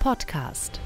Podcast. 0.00 0.80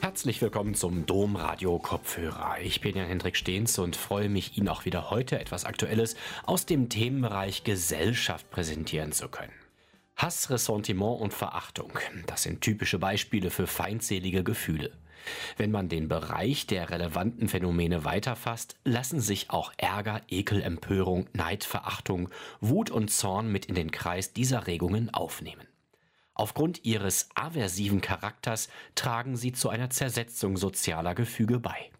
Herzlich 0.00 0.40
willkommen 0.40 0.74
zum 0.74 1.04
Domradio 1.04 1.78
Kopfhörer. 1.78 2.56
Ich 2.62 2.80
bin 2.80 2.96
Jan 2.96 3.06
Hendrik 3.06 3.36
Stehns 3.36 3.78
und 3.78 3.96
freue 3.96 4.30
mich, 4.30 4.56
Ihnen 4.56 4.68
auch 4.68 4.86
wieder 4.86 5.10
heute 5.10 5.38
etwas 5.38 5.66
Aktuelles 5.66 6.16
aus 6.46 6.64
dem 6.64 6.88
Themenbereich 6.88 7.64
Gesellschaft 7.64 8.48
präsentieren 8.48 9.12
zu 9.12 9.28
können. 9.28 9.52
Hass, 10.16 10.48
Ressentiment 10.48 11.20
und 11.20 11.34
Verachtung, 11.34 11.92
das 12.26 12.44
sind 12.44 12.62
typische 12.62 12.98
Beispiele 12.98 13.50
für 13.50 13.66
feindselige 13.66 14.42
Gefühle. 14.42 14.92
Wenn 15.58 15.70
man 15.70 15.90
den 15.90 16.08
Bereich 16.08 16.66
der 16.66 16.88
relevanten 16.88 17.46
Phänomene 17.50 18.06
weiterfasst, 18.06 18.76
lassen 18.84 19.20
sich 19.20 19.50
auch 19.50 19.70
Ärger, 19.76 20.22
Ekel, 20.28 20.62
Empörung, 20.62 21.26
Neid, 21.34 21.62
Verachtung, 21.62 22.30
Wut 22.62 22.90
und 22.90 23.10
Zorn 23.10 23.52
mit 23.52 23.66
in 23.66 23.74
den 23.74 23.90
Kreis 23.90 24.32
dieser 24.32 24.66
Regungen 24.66 25.12
aufnehmen. 25.12 25.68
Aufgrund 26.38 26.84
ihres 26.84 27.28
aversiven 27.34 28.00
Charakters 28.00 28.68
tragen 28.94 29.36
sie 29.36 29.50
zu 29.50 29.70
einer 29.70 29.90
Zersetzung 29.90 30.56
sozialer 30.56 31.16
Gefüge 31.16 31.58
bei. 31.58 31.90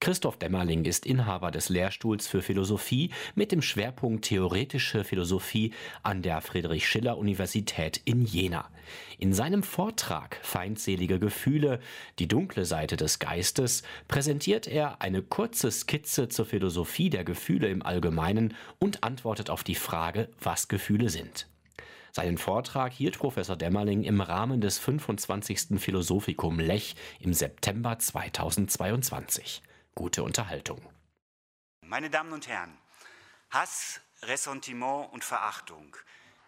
Christoph 0.00 0.38
Dämmerling 0.38 0.86
ist 0.86 1.04
Inhaber 1.04 1.50
des 1.50 1.68
Lehrstuhls 1.68 2.26
für 2.26 2.40
Philosophie 2.40 3.10
mit 3.34 3.52
dem 3.52 3.60
Schwerpunkt 3.60 4.24
Theoretische 4.24 5.04
Philosophie 5.04 5.74
an 6.02 6.22
der 6.22 6.40
Friedrich-Schiller-Universität 6.40 8.00
in 8.06 8.24
Jena. 8.24 8.70
In 9.18 9.34
seinem 9.34 9.62
Vortrag 9.62 10.40
Feindselige 10.42 11.18
Gefühle, 11.18 11.78
die 12.18 12.28
dunkle 12.28 12.64
Seite 12.64 12.96
des 12.96 13.18
Geistes, 13.18 13.82
präsentiert 14.08 14.66
er 14.66 15.02
eine 15.02 15.20
kurze 15.20 15.70
Skizze 15.70 16.28
zur 16.28 16.46
Philosophie 16.46 17.10
der 17.10 17.24
Gefühle 17.24 17.68
im 17.68 17.82
Allgemeinen 17.82 18.54
und 18.78 19.04
antwortet 19.04 19.50
auf 19.50 19.62
die 19.62 19.74
Frage, 19.74 20.30
was 20.40 20.68
Gefühle 20.68 21.10
sind. 21.10 21.51
Seinen 22.14 22.36
Vortrag 22.36 22.92
hielt 22.92 23.18
Professor 23.18 23.56
Dämmerling 23.56 24.04
im 24.04 24.20
Rahmen 24.20 24.60
des 24.60 24.78
25. 24.78 25.80
Philosophikum 25.80 26.60
Lech 26.60 26.94
im 27.20 27.32
September 27.32 27.98
2022. 27.98 29.62
Gute 29.94 30.22
Unterhaltung. 30.22 30.86
Meine 31.80 32.10
Damen 32.10 32.34
und 32.34 32.48
Herren, 32.48 32.76
Hass, 33.48 34.02
Ressentiment 34.24 35.10
und 35.14 35.24
Verachtung, 35.24 35.96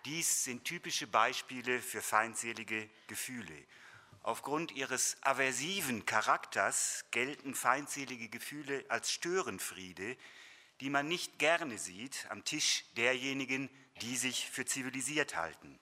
dies 0.04 0.44
sind 0.44 0.66
typische 0.66 1.06
Beispiele 1.06 1.80
für 1.80 2.02
feindselige 2.02 2.90
Gefühle. 3.06 3.56
Aufgrund 4.22 4.70
ihres 4.70 5.16
aversiven 5.22 6.04
Charakters 6.04 7.06
gelten 7.10 7.54
feindselige 7.54 8.28
Gefühle 8.28 8.84
als 8.90 9.10
Störenfriede, 9.10 10.18
die 10.82 10.90
man 10.90 11.08
nicht 11.08 11.38
gerne 11.38 11.78
sieht 11.78 12.26
am 12.28 12.44
Tisch 12.44 12.84
derjenigen, 12.98 13.70
sich 14.02 14.50
für 14.50 14.64
zivilisiert 14.64 15.36
halten. 15.36 15.78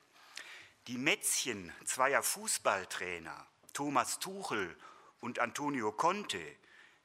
Die 0.89 0.99
Mätzchen 0.99 1.73
zweier 1.85 2.23
Fußballtrainer, 2.23 3.47
Thomas 3.73 4.19
Tuchel 4.19 4.77
und 5.21 5.39
Antonio 5.39 5.93
Conte, 5.93 6.45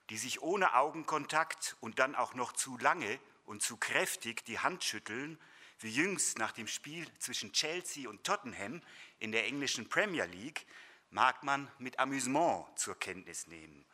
die 0.10 0.18
sich 0.18 0.42
ohne 0.42 0.74
Augenkontakt 0.74 1.76
und 1.80 2.00
dann 2.00 2.16
auch 2.16 2.34
noch 2.34 2.54
zu 2.54 2.78
lange 2.78 3.20
und 3.46 3.62
zu 3.62 3.78
kräftig 3.78 4.44
die 4.46 4.60
Hand 4.60 4.84
schütteln, 4.84 5.40
wie 5.80 5.92
jüngst 5.92 6.40
nach 6.40 6.52
dem 6.52 6.68
Spiel 6.68 7.08
zwischen 7.20 7.54
Chelsea 7.54 8.10
und 8.10 8.24
Tottenham 8.24 8.82
in 9.20 9.32
der 9.32 9.46
englischen 9.46 9.90
Premier 9.90 10.26
League, 10.26 10.66
mag 11.12 11.44
man 11.44 11.70
mit 11.78 12.00
Amüsement 12.00 12.66
zur 12.78 12.98
Kenntnis 13.00 13.48
nehmen. 13.48 13.86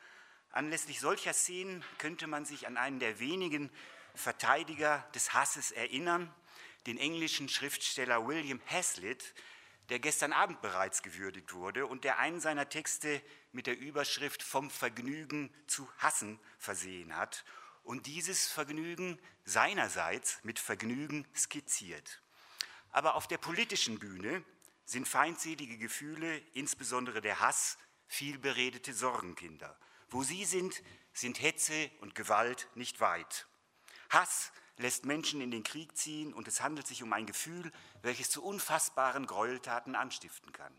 Anlässlich 0.50 1.00
solcher 1.00 1.34
Szenen 1.34 1.84
könnte 1.98 2.26
man 2.26 2.44
sich 2.44 2.66
an 2.66 2.76
einen 2.76 3.00
der 3.00 3.18
wenigen 3.18 3.70
Verteidiger 4.14 5.06
des 5.14 5.34
Hasses 5.34 5.72
erinnern, 5.72 6.32
den 6.86 6.98
englischen 6.98 7.48
Schriftsteller 7.48 8.26
William 8.26 8.60
Hazlitt, 8.66 9.34
der 9.88 9.98
gestern 9.98 10.32
Abend 10.32 10.62
bereits 10.62 11.02
gewürdigt 11.02 11.52
wurde 11.52 11.86
und 11.86 12.04
der 12.04 12.18
einen 12.18 12.40
seiner 12.40 12.68
Texte 12.68 13.22
mit 13.52 13.66
der 13.66 13.78
Überschrift 13.78 14.42
Vom 14.42 14.70
Vergnügen 14.70 15.52
zu 15.66 15.88
hassen 15.98 16.38
versehen 16.58 17.16
hat 17.16 17.44
und 17.82 18.06
dieses 18.06 18.48
Vergnügen 18.48 19.18
seinerseits 19.44 20.42
mit 20.42 20.58
Vergnügen 20.58 21.26
skizziert. 21.36 22.22
Aber 22.90 23.14
auf 23.14 23.28
der 23.28 23.38
politischen 23.38 23.98
Bühne 23.98 24.42
sind 24.86 25.08
feindselige 25.08 25.78
Gefühle, 25.78 26.38
insbesondere 26.54 27.20
der 27.20 27.40
Hass, 27.40 27.78
vielberedete 28.06 28.94
Sorgenkinder. 28.94 29.78
Wo 30.08 30.22
sie 30.22 30.44
sind, 30.44 30.82
sind 31.12 31.40
Hetze 31.40 31.90
und 32.00 32.14
Gewalt 32.14 32.68
nicht 32.74 33.00
weit. 33.00 33.46
Hass 34.10 34.52
lässt 34.78 35.04
Menschen 35.04 35.40
in 35.40 35.50
den 35.50 35.62
Krieg 35.62 35.96
ziehen 35.96 36.32
und 36.32 36.48
es 36.48 36.60
handelt 36.60 36.86
sich 36.86 37.02
um 37.02 37.12
ein 37.12 37.26
Gefühl, 37.26 37.70
welches 38.02 38.30
zu 38.30 38.42
unfassbaren 38.42 39.26
Gräueltaten 39.26 39.94
anstiften 39.94 40.52
kann. 40.52 40.72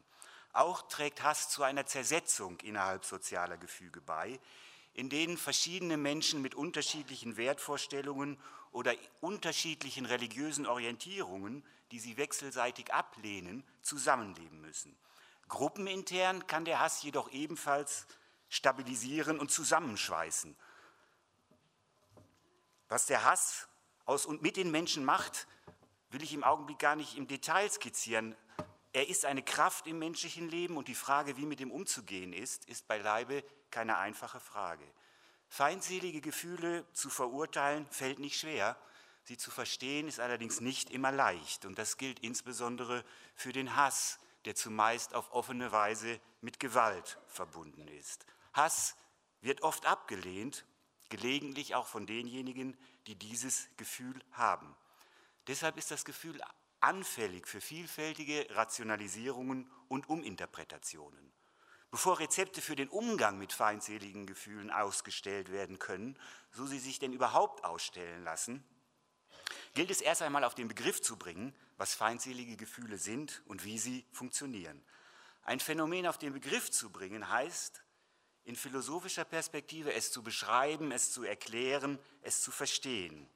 Auch 0.53 0.87
trägt 0.87 1.23
Hass 1.23 1.49
zu 1.49 1.63
einer 1.63 1.85
Zersetzung 1.85 2.59
innerhalb 2.61 3.05
sozialer 3.05 3.57
Gefüge 3.57 4.01
bei, 4.01 4.39
in 4.93 5.09
denen 5.09 5.37
verschiedene 5.37 5.97
Menschen 5.97 6.41
mit 6.41 6.55
unterschiedlichen 6.55 7.35
Wertvorstellungen 7.35 8.39
oder 8.71 8.93
unterschiedlichen 9.21 10.05
religiösen 10.05 10.65
Orientierungen, 10.65 11.63
die 11.91 11.99
sie 11.99 12.17
wechselseitig 12.17 12.93
ablehnen, 12.93 13.63
zusammenleben 13.81 14.61
müssen. 14.61 14.95
Gruppenintern 15.47 16.47
kann 16.47 16.65
der 16.65 16.79
Hass 16.79 17.03
jedoch 17.03 17.31
ebenfalls 17.31 18.07
stabilisieren 18.49 19.39
und 19.39 19.51
zusammenschweißen. 19.51 20.55
Was 22.87 23.05
der 23.05 23.23
Hass 23.23 23.67
aus 24.05 24.25
und 24.25 24.41
mit 24.41 24.57
den 24.57 24.71
Menschen 24.71 25.03
macht, 25.03 25.47
will 26.09 26.23
ich 26.23 26.33
im 26.33 26.43
Augenblick 26.43 26.79
gar 26.79 26.95
nicht 26.95 27.17
im 27.17 27.27
Detail 27.27 27.69
skizzieren. 27.69 28.35
Er 28.93 29.09
ist 29.09 29.25
eine 29.25 29.43
Kraft 29.43 29.87
im 29.87 29.99
menschlichen 29.99 30.49
Leben 30.49 30.77
und 30.77 30.87
die 30.87 30.95
Frage, 30.95 31.35
wie 31.37 31.45
mit 31.45 31.59
ihm 31.59 31.71
umzugehen 31.71 32.31
ist, 32.31 32.65
ist 32.65 32.87
beileibe 32.87 33.43
keine 33.71 33.97
einfache 33.97 34.39
Frage. 34.39 34.85
Feindselige 35.49 36.21
Gefühle 36.21 36.85
zu 36.93 37.09
verurteilen 37.09 37.85
fällt 37.91 38.19
nicht 38.19 38.39
schwer, 38.39 38.77
sie 39.23 39.37
zu 39.37 39.51
verstehen 39.51 40.07
ist 40.07 40.19
allerdings 40.19 40.61
nicht 40.61 40.89
immer 40.89 41.11
leicht 41.11 41.65
und 41.65 41.77
das 41.77 41.97
gilt 41.97 42.19
insbesondere 42.19 43.03
für 43.35 43.51
den 43.51 43.75
Hass, 43.75 44.19
der 44.45 44.55
zumeist 44.55 45.13
auf 45.15 45.31
offene 45.31 45.71
Weise 45.71 46.19
mit 46.41 46.59
Gewalt 46.59 47.19
verbunden 47.27 47.87
ist. 47.87 48.25
Hass 48.53 48.95
wird 49.41 49.61
oft 49.63 49.85
abgelehnt, 49.85 50.65
gelegentlich 51.09 51.75
auch 51.75 51.87
von 51.87 52.05
denjenigen, 52.05 52.77
die 53.07 53.15
dieses 53.15 53.67
Gefühl 53.77 54.19
haben. 54.31 54.75
Deshalb 55.47 55.77
ist 55.77 55.91
das 55.91 56.05
Gefühl 56.05 56.41
anfällig 56.79 57.47
für 57.47 57.61
vielfältige 57.61 58.47
Rationalisierungen 58.51 59.69
und 59.87 60.09
Uminterpretationen. 60.09 61.31
Bevor 61.91 62.19
Rezepte 62.19 62.61
für 62.61 62.75
den 62.75 62.89
Umgang 62.89 63.37
mit 63.37 63.53
feindseligen 63.53 64.25
Gefühlen 64.25 64.69
ausgestellt 64.69 65.51
werden 65.51 65.79
können, 65.79 66.19
so 66.51 66.65
sie 66.65 66.79
sich 66.79 66.99
denn 66.99 67.13
überhaupt 67.13 67.63
ausstellen 67.63 68.23
lassen, 68.23 68.63
gilt 69.75 69.91
es 69.91 70.01
erst 70.01 70.21
einmal 70.21 70.43
auf 70.43 70.55
den 70.55 70.67
Begriff 70.67 71.01
zu 71.01 71.17
bringen, 71.17 71.55
was 71.77 71.93
feindselige 71.93 72.57
Gefühle 72.57 72.97
sind 72.97 73.43
und 73.45 73.63
wie 73.63 73.77
sie 73.77 74.05
funktionieren. 74.11 74.83
Ein 75.43 75.59
Phänomen 75.59 76.07
auf 76.07 76.17
den 76.17 76.33
Begriff 76.33 76.71
zu 76.71 76.89
bringen 76.89 77.29
heißt, 77.29 77.84
in 78.45 78.55
philosophischer 78.55 79.25
Perspektive 79.25 79.93
es 79.93 80.11
zu 80.11 80.23
beschreiben, 80.23 80.91
es 80.91 81.11
zu 81.11 81.23
erklären, 81.23 81.99
es 82.21 82.41
zu 82.41 82.51
verstehen. 82.51 83.27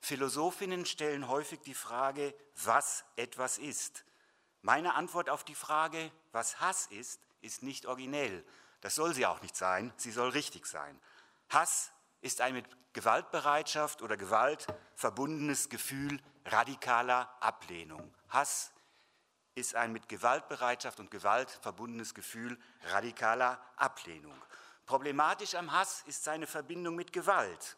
Philosophinnen 0.00 0.86
stellen 0.86 1.28
häufig 1.28 1.60
die 1.60 1.74
Frage, 1.74 2.34
was 2.64 3.04
etwas 3.16 3.58
ist. 3.58 4.04
Meine 4.62 4.94
Antwort 4.94 5.28
auf 5.28 5.44
die 5.44 5.54
Frage, 5.54 6.10
was 6.32 6.60
Hass 6.60 6.86
ist, 6.86 7.20
ist 7.40 7.62
nicht 7.62 7.86
originell. 7.86 8.44
Das 8.80 8.94
soll 8.94 9.14
sie 9.14 9.26
auch 9.26 9.42
nicht 9.42 9.56
sein, 9.56 9.92
sie 9.96 10.10
soll 10.10 10.30
richtig 10.30 10.66
sein. 10.66 11.00
Hass 11.50 11.92
ist 12.20 12.40
ein 12.40 12.54
mit 12.54 12.66
Gewaltbereitschaft 12.92 14.00
oder 14.00 14.16
Gewalt 14.16 14.66
verbundenes 14.94 15.68
Gefühl 15.68 16.20
radikaler 16.46 17.30
Ablehnung. 17.40 18.14
Hass 18.28 18.72
ist 19.56 19.74
ein 19.74 19.90
mit 19.90 20.08
Gewaltbereitschaft 20.08 21.00
und 21.00 21.10
Gewalt 21.10 21.50
verbundenes 21.62 22.14
Gefühl 22.14 22.58
radikaler 22.90 23.58
Ablehnung. 23.76 24.36
Problematisch 24.84 25.54
am 25.54 25.72
Hass 25.72 26.04
ist 26.06 26.22
seine 26.24 26.46
Verbindung 26.46 26.94
mit 26.94 27.12
Gewalt. 27.12 27.76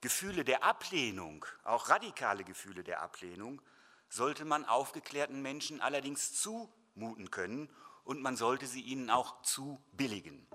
Gefühle 0.00 0.44
der 0.44 0.64
Ablehnung, 0.64 1.46
auch 1.64 1.88
radikale 1.88 2.44
Gefühle 2.44 2.82
der 2.82 3.00
Ablehnung, 3.02 3.62
sollte 4.08 4.44
man 4.44 4.64
aufgeklärten 4.64 5.40
Menschen 5.40 5.80
allerdings 5.80 6.40
zumuten 6.40 7.30
können 7.30 7.70
und 8.04 8.20
man 8.20 8.36
sollte 8.36 8.66
sie 8.66 8.82
ihnen 8.82 9.08
auch 9.08 9.40
zubilligen. 9.42 10.46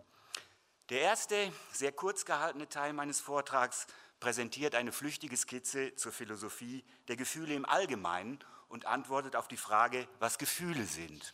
Der 0.90 1.00
erste, 1.00 1.52
sehr 1.72 1.94
kurz 1.94 2.26
gehaltene 2.26 2.68
Teil 2.68 2.92
meines 2.92 3.22
Vortrags 3.22 3.88
präsentiert 4.20 4.76
eine 4.76 4.92
flüchtige 4.92 5.38
Skizze 5.38 5.96
zur 5.96 6.12
Philosophie 6.12 6.84
der 7.08 7.16
Gefühle 7.16 7.56
im 7.56 7.66
Allgemeinen 7.66 8.40
und 8.72 8.86
antwortet 8.86 9.36
auf 9.36 9.48
die 9.48 9.58
Frage, 9.58 10.08
was 10.20 10.38
Gefühle 10.38 10.86
sind. 10.86 11.34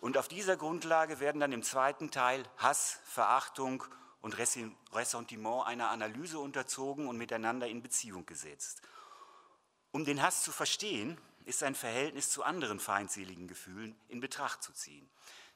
Und 0.00 0.16
auf 0.16 0.28
dieser 0.28 0.56
Grundlage 0.56 1.20
werden 1.20 1.40
dann 1.40 1.52
im 1.52 1.62
zweiten 1.62 2.10
Teil 2.10 2.44
Hass, 2.56 2.98
Verachtung 3.04 3.84
und 4.20 4.36
Ressentiment 4.38 5.66
einer 5.66 5.90
Analyse 5.90 6.38
unterzogen 6.38 7.08
und 7.08 7.18
miteinander 7.18 7.66
in 7.66 7.82
Beziehung 7.82 8.24
gesetzt. 8.24 8.82
Um 9.90 10.04
den 10.04 10.22
Hass 10.22 10.42
zu 10.42 10.52
verstehen, 10.52 11.18
ist 11.44 11.58
sein 11.58 11.74
Verhältnis 11.74 12.30
zu 12.30 12.44
anderen 12.44 12.80
feindseligen 12.80 13.48
Gefühlen 13.48 13.96
in 14.08 14.20
Betracht 14.20 14.62
zu 14.62 14.72
ziehen. 14.72 15.10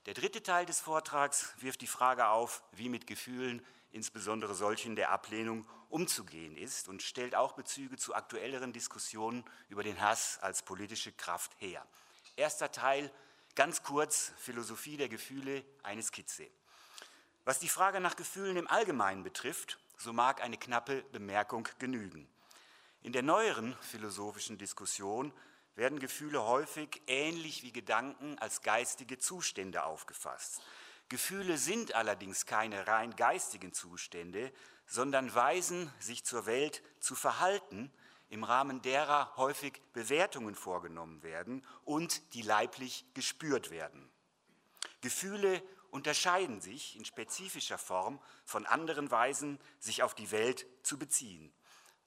Der 0.06 0.14
dritte 0.14 0.42
Teil 0.42 0.66
des 0.66 0.80
Vortrags 0.80 1.54
wirft 1.58 1.80
die 1.80 1.86
Frage 1.86 2.28
auf, 2.28 2.62
wie 2.72 2.88
mit 2.88 3.06
Gefühlen, 3.06 3.64
insbesondere 3.96 4.54
solchen 4.54 4.94
der 4.94 5.10
Ablehnung, 5.10 5.66
umzugehen 5.88 6.56
ist 6.56 6.88
und 6.88 7.02
stellt 7.02 7.34
auch 7.34 7.52
Bezüge 7.52 7.96
zu 7.96 8.14
aktuelleren 8.14 8.72
Diskussionen 8.72 9.44
über 9.68 9.82
den 9.82 10.00
Hass 10.00 10.38
als 10.40 10.62
politische 10.62 11.12
Kraft 11.12 11.52
her. 11.58 11.84
Erster 12.36 12.70
Teil, 12.70 13.10
ganz 13.54 13.82
kurz, 13.82 14.32
Philosophie 14.36 14.98
der 14.98 15.08
Gefühle, 15.08 15.64
eine 15.82 16.02
Skizze. 16.02 16.46
Was 17.44 17.58
die 17.58 17.68
Frage 17.68 18.00
nach 18.00 18.16
Gefühlen 18.16 18.56
im 18.56 18.68
Allgemeinen 18.68 19.22
betrifft, 19.22 19.78
so 19.96 20.12
mag 20.12 20.42
eine 20.42 20.58
knappe 20.58 21.02
Bemerkung 21.12 21.66
genügen. 21.78 22.28
In 23.02 23.12
der 23.12 23.22
neueren 23.22 23.74
philosophischen 23.80 24.58
Diskussion 24.58 25.32
werden 25.74 26.00
Gefühle 26.00 26.42
häufig 26.42 27.00
ähnlich 27.06 27.62
wie 27.62 27.72
Gedanken 27.72 28.38
als 28.38 28.60
geistige 28.60 29.18
Zustände 29.18 29.84
aufgefasst. 29.84 30.60
Gefühle 31.08 31.56
sind 31.56 31.94
allerdings 31.94 32.46
keine 32.46 32.86
rein 32.86 33.14
geistigen 33.14 33.72
Zustände, 33.72 34.52
sondern 34.86 35.34
weisen 35.34 35.92
sich 36.00 36.24
zur 36.24 36.46
Welt 36.46 36.82
zu 37.00 37.14
verhalten, 37.14 37.92
im 38.28 38.42
Rahmen 38.42 38.82
derer 38.82 39.36
häufig 39.36 39.80
Bewertungen 39.92 40.56
vorgenommen 40.56 41.22
werden 41.22 41.64
und 41.84 42.34
die 42.34 42.42
leiblich 42.42 43.04
gespürt 43.14 43.70
werden. 43.70 44.10
Gefühle 45.00 45.62
unterscheiden 45.90 46.60
sich 46.60 46.96
in 46.96 47.04
spezifischer 47.04 47.78
Form 47.78 48.20
von 48.44 48.66
anderen 48.66 49.10
Weisen, 49.10 49.60
sich 49.78 50.02
auf 50.02 50.14
die 50.14 50.30
Welt 50.32 50.66
zu 50.82 50.98
beziehen. 50.98 51.52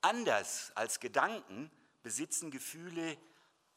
Anders 0.02 0.72
als 0.75 1.00
Gedanken 1.00 1.72
besitzen 2.04 2.52
Gefühle 2.52 3.18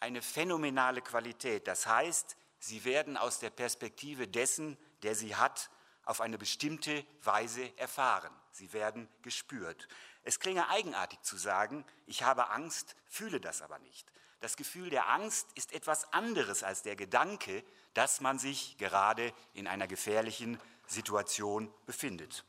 eine 0.00 0.20
phänomenale 0.20 1.00
Qualität. 1.00 1.68
Das 1.68 1.86
heißt, 1.86 2.36
sie 2.58 2.84
werden 2.84 3.16
aus 3.16 3.38
der 3.38 3.50
Perspektive 3.50 4.26
dessen, 4.26 4.76
der 5.02 5.14
sie 5.14 5.36
hat, 5.36 5.70
auf 6.04 6.20
eine 6.20 6.38
bestimmte 6.38 7.04
Weise 7.22 7.76
erfahren. 7.78 8.32
Sie 8.50 8.72
werden 8.72 9.08
gespürt. 9.22 9.88
Es 10.24 10.40
klinge 10.40 10.68
eigenartig 10.68 11.20
zu 11.22 11.36
sagen, 11.36 11.84
ich 12.06 12.22
habe 12.22 12.50
Angst, 12.50 12.96
fühle 13.06 13.40
das 13.40 13.62
aber 13.62 13.78
nicht. 13.78 14.12
Das 14.40 14.56
Gefühl 14.56 14.90
der 14.90 15.08
Angst 15.08 15.46
ist 15.54 15.72
etwas 15.72 16.12
anderes 16.12 16.62
als 16.64 16.82
der 16.82 16.96
Gedanke, 16.96 17.64
dass 17.94 18.20
man 18.20 18.38
sich 18.38 18.76
gerade 18.76 19.32
in 19.54 19.68
einer 19.68 19.86
gefährlichen 19.86 20.60
Situation 20.86 21.72
befindet. 21.86 22.44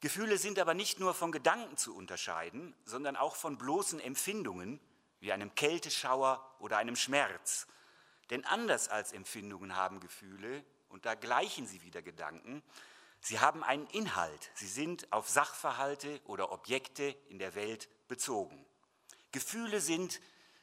Gefühle 0.00 0.36
sind 0.36 0.58
aber 0.58 0.74
nicht 0.74 1.00
nur 1.00 1.14
von 1.14 1.32
Gedanken 1.32 1.76
zu 1.76 1.94
unterscheiden, 1.94 2.74
sondern 2.84 3.16
auch 3.16 3.36
von 3.36 3.56
bloßen 3.56 4.00
Empfindungen 4.00 4.80
wie 5.20 5.32
einem 5.32 5.54
Kälteschauer 5.54 6.44
oder 6.58 6.78
einem 6.78 6.96
Schmerz. 6.96 7.66
Denn 8.28 8.44
anders 8.44 8.88
als 8.88 9.12
Empfindungen 9.12 9.76
haben 9.76 10.00
Gefühle, 10.00 10.64
und 10.92 11.06
da 11.06 11.14
gleichen 11.14 11.66
sie 11.66 11.82
wieder 11.82 12.02
Gedanken, 12.02 12.62
sie 13.20 13.40
haben 13.40 13.64
einen 13.64 13.86
Inhalt, 13.88 14.50
sie 14.54 14.68
sind 14.68 15.12
auf 15.12 15.28
Sachverhalte 15.28 16.20
oder 16.26 16.52
Objekte 16.52 17.16
in 17.28 17.38
der 17.38 17.54
Welt 17.54 17.88
bezogen. 18.08 18.64
Gefühle 19.32 19.80
sind, 19.80 20.20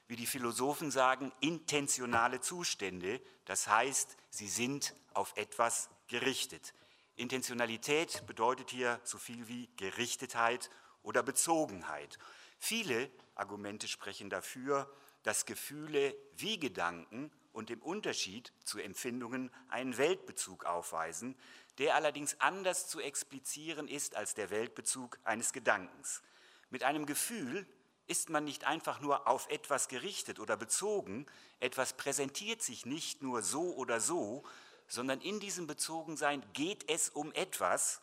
wie 0.08 0.16
die 0.16 0.28
Philosophen 0.28 0.92
sagen, 0.92 1.32
intentionale 1.40 2.42
Zustände, 2.42 3.22
das 3.46 3.68
heißt, 3.68 4.16
sie 4.30 4.48
sind 4.48 4.96
auf 5.14 5.36
etwas 5.36 5.90
gerichtet. 6.08 6.74
Intentionalität 7.16 8.26
bedeutet 8.28 8.70
hier 8.72 9.00
so 9.04 9.18
viel 9.18 9.48
wie 9.48 9.70
Gerichtetheit 9.76 10.70
oder 11.04 11.22
Bezogenheit. 11.22 12.18
Viele 12.58 13.12
Argumente 13.36 13.88
sprechen 13.88 14.30
dafür, 14.30 14.92
dass 15.24 15.46
Gefühle 15.46 16.16
wie 16.38 16.60
Gedanken 16.60 17.32
und 17.52 17.70
im 17.70 17.82
Unterschied 17.82 18.54
zu 18.64 18.80
Empfindungen 18.80 19.52
einen 19.70 19.98
Weltbezug 19.98 20.66
aufweisen, 20.66 21.36
der 21.78 21.96
allerdings 21.96 22.40
anders 22.40 22.88
zu 22.88 23.00
explizieren 23.00 23.88
ist 23.88 24.16
als 24.16 24.34
der 24.34 24.50
Weltbezug 24.50 25.18
eines 25.24 25.54
Gedankens. 25.54 26.22
Mit 26.70 26.84
einem 26.84 27.06
Gefühl 27.06 27.66
ist 28.08 28.30
man 28.30 28.44
nicht 28.44 28.66
einfach 28.66 29.00
nur 29.02 29.28
auf 29.28 29.48
etwas 29.50 29.88
gerichtet 29.88 30.40
oder 30.40 30.58
bezogen, 30.58 31.26
etwas 31.60 31.94
präsentiert 31.94 32.62
sich 32.62 32.86
nicht 32.86 33.22
nur 33.22 33.42
so 33.42 33.76
oder 33.76 34.00
so, 34.00 34.44
sondern 34.88 35.22
in 35.22 35.40
diesem 35.40 35.68
Bezogensein 35.68 36.44
geht 36.54 36.90
es 36.90 37.10
um 37.10 37.32
etwas, 37.34 38.02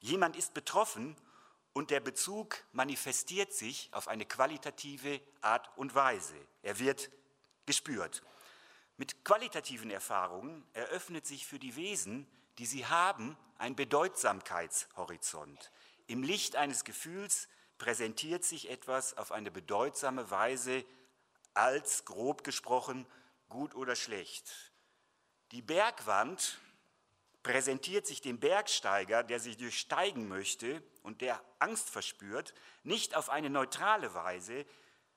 jemand 0.00 0.36
ist 0.36 0.54
betroffen 0.54 1.16
und 1.72 1.90
der 1.90 2.00
Bezug 2.00 2.56
manifestiert 2.72 3.52
sich 3.52 3.88
auf 3.92 4.08
eine 4.08 4.26
qualitative 4.26 5.20
Art 5.40 5.70
und 5.76 5.94
Weise. 5.94 6.36
Er 6.62 6.78
wird 6.78 7.10
gespürt. 7.64 8.22
Mit 8.98 9.24
qualitativen 9.24 9.90
Erfahrungen 9.90 10.66
eröffnet 10.72 11.26
sich 11.26 11.46
für 11.46 11.58
die 11.58 11.76
Wesen, 11.76 12.26
die 12.58 12.66
sie 12.66 12.86
haben, 12.86 13.36
ein 13.58 13.76
Bedeutsamkeitshorizont. 13.76 15.70
Im 16.06 16.22
Licht 16.22 16.56
eines 16.56 16.84
Gefühls 16.84 17.48
präsentiert 17.78 18.44
sich 18.44 18.70
etwas 18.70 19.16
auf 19.16 19.32
eine 19.32 19.50
bedeutsame 19.50 20.30
Weise 20.30 20.84
als, 21.52 22.04
grob 22.04 22.44
gesprochen, 22.44 23.06
gut 23.48 23.74
oder 23.74 23.96
schlecht. 23.96 24.72
Die 25.52 25.62
Bergwand 25.62 26.58
präsentiert 27.42 28.06
sich 28.06 28.20
dem 28.20 28.40
Bergsteiger, 28.40 29.22
der 29.22 29.40
sich 29.40 29.56
durchsteigen 29.56 30.26
möchte 30.26 30.82
und 31.02 31.20
der 31.20 31.40
Angst 31.58 31.90
verspürt, 31.90 32.54
nicht 32.82 33.14
auf 33.14 33.30
eine 33.30 33.50
neutrale 33.50 34.14
Weise, 34.14 34.64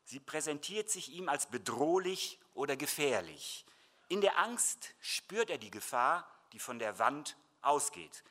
sie 0.03 0.19
präsentiert 0.19 0.89
sich 0.89 1.11
ihm 1.11 1.29
als 1.29 1.47
bedrohlich 1.47 2.39
oder 2.59 2.75
gefährlich. 2.75 3.65
In 4.09 4.19
der 4.19 4.37
Angst 4.37 4.93
spürt 4.99 5.49
er 5.49 5.57
die 5.57 5.71
Gefahr, 5.71 6.29
die 6.51 6.59
von 6.59 6.77
der 6.77 6.99
Wand 6.99 7.37
ausgeht. 7.61 8.21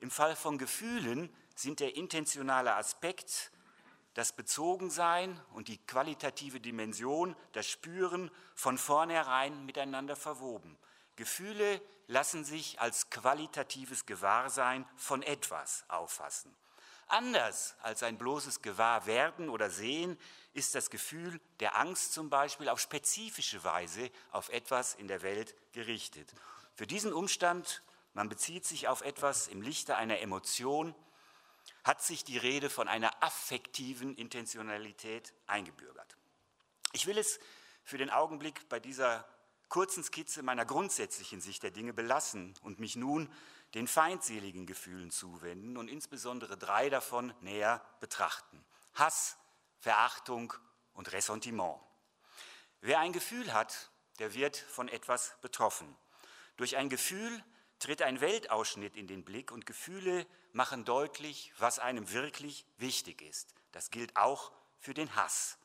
Im 0.00 0.10
Fall 0.10 0.36
von 0.36 0.58
Gefühlen 0.58 1.34
sind 1.54 1.80
der 1.80 1.96
intentionale 1.96 2.74
Aspekt, 2.74 3.50
das 4.12 4.32
Bezogensein 4.32 5.40
und 5.54 5.68
die 5.68 5.78
qualitative 5.78 6.60
Dimension, 6.60 7.34
das 7.52 7.66
Spüren 7.66 8.30
von 8.54 8.76
vornherein 8.76 9.64
miteinander 9.64 10.16
verwoben. 10.16 10.76
Gefühle 11.16 11.80
lassen 12.08 12.44
sich 12.44 12.80
als 12.80 13.08
qualitatives 13.08 14.04
Gewahrsein 14.04 14.86
von 14.96 15.22
etwas 15.22 15.84
auffassen. 15.88 16.54
Anders 17.08 17.74
als 17.80 18.02
ein 18.02 18.18
bloßes 18.18 18.60
Gewahrwerden 18.60 19.48
oder 19.48 19.70
Sehen 19.70 20.18
ist 20.52 20.74
das 20.74 20.90
Gefühl 20.90 21.40
der 21.60 21.76
Angst 21.76 22.12
zum 22.12 22.28
Beispiel 22.28 22.68
auf 22.68 22.80
spezifische 22.80 23.64
Weise 23.64 24.10
auf 24.30 24.50
etwas 24.50 24.94
in 24.94 25.08
der 25.08 25.22
Welt 25.22 25.54
gerichtet. 25.72 26.30
Für 26.74 26.86
diesen 26.86 27.14
Umstand, 27.14 27.82
man 28.12 28.28
bezieht 28.28 28.66
sich 28.66 28.88
auf 28.88 29.00
etwas 29.00 29.48
im 29.48 29.62
Lichte 29.62 29.96
einer 29.96 30.20
Emotion, 30.20 30.94
hat 31.82 32.02
sich 32.02 32.24
die 32.24 32.36
Rede 32.36 32.68
von 32.68 32.88
einer 32.88 33.22
affektiven 33.22 34.14
Intentionalität 34.14 35.32
eingebürgert. 35.46 36.16
Ich 36.92 37.06
will 37.06 37.16
es 37.16 37.40
für 37.84 37.96
den 37.96 38.10
Augenblick 38.10 38.68
bei 38.68 38.80
dieser 38.80 39.26
kurzen 39.68 40.04
Skizze 40.04 40.42
meiner 40.42 40.64
grundsätzlichen 40.64 41.40
Sicht 41.40 41.62
der 41.62 41.70
Dinge 41.70 41.92
belassen 41.92 42.54
und 42.62 42.80
mich 42.80 42.96
nun 42.96 43.32
den 43.74 43.86
feindseligen 43.86 44.66
Gefühlen 44.66 45.10
zuwenden 45.10 45.76
und 45.76 45.88
insbesondere 45.88 46.56
drei 46.56 46.88
davon 46.88 47.34
näher 47.40 47.84
betrachten. 48.00 48.64
Hass, 48.94 49.36
Verachtung 49.78 50.54
und 50.94 51.12
Ressentiment. 51.12 51.78
Wer 52.80 53.00
ein 53.00 53.12
Gefühl 53.12 53.52
hat, 53.52 53.90
der 54.18 54.34
wird 54.34 54.56
von 54.56 54.88
etwas 54.88 55.34
betroffen. 55.42 55.96
Durch 56.56 56.76
ein 56.76 56.88
Gefühl 56.88 57.44
tritt 57.78 58.02
ein 58.02 58.20
Weltausschnitt 58.20 58.96
in 58.96 59.06
den 59.06 59.24
Blick 59.24 59.52
und 59.52 59.66
Gefühle 59.66 60.26
machen 60.52 60.84
deutlich, 60.84 61.52
was 61.58 61.78
einem 61.78 62.10
wirklich 62.12 62.66
wichtig 62.78 63.22
ist. 63.22 63.54
Das 63.72 63.90
gilt 63.90 64.16
auch 64.16 64.52
für 64.78 64.94
den 64.94 65.14
Hass. 65.14 65.58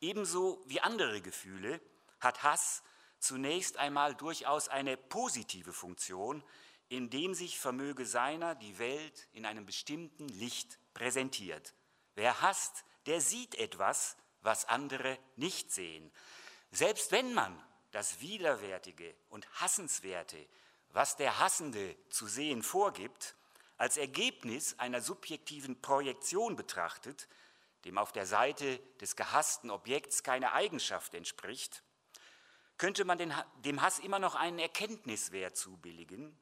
Ebenso 0.00 0.62
wie 0.66 0.80
andere 0.80 1.20
Gefühle 1.20 1.80
hat 2.20 2.42
Hass 2.42 2.82
zunächst 3.18 3.76
einmal 3.76 4.14
durchaus 4.14 4.68
eine 4.68 4.96
positive 4.96 5.72
Funktion, 5.72 6.42
indem 6.90 7.34
sich 7.34 7.58
vermöge 7.58 8.04
seiner 8.04 8.54
die 8.56 8.78
Welt 8.78 9.28
in 9.32 9.46
einem 9.46 9.64
bestimmten 9.64 10.28
Licht 10.28 10.78
präsentiert. 10.92 11.72
Wer 12.16 12.42
hasst, 12.42 12.84
der 13.06 13.20
sieht 13.20 13.54
etwas, 13.54 14.16
was 14.42 14.66
andere 14.68 15.16
nicht 15.36 15.72
sehen. 15.72 16.10
Selbst 16.72 17.12
wenn 17.12 17.32
man 17.32 17.56
das 17.92 18.20
Widerwärtige 18.20 19.14
und 19.28 19.48
Hassenswerte, 19.60 20.44
was 20.90 21.16
der 21.16 21.38
Hassende 21.38 21.96
zu 22.08 22.26
sehen 22.26 22.62
vorgibt, 22.62 23.36
als 23.76 23.96
Ergebnis 23.96 24.78
einer 24.78 25.00
subjektiven 25.00 25.80
Projektion 25.80 26.56
betrachtet, 26.56 27.28
dem 27.84 27.98
auf 27.98 28.10
der 28.10 28.26
Seite 28.26 28.78
des 29.00 29.14
gehassten 29.14 29.70
Objekts 29.70 30.24
keine 30.24 30.52
Eigenschaft 30.52 31.14
entspricht, 31.14 31.84
könnte 32.78 33.04
man 33.04 33.18
dem 33.64 33.80
Hass 33.80 34.00
immer 34.00 34.18
noch 34.18 34.34
einen 34.34 34.58
Erkenntniswert 34.58 35.56
zubilligen. 35.56 36.36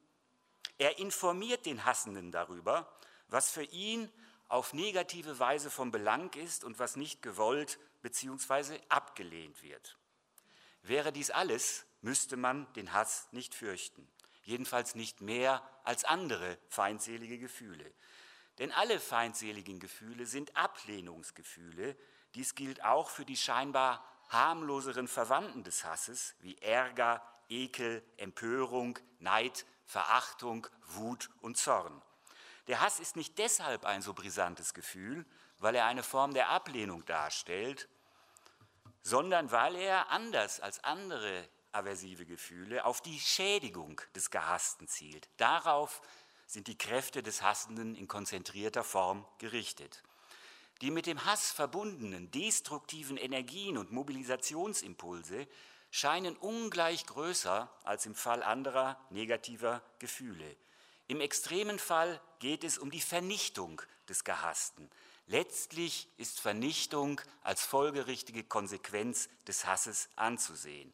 Er 0.79 0.97
informiert 0.97 1.65
den 1.65 1.85
Hassenden 1.85 2.31
darüber, 2.31 2.91
was 3.27 3.51
für 3.51 3.63
ihn 3.63 4.11
auf 4.47 4.73
negative 4.73 5.37
Weise 5.37 5.69
von 5.69 5.91
Belang 5.91 6.33
ist 6.33 6.63
und 6.63 6.79
was 6.79 6.95
nicht 6.95 7.21
gewollt 7.21 7.77
bzw. 8.01 8.79
abgelehnt 8.89 9.61
wird. 9.61 9.97
Wäre 10.81 11.11
dies 11.11 11.29
alles, 11.29 11.85
müsste 12.01 12.37
man 12.37 12.71
den 12.73 12.93
Hass 12.93 13.27
nicht 13.31 13.53
fürchten. 13.53 14.09
jedenfalls 14.45 14.95
nicht 14.95 15.21
mehr 15.21 15.61
als 15.83 16.05
andere 16.05 16.57
feindselige 16.69 17.37
Gefühle. 17.37 17.93
Denn 18.57 18.71
alle 18.71 18.99
feindseligen 18.99 19.79
Gefühle 19.79 20.25
sind 20.25 20.55
Ablehnungsgefühle. 20.55 21.95
Dies 22.33 22.55
gilt 22.55 22.83
auch 22.83 23.09
für 23.09 23.25
die 23.25 23.37
scheinbar 23.37 24.03
harmloseren 24.29 25.07
Verwandten 25.07 25.63
des 25.63 25.83
Hasses 25.83 26.33
wie 26.39 26.57
Ärger, 26.57 27.21
Ekel, 27.47 28.03
Empörung, 28.17 28.97
Neid, 29.19 29.67
Verachtung, 29.89 30.67
Wut 30.85 31.31
und 31.41 31.57
Zorn. 31.57 31.99
Der 32.67 32.79
Hass 32.79 32.99
ist 32.99 33.15
nicht 33.15 33.39
deshalb 33.39 33.85
ein 33.85 34.03
so 34.03 34.13
brisantes 34.13 34.75
Gefühl, 34.75 35.25
weil 35.57 35.73
er 35.73 35.85
eine 35.85 36.03
Form 36.03 36.35
der 36.35 36.49
Ablehnung 36.49 37.03
darstellt, 37.05 37.89
sondern 39.01 39.51
weil 39.51 39.75
er 39.75 40.11
anders 40.11 40.59
als 40.59 40.83
andere 40.83 41.49
aversive 41.71 42.27
Gefühle 42.27 42.85
auf 42.85 43.01
die 43.01 43.19
Schädigung 43.19 43.99
des 44.13 44.29
Gehassten 44.29 44.87
zielt. 44.87 45.27
Darauf 45.37 46.03
sind 46.45 46.67
die 46.67 46.77
Kräfte 46.77 47.23
des 47.23 47.41
Hassenden 47.41 47.95
in 47.95 48.07
konzentrierter 48.07 48.83
Form 48.83 49.25
gerichtet. 49.39 50.03
Die 50.81 50.91
mit 50.91 51.07
dem 51.07 51.25
Hass 51.25 51.51
verbundenen 51.51 52.29
destruktiven 52.29 53.17
Energien 53.17 53.75
und 53.75 53.91
Mobilisationsimpulse 53.91 55.47
scheinen 55.91 56.37
ungleich 56.37 57.05
größer 57.05 57.69
als 57.83 58.05
im 58.05 58.15
Fall 58.15 58.43
anderer 58.43 58.99
negativer 59.09 59.81
Gefühle. 59.99 60.55
Im 61.07 61.21
extremen 61.21 61.79
Fall 61.79 62.21
geht 62.39 62.63
es 62.63 62.77
um 62.77 62.91
die 62.91 63.01
Vernichtung 63.01 63.81
des 64.07 64.23
Gehassten. 64.23 64.89
Letztlich 65.25 66.07
ist 66.17 66.39
Vernichtung 66.39 67.21
als 67.43 67.63
folgerichtige 67.63 68.43
Konsequenz 68.43 69.29
des 69.47 69.65
Hasses 69.65 70.09
anzusehen. 70.15 70.93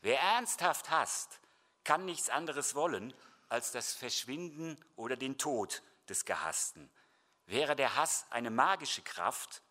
Wer 0.00 0.20
ernsthaft 0.20 0.90
hasst, 0.90 1.40
kann 1.82 2.04
nichts 2.04 2.30
anderes 2.30 2.74
wollen 2.74 3.14
als 3.48 3.72
das 3.72 3.92
Verschwinden 3.92 4.78
oder 4.96 5.16
den 5.16 5.38
Tod 5.38 5.82
des 6.08 6.24
Gehassten. 6.24 6.90
Wäre 7.46 7.76
der 7.76 7.96
Hass 7.96 8.26
eine 8.30 8.50
magische 8.50 9.02
Kraft, 9.02 9.62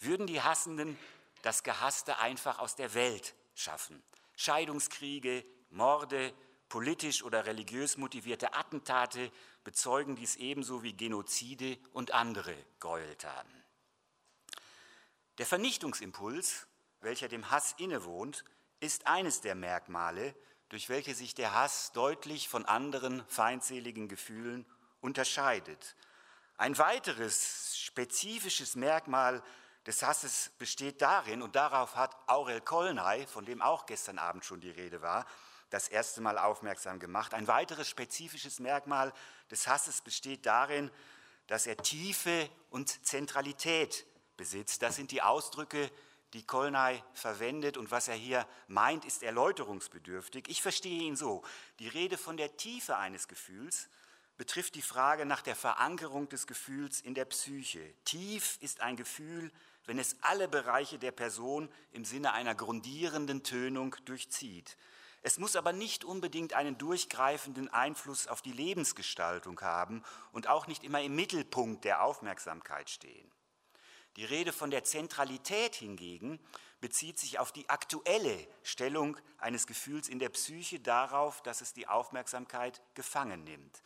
würden 0.00 0.26
die 0.26 0.42
Hassenden 0.42 0.98
das 1.42 1.62
Gehasste 1.62 2.18
einfach 2.18 2.58
aus 2.58 2.76
der 2.76 2.94
Welt 2.94 3.34
schaffen. 3.56 4.00
Scheidungskriege, 4.36 5.44
Morde, 5.70 6.32
politisch 6.68 7.22
oder 7.22 7.46
religiös 7.46 7.96
motivierte 7.96 8.54
Attentate 8.54 9.32
bezeugen 9.64 10.14
dies 10.14 10.36
ebenso 10.36 10.82
wie 10.82 10.92
Genozide 10.92 11.78
und 11.92 12.12
andere 12.12 12.54
Gräueltaten. 12.78 13.64
Der 15.38 15.46
Vernichtungsimpuls, 15.46 16.66
welcher 17.00 17.28
dem 17.28 17.50
Hass 17.50 17.74
innewohnt, 17.78 18.44
ist 18.80 19.06
eines 19.06 19.40
der 19.40 19.54
Merkmale, 19.54 20.34
durch 20.68 20.88
welche 20.88 21.14
sich 21.14 21.34
der 21.34 21.54
Hass 21.54 21.92
deutlich 21.92 22.48
von 22.48 22.64
anderen 22.64 23.24
feindseligen 23.28 24.08
Gefühlen 24.08 24.66
unterscheidet. 25.00 25.94
Ein 26.56 26.76
weiteres 26.78 27.78
spezifisches 27.78 28.76
Merkmal 28.76 29.42
des 29.86 30.02
Hasses 30.02 30.50
besteht 30.58 31.00
darin, 31.00 31.42
und 31.42 31.54
darauf 31.54 31.94
hat 31.94 32.16
Aurel 32.26 32.60
Kolnay, 32.60 33.26
von 33.26 33.44
dem 33.44 33.62
auch 33.62 33.86
gestern 33.86 34.18
Abend 34.18 34.44
schon 34.44 34.60
die 34.60 34.70
Rede 34.70 35.00
war, 35.00 35.26
das 35.70 35.88
erste 35.88 36.20
Mal 36.20 36.38
aufmerksam 36.38 36.98
gemacht. 36.98 37.34
Ein 37.34 37.46
weiteres 37.48 37.88
spezifisches 37.88 38.58
Merkmal 38.60 39.12
des 39.50 39.66
Hasses 39.66 40.00
besteht 40.00 40.46
darin, 40.46 40.90
dass 41.46 41.66
er 41.66 41.76
Tiefe 41.76 42.48
und 42.70 43.04
Zentralität 43.06 44.06
besitzt. 44.36 44.82
Das 44.82 44.96
sind 44.96 45.10
die 45.10 45.22
Ausdrücke, 45.22 45.90
die 46.32 46.44
Kolnay 46.44 47.02
verwendet 47.14 47.76
und 47.76 47.90
was 47.90 48.08
er 48.08 48.14
hier 48.14 48.46
meint, 48.66 49.04
ist 49.04 49.22
erläuterungsbedürftig. 49.22 50.48
Ich 50.48 50.62
verstehe 50.62 51.02
ihn 51.02 51.16
so. 51.16 51.42
Die 51.78 51.88
Rede 51.88 52.18
von 52.18 52.36
der 52.36 52.56
Tiefe 52.56 52.96
eines 52.96 53.28
Gefühls 53.28 53.88
betrifft 54.36 54.74
die 54.74 54.82
Frage 54.82 55.24
nach 55.24 55.40
der 55.40 55.56
Verankerung 55.56 56.28
des 56.28 56.46
Gefühls 56.46 57.00
in 57.00 57.14
der 57.14 57.24
Psyche. 57.24 57.94
Tief 58.04 58.58
ist 58.60 58.80
ein 58.80 58.96
Gefühl, 58.96 59.50
wenn 59.86 59.98
es 59.98 60.16
alle 60.20 60.48
Bereiche 60.48 60.98
der 60.98 61.12
Person 61.12 61.68
im 61.92 62.04
Sinne 62.04 62.32
einer 62.32 62.54
grundierenden 62.54 63.42
Tönung 63.42 63.96
durchzieht. 64.04 64.76
Es 65.22 65.38
muss 65.38 65.56
aber 65.56 65.72
nicht 65.72 66.04
unbedingt 66.04 66.52
einen 66.52 66.78
durchgreifenden 66.78 67.68
Einfluss 67.68 68.28
auf 68.28 68.42
die 68.42 68.52
Lebensgestaltung 68.52 69.60
haben 69.60 70.04
und 70.32 70.46
auch 70.46 70.66
nicht 70.66 70.84
immer 70.84 71.02
im 71.02 71.16
Mittelpunkt 71.16 71.84
der 71.84 72.02
Aufmerksamkeit 72.02 72.90
stehen. 72.90 73.30
Die 74.16 74.24
Rede 74.24 74.52
von 74.52 74.70
der 74.70 74.84
Zentralität 74.84 75.74
hingegen 75.74 76.38
bezieht 76.80 77.18
sich 77.18 77.38
auf 77.38 77.52
die 77.52 77.68
aktuelle 77.68 78.46
Stellung 78.62 79.16
eines 79.38 79.66
Gefühls 79.66 80.08
in 80.08 80.18
der 80.18 80.28
Psyche, 80.28 80.80
darauf, 80.80 81.42
dass 81.42 81.60
es 81.60 81.72
die 81.72 81.88
Aufmerksamkeit 81.88 82.80
gefangen 82.94 83.44
nimmt. 83.44 83.82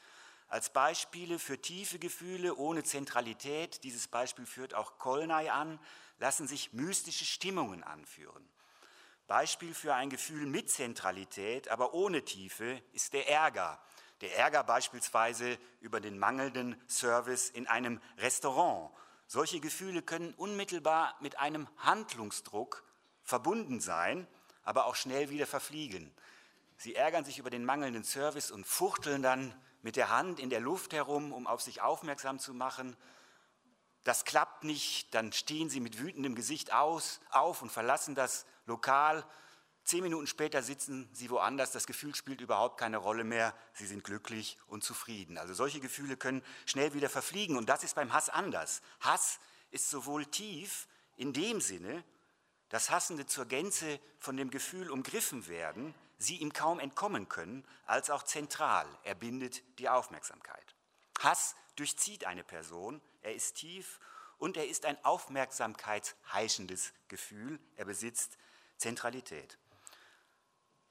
Als 0.51 0.71
Beispiele 0.71 1.39
für 1.39 1.63
tiefe 1.63 2.01
Gefühle 2.01 2.57
ohne 2.57 2.83
Zentralität, 2.83 3.85
dieses 3.85 4.09
Beispiel 4.09 4.47
führt 4.47 4.75
auch 4.75 4.99
Kolnay 4.99 5.49
an, 5.49 5.79
lassen 6.19 6.49
sich 6.49 6.73
mystische 6.73 7.25
Stimmungen 7.25 7.85
anführen. 7.85 8.47
Beispiel 9.29 9.73
für 9.73 9.95
ein 9.95 10.11
Gefühl 10.11 10.47
mit 10.47 10.69
Zentralität, 10.69 11.69
aber 11.69 11.95
ohne 11.95 12.25
Tiefe, 12.25 12.83
ist 12.93 13.13
der 13.13 13.29
Ärger. 13.29 13.81
Der 14.23 14.37
Ärger 14.37 14.65
beispielsweise 14.65 15.57
über 15.81 16.01
den 16.01 16.19
mangelnden 16.19 16.77
Service 16.89 17.49
in 17.49 17.69
einem 17.69 18.01
Restaurant 18.19 18.91
solche 19.29 19.61
Gefühle 19.61 20.03
können 20.03 20.35
unmittelbar 20.35 21.15
mit 21.21 21.39
einem 21.39 21.69
Handlungsdruck 21.77 22.83
verbunden 23.23 23.79
sein, 23.79 24.27
aber 24.65 24.87
auch 24.87 24.97
schnell 24.97 25.31
wieder 25.31 25.47
verfliegen. 25.47 26.13
Sie 26.77 26.97
ärgern 26.97 27.25
sich 27.25 27.39
über 27.39 27.51
den 27.51 27.65
mangelnden 27.65 28.03
Service 28.03 28.51
und 28.51 28.67
fuchteln 28.67 29.23
dann 29.23 29.55
mit 29.83 29.97
der 29.97 30.11
Hand 30.11 30.41
in 30.41 30.51
der 30.51 30.61
Luft 30.61 30.93
herum, 30.93 31.33
um 31.33 31.47
auf 31.47 31.63
sich 31.63 31.81
aufmerksam 31.81 32.39
zu 32.39 32.55
machen. 32.55 32.97
Das 34.05 34.25
klappt 34.25 34.65
nicht, 34.65 35.15
dann 35.15 35.33
stehen 35.33 35.71
sie 35.71 35.81
mit 35.81 35.99
wütendem 35.99 36.35
Gesicht 36.35 36.73
aus, 36.73 37.21
auf 37.31 37.63
und 37.63 37.71
verlassen 37.71 38.15
das 38.15 38.47
Lokal 38.67 39.25
Zehn 39.85 40.03
Minuten 40.03 40.27
später 40.27 40.63
sitzen 40.63 41.09
sie 41.13 41.31
woanders, 41.31 41.73
das 41.73 41.87
Gefühl 41.87 42.15
spielt 42.15 42.41
überhaupt 42.41 42.79
keine 42.79 42.99
Rolle 42.99 43.25
mehr, 43.25 43.55
sie 43.73 43.87
sind 43.87 44.05
glücklich 44.05 44.57
und 44.69 44.85
zufrieden. 44.85 45.39
Also 45.39 45.55
solche 45.55 45.81
Gefühle 45.81 46.17
können 46.17 46.45
schnell 46.67 46.95
wieder 46.95 47.09
verfliegen 47.09 47.57
und 47.57 47.69
das 47.69 47.83
ist 47.83 47.95
beim 47.95 48.13
Hass 48.13 48.29
anders. 48.29 48.83
Hass 49.01 49.41
ist 49.71 49.91
sowohl 49.91 50.27
tief 50.27 50.87
in 51.17 51.33
dem 51.33 51.61
Sinne, 51.61 52.05
dass 52.69 52.91
Hassende 52.91 53.27
zur 53.27 53.47
Gänze 53.47 53.99
von 54.19 54.37
dem 54.37 54.51
Gefühl 54.51 54.91
umgriffen 54.91 55.49
werden, 55.49 55.93
sie 56.21 56.37
ihm 56.37 56.53
kaum 56.53 56.79
entkommen 56.79 57.29
können, 57.29 57.67
als 57.87 58.11
auch 58.11 58.23
zentral, 58.23 58.87
er 59.05 59.15
bindet 59.15 59.63
die 59.79 59.89
Aufmerksamkeit. 59.89 60.77
Hass 61.19 61.57
durchzieht 61.77 62.27
eine 62.27 62.45
Person, 62.45 63.01
er 63.23 63.35
ist 63.35 63.57
tief 63.57 63.99
und 64.39 64.57
er 64.57 64.69
ist 64.69 64.85
ein 64.85 65.03
aufmerksamkeitsheischendes 65.05 66.93
Gefühl, 67.09 67.59
er 67.77 67.87
besitzt 67.87 68.37
Zentralität. 68.77 69.59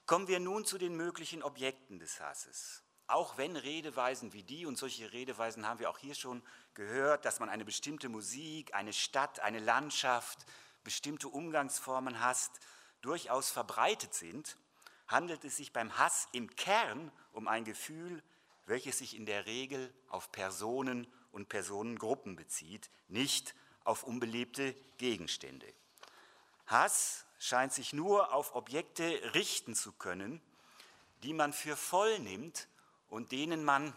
Kommen 0.04 0.26
wir 0.26 0.40
nun 0.40 0.64
zu 0.64 0.78
den 0.78 0.96
möglichen 0.96 1.44
Objekten 1.44 2.00
des 2.00 2.20
Hasses. 2.20 2.82
Auch 3.06 3.36
wenn 3.36 3.56
Redeweisen 3.56 4.32
wie 4.32 4.42
die, 4.42 4.66
und 4.66 4.78
solche 4.78 5.12
Redeweisen 5.12 5.66
haben 5.66 5.78
wir 5.78 5.90
auch 5.90 5.98
hier 5.98 6.14
schon 6.14 6.42
gehört, 6.74 7.24
dass 7.24 7.38
man 7.38 7.48
eine 7.48 7.64
bestimmte 7.64 8.08
Musik, 8.08 8.74
eine 8.74 8.92
Stadt, 8.92 9.40
eine 9.40 9.60
Landschaft, 9.60 10.44
bestimmte 10.82 11.28
Umgangsformen 11.28 12.20
hasst, 12.20 12.58
durchaus 13.00 13.50
verbreitet 13.50 14.14
sind, 14.14 14.56
handelt 15.10 15.44
es 15.44 15.56
sich 15.56 15.72
beim 15.72 15.98
Hass 15.98 16.28
im 16.32 16.54
Kern 16.56 17.10
um 17.32 17.48
ein 17.48 17.64
Gefühl, 17.64 18.22
welches 18.66 18.98
sich 18.98 19.16
in 19.16 19.26
der 19.26 19.46
Regel 19.46 19.92
auf 20.08 20.30
Personen 20.30 21.06
und 21.32 21.48
Personengruppen 21.48 22.36
bezieht, 22.36 22.90
nicht 23.08 23.54
auf 23.84 24.04
unbelebte 24.04 24.74
Gegenstände. 24.98 25.66
Hass 26.66 27.24
scheint 27.38 27.72
sich 27.72 27.92
nur 27.92 28.32
auf 28.32 28.54
Objekte 28.54 29.34
richten 29.34 29.74
zu 29.74 29.92
können, 29.92 30.40
die 31.22 31.32
man 31.32 31.52
für 31.52 31.76
voll 31.76 32.18
nimmt 32.20 32.68
und 33.08 33.32
denen 33.32 33.64
man 33.64 33.92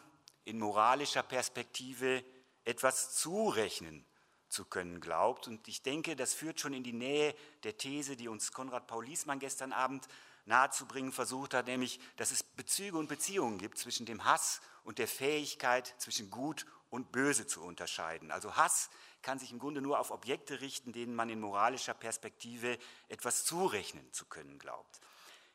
in 0.46 0.60
moralischer 0.60 1.24
Perspektive 1.24 2.24
etwas 2.66 3.16
zurechnen 3.16 4.04
zu 4.50 4.66
können 4.66 5.00
glaubt. 5.02 5.48
Und 5.48 5.68
ich 5.68 5.82
denke, 5.84 6.16
das 6.16 6.34
führt 6.34 6.60
schon 6.60 6.74
in 6.74 6.84
die 6.84 6.94
Nähe 6.94 7.36
der 7.64 7.78
These, 7.78 8.16
die 8.16 8.28
uns 8.28 8.52
Konrad 8.52 8.88
Paul 8.88 9.06
Liesmann 9.06 9.40
gestern 9.40 9.74
Abend 9.74 10.08
nahezubringen 10.46 11.12
versucht 11.12 11.54
hat, 11.54 11.68
nämlich, 11.68 12.00
dass 12.18 12.32
es 12.32 12.44
Bezüge 12.44 12.98
und 12.98 13.08
Beziehungen 13.08 13.58
gibt 13.58 13.78
zwischen 13.78 14.06
dem 14.06 14.26
Hass 14.26 14.62
und 14.84 15.00
der 15.00 15.08
Fähigkeit, 15.08 15.94
zwischen 15.98 16.30
Gut 16.30 16.66
und 16.90 17.12
Böse 17.12 17.48
zu 17.48 17.64
unterscheiden. 17.64 18.32
Also 18.32 18.56
Hass 18.56 18.90
kann 19.22 19.40
sich 19.40 19.52
im 19.52 19.60
Grunde 19.60 19.82
nur 19.82 20.00
auf 20.00 20.12
Objekte 20.12 20.62
richten, 20.62 20.92
denen 20.92 21.16
man 21.16 21.30
in 21.30 21.40
moralischer 21.40 21.94
Perspektive 21.94 22.78
etwas 23.08 23.46
zurechnen 23.46 24.12
zu 24.12 24.26
können 24.26 24.60
glaubt. 24.60 25.00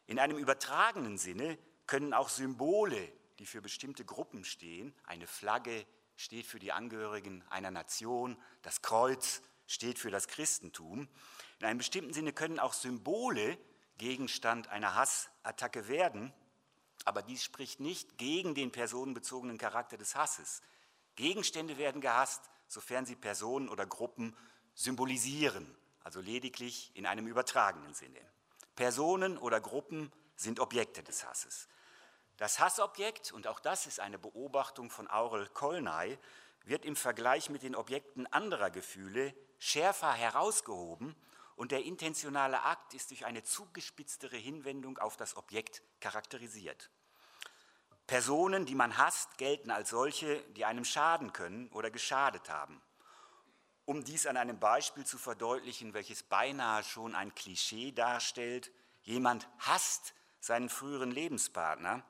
In 0.07 0.18
einem 0.18 0.38
übertragenen 0.38 1.18
Sinne 1.18 1.59
können 1.87 2.14
auch 2.14 2.28
Symbole, 2.28 3.12
die 3.38 3.47
für 3.47 3.61
bestimmte 3.61 4.04
Gruppen 4.04 4.45
stehen, 4.45 4.95
eine 5.04 5.26
Flagge 5.26 5.87
steht 6.16 6.47
für 6.47 6.59
die 6.59 6.73
Angehörigen 6.73 7.45
einer 7.50 7.71
Nation, 7.71 8.37
das 8.62 8.83
Kreuz 8.83 9.42
steht 9.66 9.99
für 9.99 10.11
das 10.11 10.26
Christentum. 10.26 11.09
In 11.61 11.66
einem 11.66 11.78
bestimmten 11.78 12.14
Sinne 12.14 12.33
können 12.33 12.59
auch 12.59 12.73
Symbole 12.73 13.59
Gegenstand 13.99 14.69
einer 14.69 14.95
Hassattacke 14.95 15.88
werden. 15.88 16.33
Aber 17.05 17.23
dies 17.23 17.45
spricht 17.45 17.81
nicht 17.81 18.19
gegen 18.19 18.55
den 18.55 18.73
personenbezogenen 18.73 19.59
Charakter 19.59 19.97
des 19.97 20.14
Hasses. 20.14 20.62
Gegenstände 21.17 21.78
werden 21.78 22.00
gehasst, 22.00 22.49
sofern 22.69 23.07
sie 23.07 23.17
Personen 23.17 23.69
oder 23.69 23.87
Gruppen 23.87 24.37
symbolisieren, 24.75 25.76
also 26.05 26.21
lediglich 26.21 26.93
in 26.95 27.07
einem 27.07 27.26
übertragenen 27.26 27.95
Sinne. 27.95 28.21
Personen 28.76 29.37
oder 29.37 29.61
Gruppen 29.61 30.12
sind 30.37 30.61
Objekte 30.61 31.02
des 31.02 31.26
Hasses. 31.26 31.69
Das 32.37 32.61
Hassobjekt, 32.61 33.33
und 33.33 33.49
auch 33.49 33.59
das 33.59 33.87
ist 33.87 33.99
eine 33.99 34.19
Beobachtung 34.19 34.90
von 34.90 35.11
Aurel 35.11 35.49
Kolnay, 35.49 36.19
wird 36.64 36.85
im 36.85 36.95
Vergleich 36.95 37.50
mit 37.50 37.62
den 37.62 37.75
Objekten 37.75 38.26
anderer 38.28 38.71
Gefühle 38.71 39.35
schärfer 39.59 40.12
herausgehoben 40.12 41.17
und 41.59 41.73
der 41.73 41.83
intentionale 41.83 42.62
Akt 42.62 42.95
ist 42.95 43.11
durch 43.11 43.27
eine 43.27 43.43
zugespitztere 43.43 44.37
Hinwendung 44.37 44.97
auf 44.99 45.17
das 45.17 45.37
Objekt 45.37 45.83
charakterisiert. 45.99 46.88
Personen, 48.07 48.65
die 48.65 48.77
man 48.77 48.97
hasst, 48.97 49.38
gelten 49.38 49.73
als 49.73 49.91
solche, 49.91 50.41
die 50.53 50.65
einem 50.65 50.85
schaden 50.85 51.33
können 51.33 51.69
oder 51.71 51.91
geschadet 51.91 52.49
haben. 52.49 52.81
Um 53.87 54.05
dies 54.05 54.29
an 54.29 54.37
einem 54.37 54.61
Beispiel 54.61 55.05
zu 55.05 55.19
verdeutlichen, 55.19 55.95
welches 55.95 56.23
beinahe 56.23 56.85
schon 56.85 57.17
ein 57.17 57.35
Klischee 57.35 57.91
darstellt, 57.91 58.71
jemand 59.03 59.49
hasst 59.59 60.15
seinen 60.38 60.69
früheren 60.69 61.11
Lebenspartner, 61.11 62.05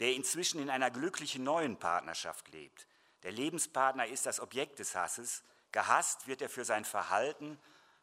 der 0.00 0.14
inzwischen 0.14 0.60
in 0.60 0.68
einer 0.68 0.90
glücklichen 0.90 1.44
neuen 1.44 1.78
Partnerschaft 1.78 2.48
lebt. 2.48 2.88
Der 3.22 3.30
Lebenspartner 3.30 4.08
ist 4.08 4.26
das 4.26 4.40
Objekt 4.40 4.80
des 4.80 4.96
Hasses, 4.96 5.44
gehasst 5.70 6.26
wird 6.26 6.42
er 6.42 6.48
für 6.48 6.64
sein 6.64 6.84
Verhalten, 6.84 7.56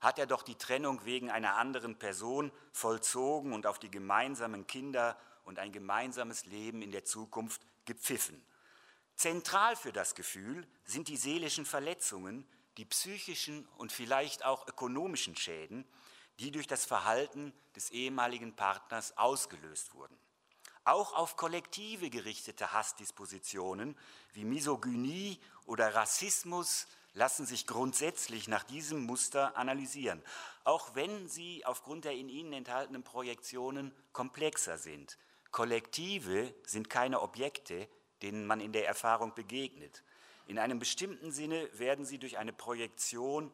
hat 0.06 0.20
er 0.20 0.28
doch 0.28 0.44
die 0.44 0.56
Trennung 0.56 1.04
wegen 1.04 1.32
einer 1.32 1.56
anderen 1.56 1.98
Person 1.98 2.52
vollzogen 2.72 3.54
und 3.54 3.66
auf 3.66 3.80
die 3.80 3.90
gemeinsamen 3.90 4.68
Kinder 4.68 5.18
und 5.46 5.58
ein 5.58 5.72
gemeinsames 5.72 6.46
Leben 6.46 6.84
in 6.84 6.92
der 6.92 7.06
Zukunft 7.06 7.62
gepfiffen. 7.86 8.46
Zentral 9.16 9.76
für 9.76 9.92
das 9.92 10.14
Gefühl 10.14 10.68
sind 10.84 11.08
die 11.08 11.18
seelischen 11.18 11.66
Verletzungen, 11.66 12.48
die 12.78 12.86
psychischen 12.86 13.66
und 13.78 13.92
vielleicht 13.92 14.46
auch 14.46 14.68
ökonomischen 14.68 15.36
Schäden, 15.36 15.88
die 16.40 16.52
durch 16.52 16.68
das 16.68 16.86
Verhalten 16.86 17.52
des 17.76 17.90
ehemaligen 17.90 18.56
Partners 18.56 19.18
ausgelöst 19.18 19.96
wurden. 19.96 20.16
Auch 20.84 21.14
auf 21.14 21.36
Kollektive 21.36 22.12
gerichtete 22.12 22.74
Hassdispositionen 22.74 23.98
wie 24.34 24.46
Misogynie 24.46 25.40
oder 25.66 25.96
Rassismus 25.96 26.86
lassen 27.16 27.46
sich 27.46 27.66
grundsätzlich 27.66 28.48
nach 28.48 28.64
diesem 28.64 29.06
Muster 29.06 29.58
analysieren, 29.58 30.22
auch 30.66 30.94
wenn 30.96 31.28
sie 31.28 31.66
aufgrund 31.66 32.06
der 32.06 32.14
in 32.14 32.30
ihnen 32.30 32.54
enthaltenen 32.54 33.04
Projektionen 33.04 33.96
komplexer 34.12 34.78
sind. 34.78 35.18
Kollektive 35.52 36.54
sind 36.66 36.90
keine 36.90 37.22
Objekte, 37.22 37.88
denen 38.22 38.46
man 38.46 38.60
in 38.60 38.74
der 38.74 38.86
Erfahrung 38.86 39.34
begegnet. 39.34 40.04
In 40.48 40.60
einem 40.60 40.78
bestimmten 40.78 41.32
Sinne 41.32 41.70
werden 41.74 42.06
sie 42.06 42.20
durch 42.20 42.38
eine 42.38 42.54
Projektion 42.54 43.52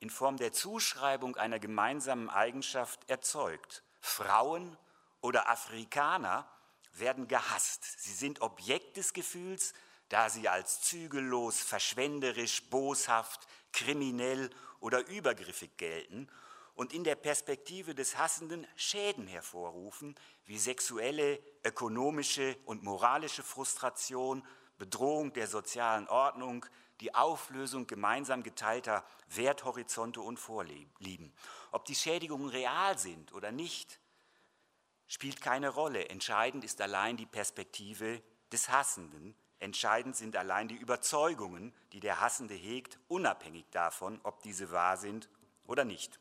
in 0.00 0.08
Form 0.10 0.38
der 0.38 0.52
Zuschreibung 0.52 1.36
einer 1.36 1.58
gemeinsamen 1.58 2.30
Eigenschaft 2.30 3.08
erzeugt. 3.08 3.82
Frauen 4.00 4.76
oder 5.20 5.50
Afrikaner 5.50 6.48
werden 6.94 7.28
gehasst. 7.28 7.84
Sie 8.00 8.12
sind 8.12 8.40
Objekt 8.40 8.96
des 8.96 9.12
Gefühls, 9.12 9.74
da 10.08 10.28
sie 10.30 10.48
als 10.48 10.80
zügellos, 10.82 11.60
verschwenderisch, 11.60 12.68
boshaft, 12.70 13.46
kriminell 13.72 14.50
oder 14.80 15.06
übergriffig 15.08 15.76
gelten 15.76 16.28
und 16.74 16.92
in 16.92 17.04
der 17.04 17.14
Perspektive 17.14 17.94
des 17.94 18.18
Hassenden 18.18 18.66
Schäden 18.76 19.26
hervorrufen, 19.26 20.14
wie 20.44 20.58
sexuelle, 20.58 21.40
ökonomische 21.64 22.56
und 22.64 22.82
moralische 22.82 23.42
Frustration, 23.42 24.46
Bedrohung 24.76 25.32
der 25.32 25.46
sozialen 25.46 26.08
Ordnung, 26.08 26.66
die 27.00 27.14
Auflösung 27.14 27.86
gemeinsam 27.86 28.42
geteilter 28.42 29.04
Werthorizonte 29.28 30.20
und 30.20 30.38
Vorlieben. 30.38 31.32
Ob 31.70 31.84
die 31.84 31.94
Schädigungen 31.94 32.48
real 32.48 32.98
sind 32.98 33.32
oder 33.32 33.52
nicht, 33.52 34.00
spielt 35.06 35.40
keine 35.40 35.68
Rolle. 35.68 36.08
Entscheidend 36.08 36.64
ist 36.64 36.80
allein 36.80 37.16
die 37.16 37.26
Perspektive 37.26 38.22
des 38.52 38.68
Hassenden. 38.68 39.36
Entscheidend 39.60 40.16
sind 40.16 40.36
allein 40.36 40.68
die 40.68 40.76
Überzeugungen, 40.76 41.72
die 41.92 42.00
der 42.00 42.20
Hassende 42.20 42.54
hegt, 42.54 42.98
unabhängig 43.08 43.64
davon, 43.70 44.20
ob 44.22 44.42
diese 44.42 44.70
wahr 44.70 44.96
sind 44.96 45.28
oder 45.64 45.84
nicht. 45.84 46.18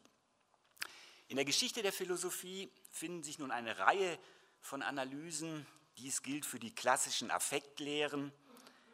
In 1.27 1.37
der 1.37 1.45
Geschichte 1.45 1.81
der 1.81 1.93
Philosophie 1.93 2.71
finden 2.91 3.23
sich 3.23 3.39
nun 3.39 3.51
eine 3.51 3.79
Reihe 3.79 4.19
von 4.61 4.81
Analysen. 4.81 5.65
Dies 5.97 6.21
gilt 6.21 6.45
für 6.45 6.59
die 6.59 6.73
klassischen 6.73 7.31
Affektlehren, 7.31 8.31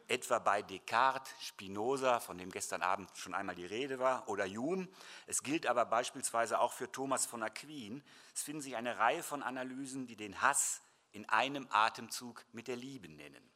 etwa 0.08 0.38
bei 0.38 0.62
Descartes, 0.62 1.32
Spinoza, 1.40 2.18
von 2.18 2.36
dem 2.36 2.50
gestern 2.50 2.82
Abend 2.82 3.10
schon 3.16 3.34
einmal 3.34 3.54
die 3.54 3.66
Rede 3.66 3.98
war, 3.98 4.28
oder 4.28 4.46
Hume. 4.46 4.88
Es 5.26 5.42
gilt 5.42 5.66
aber 5.66 5.84
beispielsweise 5.84 6.58
auch 6.58 6.72
für 6.72 6.90
Thomas 6.90 7.26
von 7.26 7.42
Aquin. 7.42 8.02
Es 8.34 8.42
finden 8.42 8.60
sich 8.60 8.76
eine 8.76 8.98
Reihe 8.98 9.22
von 9.22 9.42
Analysen, 9.42 10.06
die 10.06 10.16
den 10.16 10.40
Hass 10.42 10.82
in 11.12 11.28
einem 11.28 11.66
Atemzug 11.70 12.44
mit 12.52 12.68
der 12.68 12.76
Liebe 12.76 13.08
nennen. 13.08 13.50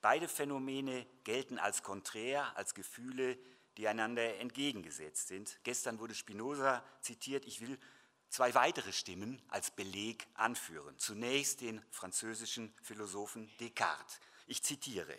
Beide 0.00 0.28
Phänomene 0.28 1.06
gelten 1.24 1.58
als 1.58 1.82
konträr, 1.82 2.56
als 2.56 2.74
Gefühle, 2.74 3.38
die 3.76 3.88
einander 3.88 4.38
entgegengesetzt 4.38 5.28
sind. 5.28 5.58
Gestern 5.64 5.98
wurde 5.98 6.14
Spinoza 6.14 6.84
zitiert, 7.00 7.44
ich 7.46 7.60
will 7.60 7.78
zwei 8.28 8.54
weitere 8.54 8.92
Stimmen 8.92 9.40
als 9.48 9.70
Beleg 9.70 10.26
anführen. 10.34 10.98
Zunächst 10.98 11.60
den 11.60 11.82
französischen 11.90 12.72
Philosophen 12.82 13.50
Descartes. 13.58 14.20
Ich 14.46 14.62
zitiere. 14.62 15.16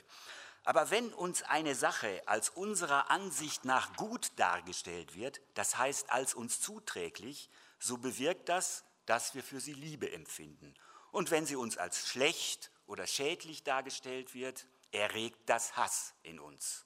Aber 0.63 0.91
wenn 0.91 1.13
uns 1.13 1.41
eine 1.43 1.73
Sache 1.73 2.21
als 2.25 2.49
unserer 2.49 3.09
Ansicht 3.09 3.65
nach 3.65 3.95
gut 3.95 4.31
dargestellt 4.35 5.15
wird, 5.15 5.41
das 5.53 5.77
heißt 5.77 6.11
als 6.11 6.33
uns 6.33 6.61
zuträglich, 6.61 7.49
so 7.79 7.97
bewirkt 7.97 8.49
das, 8.49 8.83
dass 9.05 9.33
wir 9.35 9.43
für 9.43 9.59
sie 9.59 9.73
Liebe 9.73 10.11
empfinden. 10.11 10.75
Und 11.11 11.31
wenn 11.31 11.45
sie 11.45 11.55
uns 11.55 11.77
als 11.77 12.07
schlecht 12.09 12.69
oder 12.89 13.05
schädlich 13.05 13.63
dargestellt 13.63 14.33
wird, 14.33 14.65
erregt 14.91 15.47
das 15.47 15.77
Hass 15.77 16.15
in 16.23 16.39
uns. 16.39 16.85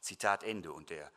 Zitat 0.00 0.44
Ende. 0.44 0.72
Und 0.72 0.90
der 0.90 1.10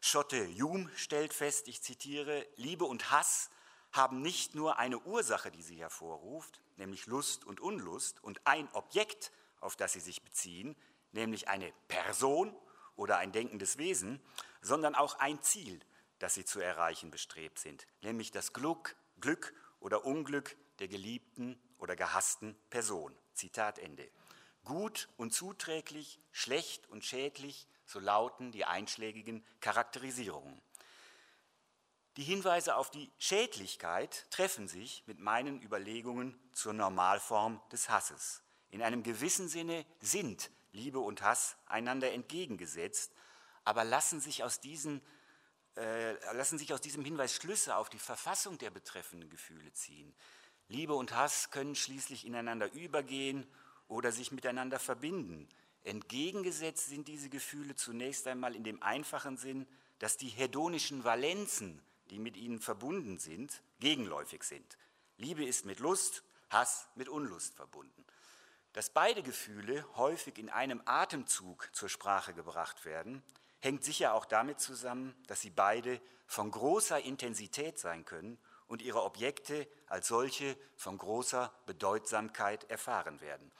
Schotte 0.00 0.46
Hume 0.46 0.88
stellt 0.94 1.34
fest, 1.34 1.66
ich 1.66 1.82
zitiere, 1.82 2.46
Liebe 2.54 2.84
und 2.84 3.10
Hass 3.10 3.50
haben 3.90 4.22
nicht 4.22 4.54
nur 4.54 4.78
eine 4.78 5.00
Ursache, 5.00 5.50
die 5.50 5.62
sie 5.62 5.76
hervorruft, 5.76 6.62
nämlich 6.76 7.06
Lust 7.06 7.44
und 7.44 7.60
Unlust, 7.60 8.22
und 8.22 8.46
ein 8.46 8.68
Objekt, 8.72 9.32
auf 9.60 9.74
das 9.74 9.92
sie 9.92 10.00
sich 10.00 10.22
beziehen, 10.22 10.76
nämlich 11.10 11.48
eine 11.48 11.72
Person 11.88 12.56
oder 12.94 13.18
ein 13.18 13.32
denkendes 13.32 13.76
Wesen, 13.76 14.22
sondern 14.60 14.94
auch 14.94 15.18
ein 15.18 15.42
Ziel, 15.42 15.80
das 16.20 16.34
sie 16.34 16.44
zu 16.44 16.60
erreichen 16.60 17.10
bestrebt 17.10 17.58
sind, 17.58 17.88
nämlich 18.02 18.30
das 18.30 18.52
Glück, 18.52 18.96
Glück 19.20 19.52
oder 19.80 20.04
Unglück 20.04 20.56
der 20.78 20.86
geliebten 20.86 21.60
oder 21.78 21.96
gehassten 21.96 22.56
Person. 22.70 23.12
Zitat 23.34 23.78
Ende. 23.78 24.08
Gut 24.64 25.08
und 25.16 25.32
zuträglich, 25.32 26.20
schlecht 26.30 26.88
und 26.88 27.04
schädlich, 27.04 27.66
so 27.84 27.98
lauten 27.98 28.52
die 28.52 28.64
einschlägigen 28.64 29.44
Charakterisierungen. 29.60 30.60
Die 32.18 32.22
Hinweise 32.22 32.76
auf 32.76 32.90
die 32.90 33.10
Schädlichkeit 33.18 34.26
treffen 34.30 34.68
sich 34.68 35.02
mit 35.06 35.18
meinen 35.18 35.62
Überlegungen 35.62 36.38
zur 36.52 36.74
Normalform 36.74 37.60
des 37.72 37.88
Hasses. 37.88 38.42
In 38.70 38.82
einem 38.82 39.02
gewissen 39.02 39.48
Sinne 39.48 39.86
sind 40.00 40.50
Liebe 40.72 40.98
und 40.98 41.22
Hass 41.22 41.56
einander 41.66 42.12
entgegengesetzt, 42.12 43.12
aber 43.64 43.84
lassen 43.84 44.20
sich 44.20 44.44
aus, 44.44 44.60
diesen, 44.60 45.00
äh, 45.76 46.12
lassen 46.34 46.58
sich 46.58 46.74
aus 46.74 46.80
diesem 46.80 47.04
Hinweis 47.04 47.34
Schlüsse 47.34 47.76
auf 47.76 47.88
die 47.88 47.98
Verfassung 47.98 48.58
der 48.58 48.70
betreffenden 48.70 49.30
Gefühle 49.30 49.72
ziehen. 49.72 50.14
Liebe 50.72 50.94
und 50.94 51.14
Hass 51.14 51.50
können 51.50 51.74
schließlich 51.74 52.26
ineinander 52.26 52.72
übergehen 52.72 53.46
oder 53.88 54.10
sich 54.10 54.32
miteinander 54.32 54.78
verbinden. 54.78 55.46
Entgegengesetzt 55.84 56.88
sind 56.88 57.08
diese 57.08 57.28
Gefühle 57.28 57.74
zunächst 57.74 58.26
einmal 58.26 58.56
in 58.56 58.64
dem 58.64 58.82
einfachen 58.82 59.36
Sinn, 59.36 59.66
dass 59.98 60.16
die 60.16 60.28
hedonischen 60.28 61.04
Valenzen, 61.04 61.82
die 62.08 62.18
mit 62.18 62.38
ihnen 62.38 62.58
verbunden 62.58 63.18
sind, 63.18 63.62
gegenläufig 63.80 64.44
sind. 64.44 64.78
Liebe 65.18 65.44
ist 65.44 65.66
mit 65.66 65.78
Lust, 65.78 66.24
Hass 66.48 66.88
mit 66.94 67.10
Unlust 67.10 67.54
verbunden. 67.54 68.06
Dass 68.72 68.88
beide 68.88 69.22
Gefühle 69.22 69.84
häufig 69.96 70.38
in 70.38 70.48
einem 70.48 70.80
Atemzug 70.86 71.68
zur 71.74 71.90
Sprache 71.90 72.32
gebracht 72.32 72.86
werden, 72.86 73.22
hängt 73.60 73.84
sicher 73.84 74.14
auch 74.14 74.24
damit 74.24 74.58
zusammen, 74.58 75.14
dass 75.26 75.42
sie 75.42 75.50
beide 75.50 76.00
von 76.26 76.50
großer 76.50 76.98
Intensität 77.00 77.78
sein 77.78 78.06
können 78.06 78.38
und 78.72 78.80
ihre 78.80 79.02
Objekte 79.02 79.68
als 79.86 80.08
solche 80.08 80.56
von 80.76 80.96
großer 80.96 81.52
Bedeutsamkeit 81.66 82.64
erfahren 82.70 83.20
werden. 83.20 83.52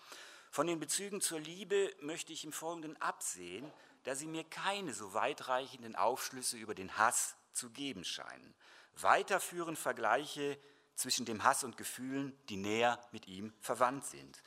Von 0.51 0.67
den 0.67 0.81
Bezügen 0.81 1.21
zur 1.21 1.39
Liebe 1.39 1.95
möchte 2.01 2.33
ich 2.33 2.45
im 2.45 2.53
Folgenden 2.53 2.97
absehen, 2.97 3.71
da 4.05 4.15
sie 4.15 4.27
mir 4.27 4.43
keine 4.43 4.95
so 4.95 5.13
weitreichenden 5.13 5.97
Aufschlüsse 5.97 6.57
über 6.57 6.75
den 6.75 6.97
Hass 6.97 7.37
zu 7.53 7.69
geben 7.69 8.07
scheinen. 8.07 8.55
Weiterführen 8.95 9.77
Vergleiche 9.77 10.59
zwischen 10.95 11.27
dem 11.27 11.45
Hass 11.45 11.63
und 11.63 11.77
Gefühlen, 11.77 12.35
die 12.49 12.57
näher 12.57 12.99
mit 13.13 13.29
ihm 13.29 13.53
verwandt 13.61 14.07
sind. 14.07 14.43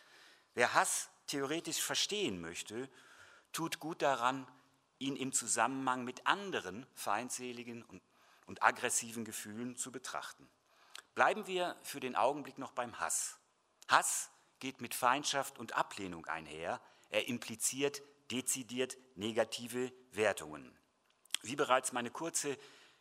Wer 0.56 0.74
Hass 0.74 1.10
theoretisch 1.28 1.80
verstehen 1.80 2.42
möchte, 2.42 2.90
tut 3.54 3.80
gut 3.80 4.02
daran, 4.02 4.48
ihn 4.98 5.16
im 5.16 5.32
Zusammenhang 5.32 6.06
mit 6.06 6.26
anderen 6.26 6.88
feindseligen 6.96 7.84
und, 7.84 8.02
und 8.46 8.64
aggressiven 8.64 9.26
Gefühlen 9.26 9.76
zu 9.76 9.92
betrachten. 9.92 10.50
Bleiben 11.14 11.48
wir 11.48 11.76
für 11.84 12.00
den 12.00 12.16
Augenblick 12.16 12.58
noch 12.58 12.72
beim 12.72 13.00
Hass. 13.00 13.38
Hass 13.88 14.30
geht 14.60 14.82
mit 14.82 14.96
Feindschaft 14.96 15.60
und 15.60 15.74
Ablehnung 15.74 16.26
einher. 16.26 16.82
Er 17.10 17.28
impliziert 17.28 18.02
dezidiert 18.32 18.98
negative 19.16 19.92
Wertungen. 20.12 20.78
Wie 21.42 21.56
bereits 21.56 21.92
meine 21.92 22.10
kurze 22.10 22.58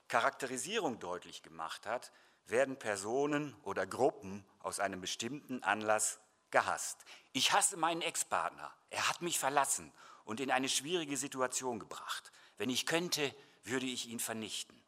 Charakterisierung 0.09 0.99
deutlich 0.99 1.43
gemacht 1.43 1.87
hat, 1.87 2.13
werden 2.47 2.79
Personen 2.79 3.55
oder 3.63 3.87
Gruppen 3.87 4.45
aus 4.59 4.81
einem 4.81 5.01
bestimmten 5.01 5.63
Anlass 5.63 6.21
gehasst. 6.51 7.05
Ich 7.33 7.53
hasse 7.53 7.77
meinen 7.77 8.03
Ex-Partner. 8.03 8.71
Er 8.91 9.09
hat 9.09 9.23
mich 9.23 9.39
verlassen 9.39 9.93
und 10.25 10.41
in 10.41 10.51
eine 10.51 10.69
schwierige 10.69 11.17
Situation 11.17 11.79
gebracht. 11.79 12.33
Wenn 12.59 12.71
ich 12.71 12.87
könnte, 12.87 13.35
würde 13.63 13.87
ich 13.87 14.09
ihn 14.09 14.21
vernichten. 14.21 14.84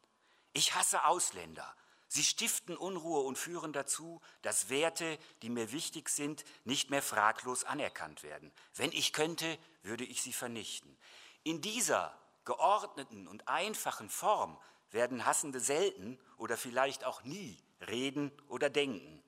Ich 0.53 0.75
hasse 0.75 1.05
Ausländer. 1.05 1.75
Sie 2.09 2.23
stiften 2.23 2.77
Unruhe 2.77 3.21
und 3.21 3.37
führen 3.37 3.73
dazu, 3.73 4.21
dass 4.41 4.69
Werte, 4.69 5.19
die 5.41 5.49
mir 5.49 5.71
wichtig 5.71 6.09
sind, 6.09 6.45
nicht 6.63 6.89
mehr 6.89 7.01
fraglos 7.01 7.65
anerkannt 7.65 8.23
werden. 8.23 8.51
Wenn 8.75 8.91
ich 8.93 9.11
könnte, 9.11 9.57
würde 9.83 10.05
ich 10.05 10.21
sie 10.21 10.33
vernichten. 10.33 10.97
In 11.43 11.61
dieser 11.61 12.17
geordneten 12.45 13.27
und 13.27 13.47
einfachen 13.49 14.09
Form 14.09 14.57
werden 14.91 15.25
Hassende 15.25 15.59
selten 15.59 16.17
oder 16.37 16.55
vielleicht 16.55 17.03
auch 17.03 17.23
nie 17.23 17.61
reden 17.87 18.31
oder 18.47 18.69
denken. 18.69 19.21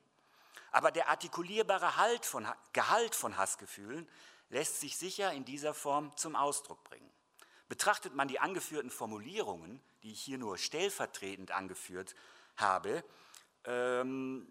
Aber 0.72 0.90
der 0.90 1.08
artikulierbare 1.08 1.96
halt 1.96 2.30
Gehalt 2.72 3.14
von 3.14 3.36
Hassgefühlen 3.36 4.08
lässt 4.48 4.80
sich 4.80 4.96
sicher 4.96 5.32
in 5.32 5.44
dieser 5.44 5.74
Form 5.74 6.16
zum 6.16 6.34
Ausdruck 6.34 6.82
bringen. 6.84 7.10
Betrachtet 7.70 8.16
man 8.16 8.26
die 8.26 8.40
angeführten 8.40 8.90
Formulierungen, 8.90 9.80
die 10.02 10.10
ich 10.10 10.20
hier 10.20 10.38
nur 10.38 10.58
stellvertretend 10.58 11.52
angeführt 11.52 12.16
habe, 12.56 13.04
ähm, 13.64 14.44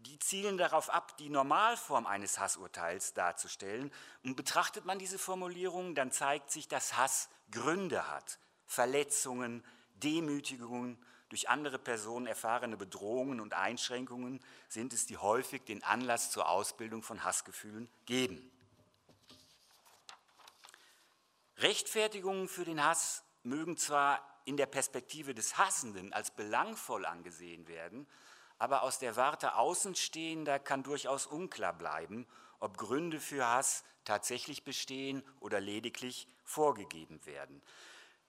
die 0.00 0.18
zielen 0.18 0.58
darauf 0.58 0.90
ab, 0.90 1.16
die 1.18 1.30
Normalform 1.30 2.06
eines 2.06 2.40
Hassurteils 2.40 3.14
darzustellen. 3.14 3.92
Und 4.24 4.34
betrachtet 4.34 4.84
man 4.84 4.98
diese 4.98 5.16
Formulierungen, 5.16 5.94
dann 5.94 6.10
zeigt 6.10 6.50
sich, 6.50 6.66
dass 6.66 6.96
Hass 6.96 7.28
Gründe 7.52 8.10
hat, 8.10 8.40
Verletzungen, 8.66 9.64
Demütigungen, 9.94 10.98
durch 11.28 11.48
andere 11.48 11.78
Personen 11.78 12.26
erfahrene 12.26 12.76
Bedrohungen 12.76 13.40
und 13.40 13.54
Einschränkungen 13.54 14.40
sind 14.68 14.92
es, 14.92 15.06
die 15.06 15.18
häufig 15.18 15.62
den 15.62 15.84
Anlass 15.84 16.32
zur 16.32 16.48
Ausbildung 16.48 17.04
von 17.04 17.22
Hassgefühlen 17.22 17.88
geben. 18.06 18.50
Rechtfertigungen 21.58 22.48
für 22.48 22.64
den 22.64 22.82
Hass 22.84 23.24
mögen 23.42 23.76
zwar 23.76 24.20
in 24.44 24.56
der 24.56 24.66
Perspektive 24.66 25.34
des 25.34 25.56
Hassenden 25.58 26.12
als 26.12 26.30
belangvoll 26.30 27.06
angesehen 27.06 27.68
werden, 27.68 28.06
aber 28.58 28.82
aus 28.82 28.98
der 28.98 29.16
Warte 29.16 29.56
Außenstehender 29.56 30.58
kann 30.58 30.82
durchaus 30.82 31.26
unklar 31.26 31.72
bleiben, 31.72 32.26
ob 32.60 32.76
Gründe 32.76 33.20
für 33.20 33.46
Hass 33.46 33.84
tatsächlich 34.04 34.64
bestehen 34.64 35.22
oder 35.40 35.60
lediglich 35.60 36.28
vorgegeben 36.44 37.24
werden. 37.26 37.62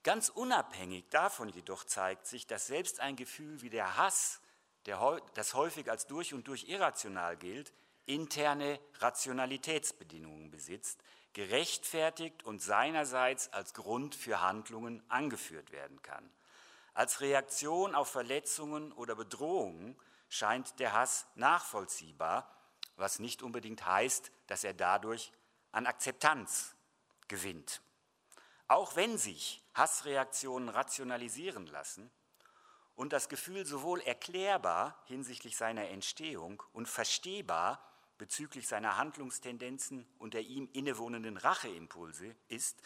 Ganz 0.03 0.29
unabhängig 0.29 1.05
davon 1.09 1.49
jedoch 1.49 1.83
zeigt 1.83 2.27
sich, 2.27 2.47
dass 2.47 2.67
selbst 2.67 2.99
ein 2.99 3.15
Gefühl 3.15 3.61
wie 3.61 3.69
der 3.69 3.97
Hass, 3.97 4.39
der, 4.85 5.21
das 5.33 5.53
häufig 5.53 5.89
als 5.89 6.05
durch 6.05 6.33
und 6.33 6.47
durch 6.47 6.69
irrational 6.69 7.37
gilt, 7.37 7.73
interne 8.05 8.79
Rationalitätsbedingungen 8.99 10.51
besitzt, 10.51 11.01
gerechtfertigt 11.35 12.43
und 12.43 12.61
seinerseits 12.61 13.51
als 13.51 13.73
Grund 13.73 14.15
für 14.15 14.39
Handlungen 14.39 15.03
angeführt 15.09 15.71
werden 15.71 16.01
kann. 16.01 16.27
Als 16.93 17.19
Reaktion 17.19 17.93
auf 17.93 18.07
Verletzungen 18.07 18.93
oder 18.93 19.15
Bedrohungen 19.15 19.99
scheint 20.29 20.79
der 20.79 20.93
Hass 20.93 21.27
nachvollziehbar, 21.35 22.49
was 22.95 23.19
nicht 23.19 23.43
unbedingt 23.43 23.85
heißt, 23.85 24.31
dass 24.47 24.63
er 24.63 24.73
dadurch 24.73 25.33
an 25.73 25.85
Akzeptanz 25.87 26.73
gewinnt. 27.27 27.81
Auch 28.69 28.95
wenn 28.95 29.17
sich 29.17 29.61
Hassreaktionen 29.73 30.69
rationalisieren 30.69 31.67
lassen 31.67 32.09
und 32.95 33.11
das 33.11 33.27
Gefühl 33.27 33.65
sowohl 33.65 33.99
erklärbar 33.99 34.97
hinsichtlich 35.03 35.57
seiner 35.57 35.89
Entstehung 35.89 36.63
und 36.71 36.87
verstehbar 36.87 37.85
bezüglich 38.17 38.67
seiner 38.67 38.97
Handlungstendenzen 38.97 40.05
und 40.17 40.33
der 40.33 40.41
ihm 40.41 40.69
innewohnenden 40.73 41.37
Racheimpulse 41.37 42.35
ist, 42.47 42.81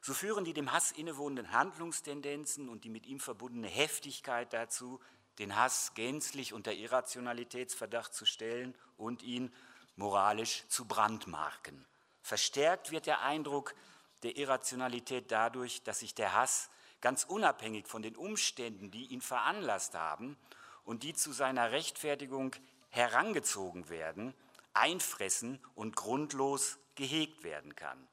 so 0.00 0.14
führen 0.14 0.44
die 0.44 0.52
dem 0.52 0.72
Hass 0.72 0.92
innewohnenden 0.92 1.52
Handlungstendenzen 1.52 2.68
und 2.68 2.84
die 2.84 2.88
mit 2.88 3.06
ihm 3.06 3.20
verbundene 3.20 3.68
Heftigkeit 3.68 4.52
dazu, 4.52 5.00
den 5.38 5.56
Hass 5.56 5.94
gänzlich 5.94 6.52
unter 6.52 6.72
Irrationalitätsverdacht 6.72 8.14
zu 8.14 8.24
stellen 8.24 8.76
und 8.96 9.22
ihn 9.22 9.52
moralisch 9.96 10.64
zu 10.68 10.84
brandmarken. 10.86 11.84
Verstärkt 12.22 12.90
wird 12.90 13.06
der 13.06 13.22
Eindruck 13.22 13.74
der 14.22 14.36
Irrationalität 14.36 15.30
dadurch, 15.30 15.82
dass 15.82 16.00
sich 16.00 16.14
der 16.14 16.34
Hass 16.34 16.70
ganz 17.00 17.24
unabhängig 17.24 17.86
von 17.86 18.02
den 18.02 18.16
Umständen, 18.16 18.90
die 18.90 19.06
ihn 19.06 19.20
veranlasst 19.20 19.94
haben 19.94 20.36
und 20.84 21.02
die 21.02 21.14
zu 21.14 21.32
seiner 21.32 21.70
Rechtfertigung 21.70 22.54
herangezogen 22.90 23.88
werden, 23.88 24.34
einfressen 24.78 25.60
und 25.74 25.96
grundlos 25.96 26.78
gehegt 26.94 27.42
werden 27.42 27.76
kann. 27.76 28.08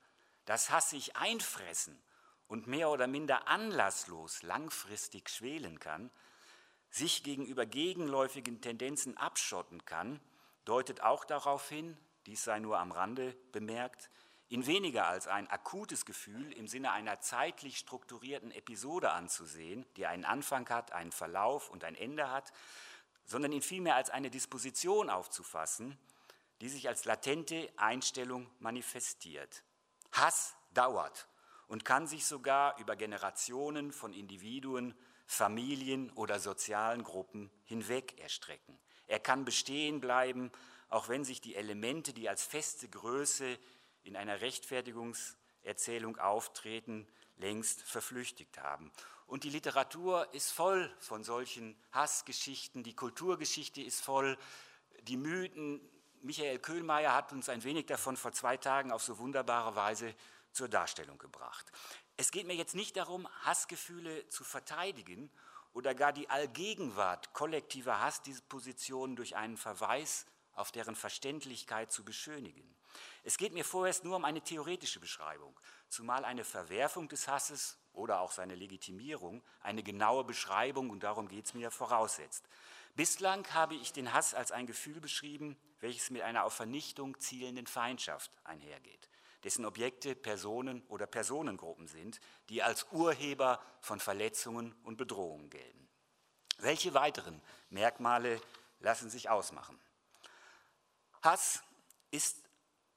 Dass 0.45 0.69
Hass 0.69 0.89
sich 0.89 1.15
einfressen 1.15 2.01
und 2.47 2.67
mehr 2.67 2.89
oder 2.89 3.07
minder 3.07 3.47
anlasslos 3.47 4.43
langfristig 4.43 5.29
schwelen 5.29 5.79
kann, 5.79 6.11
sich 6.89 7.23
gegenüber 7.23 7.65
gegenläufigen 7.65 8.61
Tendenzen 8.61 9.17
abschotten 9.17 9.85
kann, 9.85 10.19
deutet 10.63 11.01
auch 11.01 11.25
darauf 11.25 11.67
hin, 11.69 11.97
dies 12.25 12.43
sei 12.43 12.59
nur 12.59 12.79
am 12.79 12.91
Rande 12.91 13.35
bemerkt, 13.51 14.09
in 14.47 14.67
weniger 14.67 15.07
als 15.07 15.27
ein 15.27 15.49
akutes 15.49 16.05
Gefühl 16.05 16.51
im 16.53 16.67
Sinne 16.67 16.91
einer 16.91 17.19
zeitlich 17.19 17.77
strukturierten 17.79 18.51
Episode 18.51 19.11
anzusehen, 19.11 19.85
die 19.97 20.05
einen 20.05 20.23
Anfang 20.23 20.69
hat, 20.69 20.91
einen 20.91 21.11
Verlauf 21.11 21.69
und 21.69 21.83
ein 21.83 21.95
Ende 21.95 22.29
hat, 22.29 22.53
sondern 23.25 23.51
ihn 23.51 23.63
vielmehr 23.63 23.95
als 23.95 24.11
eine 24.11 24.29
Disposition 24.29 25.09
aufzufassen, 25.09 25.97
die 26.61 26.69
sich 26.69 26.87
als 26.87 27.05
latente 27.05 27.69
Einstellung 27.77 28.49
manifestiert. 28.59 29.63
Hass 30.11 30.55
dauert 30.73 31.27
und 31.67 31.85
kann 31.85 32.07
sich 32.07 32.25
sogar 32.25 32.77
über 32.79 32.95
Generationen 32.95 33.91
von 33.91 34.13
Individuen, 34.13 34.93
Familien 35.25 36.11
oder 36.11 36.39
sozialen 36.39 37.03
Gruppen 37.03 37.51
hinweg 37.63 38.19
erstrecken. 38.19 38.79
Er 39.07 39.19
kann 39.19 39.45
bestehen 39.45 39.99
bleiben, 39.99 40.51
auch 40.89 41.09
wenn 41.09 41.25
sich 41.25 41.41
die 41.41 41.55
Elemente, 41.55 42.13
die 42.13 42.29
als 42.29 42.43
feste 42.43 42.87
Größe 42.87 43.57
in 44.03 44.15
einer 44.15 44.41
Rechtfertigungserzählung 44.41 46.17
auftreten, 46.17 47.07
längst 47.37 47.81
verflüchtigt 47.81 48.59
haben. 48.59 48.91
Und 49.25 49.43
die 49.43 49.49
Literatur 49.49 50.31
ist 50.33 50.51
voll 50.51 50.93
von 50.99 51.23
solchen 51.23 51.75
Hassgeschichten, 51.91 52.83
die 52.83 52.95
Kulturgeschichte 52.95 53.81
ist 53.81 54.01
voll, 54.01 54.37
die 55.01 55.17
Mythen 55.17 55.81
Michael 56.25 56.57
Köhlmeier 56.57 57.13
hat 57.13 57.31
uns 57.33 57.49
ein 57.49 57.63
wenig 57.63 57.85
davon 57.85 58.17
vor 58.17 58.31
zwei 58.31 58.57
Tagen 58.57 58.91
auf 58.91 59.03
so 59.03 59.19
wunderbare 59.19 59.75
Weise 59.75 60.15
zur 60.51 60.67
Darstellung 60.67 61.19
gebracht. 61.19 61.71
Es 62.17 62.31
geht 62.31 62.47
mir 62.47 62.55
jetzt 62.55 62.73
nicht 62.73 62.97
darum, 62.97 63.27
Hassgefühle 63.43 64.27
zu 64.29 64.43
verteidigen 64.43 65.29
oder 65.73 65.93
gar 65.93 66.13
die 66.13 66.27
Allgegenwart 66.27 67.31
kollektiver 67.33 68.01
Hassdispositionen 68.01 69.15
durch 69.15 69.35
einen 69.35 69.55
Verweis 69.55 70.25
auf 70.55 70.71
deren 70.71 70.95
Verständlichkeit 70.95 71.91
zu 71.91 72.03
beschönigen. 72.03 72.75
Es 73.23 73.37
geht 73.37 73.53
mir 73.53 73.65
vorerst 73.65 74.03
nur 74.03 74.15
um 74.15 74.25
eine 74.25 74.41
theoretische 74.41 74.99
Beschreibung, 74.99 75.59
zumal 75.89 76.25
eine 76.25 76.43
Verwerfung 76.43 77.07
des 77.07 77.27
Hasses 77.27 77.77
oder 77.93 78.21
auch 78.21 78.31
seine 78.31 78.55
Legitimierung 78.55 79.43
eine 79.61 79.83
genaue 79.83 80.23
Beschreibung, 80.23 80.89
und 80.89 81.03
darum 81.03 81.27
geht 81.27 81.45
es 81.45 81.53
mir, 81.53 81.69
voraussetzt. 81.69 82.47
Bislang 82.95 83.45
habe 83.53 83.75
ich 83.75 83.91
den 83.91 84.13
Hass 84.13 84.33
als 84.33 84.53
ein 84.53 84.67
Gefühl 84.67 85.01
beschrieben, 85.01 85.57
welches 85.81 86.09
mit 86.11 86.21
einer 86.21 86.45
auf 86.45 86.53
Vernichtung 86.53 87.19
zielenden 87.19 87.67
Feindschaft 87.67 88.31
einhergeht, 88.45 89.09
dessen 89.43 89.65
Objekte 89.65 90.15
Personen 90.15 90.81
oder 90.87 91.05
Personengruppen 91.05 91.87
sind, 91.87 92.21
die 92.47 92.63
als 92.63 92.87
Urheber 92.91 93.61
von 93.81 93.99
Verletzungen 93.99 94.73
und 94.83 94.95
Bedrohungen 94.95 95.49
gelten. 95.49 95.89
Welche 96.59 96.93
weiteren 96.93 97.41
Merkmale 97.69 98.41
lassen 98.79 99.09
sich 99.09 99.29
ausmachen? 99.29 99.77
Hass 101.21 101.63
ist 102.11 102.37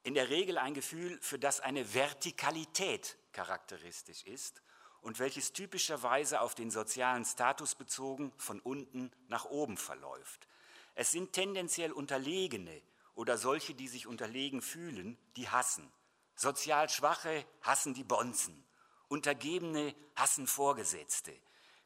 in 0.04 0.14
der 0.14 0.28
Regel 0.28 0.58
ein 0.58 0.74
Gefühl, 0.74 1.18
für 1.20 1.40
das 1.40 1.58
eine 1.58 1.92
Vertikalität 1.92 3.16
charakteristisch 3.32 4.22
ist 4.22 4.62
und 5.02 5.18
welches 5.18 5.52
typischerweise 5.52 6.40
auf 6.40 6.54
den 6.54 6.70
sozialen 6.70 7.24
Status 7.24 7.74
bezogen 7.74 8.32
von 8.36 8.60
unten 8.60 9.10
nach 9.28 9.44
oben 9.44 9.76
verläuft. 9.76 10.48
Es 10.94 11.10
sind 11.10 11.32
tendenziell 11.32 11.92
Unterlegene 11.92 12.82
oder 13.14 13.38
solche, 13.38 13.74
die 13.74 13.88
sich 13.88 14.06
unterlegen 14.06 14.62
fühlen, 14.62 15.18
die 15.36 15.48
hassen. 15.48 15.90
Sozial 16.34 16.88
Schwache 16.88 17.44
hassen 17.62 17.94
die 17.94 18.04
Bonzen. 18.04 18.64
Untergebene 19.08 19.94
hassen 20.16 20.46
Vorgesetzte. 20.46 21.32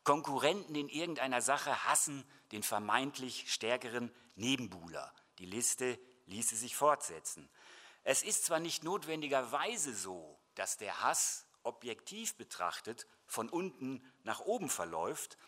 Konkurrenten 0.05 0.75
in 0.75 0.89
irgendeiner 0.89 1.41
Sache 1.41 1.85
hassen 1.87 2.25
den 2.51 2.63
vermeintlich 2.63 3.53
stärkeren 3.53 4.13
Nebenbuhler. 4.35 5.15
Die 5.39 5.47
Liste 5.47 5.99
ließe 6.27 6.57
sich 6.57 6.77
fortsetzen. 6.77 7.49
Es 8.05 8.23
ist 8.23 8.45
zwar 8.45 8.59
nicht 8.59 8.83
notwendigerweise 8.83 9.95
so, 9.95 10.39
dass 10.55 10.77
der 10.77 11.03
Hass 11.03 11.47
objektiv 11.65 12.37
betrachtet 12.37 13.07
von 13.27 13.49
unten 13.49 14.05
nach 14.25 14.41
oben 14.41 14.69
verläuft, 14.69 15.39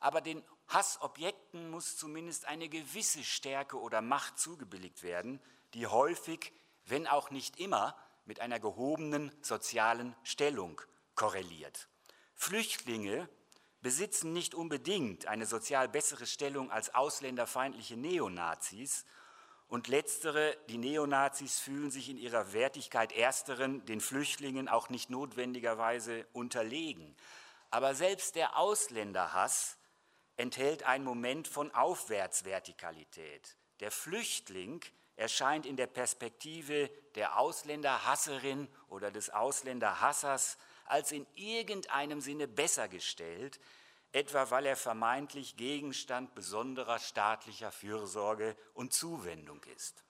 aber 0.00 0.20
den 0.20 0.44
Hassobjekten 0.68 1.70
muss 1.70 1.96
zumindest 1.96 2.44
eine 2.44 2.68
gewisse 2.68 3.24
Stärke 3.24 3.80
oder 3.80 4.00
Macht 4.00 4.38
zugebilligt 4.38 5.02
werden, 5.02 5.40
die 5.74 5.86
häufig, 5.86 6.52
wenn 6.84 7.06
auch 7.06 7.30
nicht 7.30 7.58
immer, 7.58 7.96
mit 8.24 8.40
einer 8.40 8.60
gehobenen 8.60 9.32
sozialen 9.40 10.14
Stellung 10.22 10.80
korreliert. 11.14 11.88
Flüchtlinge 12.34 13.28
besitzen 13.80 14.32
nicht 14.32 14.54
unbedingt 14.54 15.26
eine 15.26 15.46
sozial 15.46 15.88
bessere 15.88 16.26
Stellung 16.26 16.70
als 16.70 16.94
ausländerfeindliche 16.94 17.96
Neonazis, 17.96 19.04
und 19.68 19.88
letztere, 19.88 20.56
die 20.68 20.78
Neonazis, 20.78 21.58
fühlen 21.60 21.90
sich 21.90 22.08
in 22.08 22.16
ihrer 22.16 22.52
Wertigkeit 22.52 23.12
ersteren, 23.12 23.84
den 23.84 24.00
Flüchtlingen 24.00 24.68
auch 24.68 24.88
nicht 24.88 25.10
notwendigerweise 25.10 26.26
unterlegen. 26.32 27.14
Aber 27.70 27.94
selbst 27.94 28.34
der 28.34 28.56
Ausländerhass 28.56 29.76
enthält 30.36 30.84
einen 30.84 31.04
Moment 31.04 31.48
von 31.48 31.74
Aufwärtsvertikalität. 31.74 33.56
Der 33.80 33.90
Flüchtling 33.90 34.80
erscheint 35.16 35.66
in 35.66 35.76
der 35.76 35.86
Perspektive 35.86 36.90
der 37.14 37.38
Ausländerhasserin 37.38 38.68
oder 38.88 39.10
des 39.10 39.30
Ausländerhassers 39.30 40.56
als 40.86 41.12
in 41.12 41.26
irgendeinem 41.34 42.20
Sinne 42.20 42.48
besser 42.48 42.88
gestellt, 42.88 43.60
etwa 44.12 44.50
weil 44.50 44.66
er 44.66 44.76
vermeintlich 44.76 45.56
Gegenstand 45.56 46.34
besonderer 46.34 46.98
staatlicher 46.98 47.70
Fürsorge 47.70 48.56
und 48.74 48.92
Zuwendung 48.92 49.62
ist. 49.64 50.04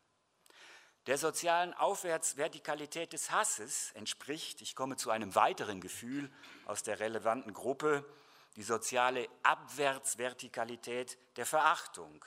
Der 1.06 1.16
sozialen 1.16 1.72
Aufwärtsvertikalität 1.74 3.14
des 3.14 3.30
Hasses 3.30 3.92
entspricht, 3.92 4.60
ich 4.60 4.76
komme 4.76 4.96
zu 4.96 5.10
einem 5.10 5.34
weiteren 5.34 5.80
Gefühl 5.80 6.30
aus 6.66 6.82
der 6.82 7.00
relevanten 7.00 7.54
Gruppe, 7.54 8.04
die 8.56 8.62
soziale 8.62 9.28
Abwärtsvertikalität 9.42 11.18
der 11.36 11.46
Verachtung, 11.46 12.24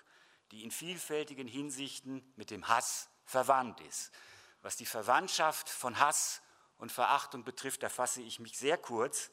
die 0.51 0.63
in 0.63 0.71
vielfältigen 0.71 1.47
Hinsichten 1.47 2.33
mit 2.35 2.49
dem 2.49 2.67
Hass 2.67 3.09
verwandt 3.23 3.81
ist. 3.81 4.11
Was 4.61 4.77
die 4.77 4.85
Verwandtschaft 4.85 5.69
von 5.69 5.99
Hass 5.99 6.41
und 6.77 6.91
Verachtung 6.91 7.43
betrifft, 7.43 7.83
da 7.83 7.89
fasse 7.89 8.21
ich 8.21 8.39
mich 8.39 8.57
sehr 8.57 8.77
kurz. 8.77 9.29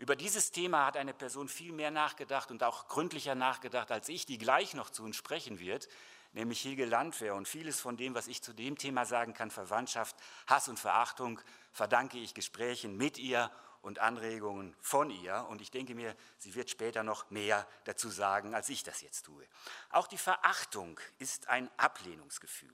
Über 0.00 0.16
dieses 0.16 0.50
Thema 0.50 0.86
hat 0.86 0.96
eine 0.96 1.12
Person 1.12 1.46
viel 1.46 1.72
mehr 1.72 1.90
nachgedacht 1.90 2.50
und 2.50 2.62
auch 2.62 2.88
gründlicher 2.88 3.34
nachgedacht 3.34 3.92
als 3.92 4.08
ich, 4.08 4.24
die 4.24 4.38
gleich 4.38 4.72
noch 4.72 4.88
zu 4.88 5.04
uns 5.04 5.14
sprechen 5.14 5.60
wird, 5.60 5.88
nämlich 6.32 6.62
Hilge 6.62 6.86
Landwehr. 6.86 7.34
Und 7.34 7.46
vieles 7.46 7.80
von 7.80 7.98
dem, 7.98 8.14
was 8.14 8.26
ich 8.26 8.42
zu 8.42 8.54
dem 8.54 8.78
Thema 8.78 9.04
sagen 9.04 9.34
kann, 9.34 9.50
Verwandtschaft, 9.50 10.16
Hass 10.46 10.68
und 10.68 10.78
Verachtung, 10.78 11.38
verdanke 11.70 12.16
ich 12.16 12.32
Gesprächen 12.32 12.96
mit 12.96 13.18
ihr 13.18 13.50
und 13.82 13.98
Anregungen 13.98 14.74
von 14.80 15.10
ihr. 15.10 15.46
Und 15.50 15.60
ich 15.60 15.70
denke 15.70 15.94
mir, 15.94 16.16
sie 16.38 16.54
wird 16.54 16.70
später 16.70 17.02
noch 17.02 17.30
mehr 17.30 17.68
dazu 17.84 18.08
sagen, 18.08 18.54
als 18.54 18.70
ich 18.70 18.82
das 18.82 19.02
jetzt 19.02 19.26
tue. 19.26 19.46
Auch 19.90 20.06
die 20.06 20.16
Verachtung 20.16 20.98
ist 21.18 21.48
ein 21.48 21.70
Ablehnungsgefühl. 21.76 22.72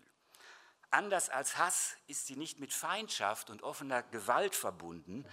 Anders 0.92 1.28
als 1.28 1.58
Hass 1.58 1.96
ist 2.06 2.28
sie 2.28 2.36
nicht 2.36 2.60
mit 2.60 2.72
Feindschaft 2.72 3.50
und 3.50 3.64
offener 3.64 4.04
Gewalt 4.04 4.54
verbunden, 4.54 5.26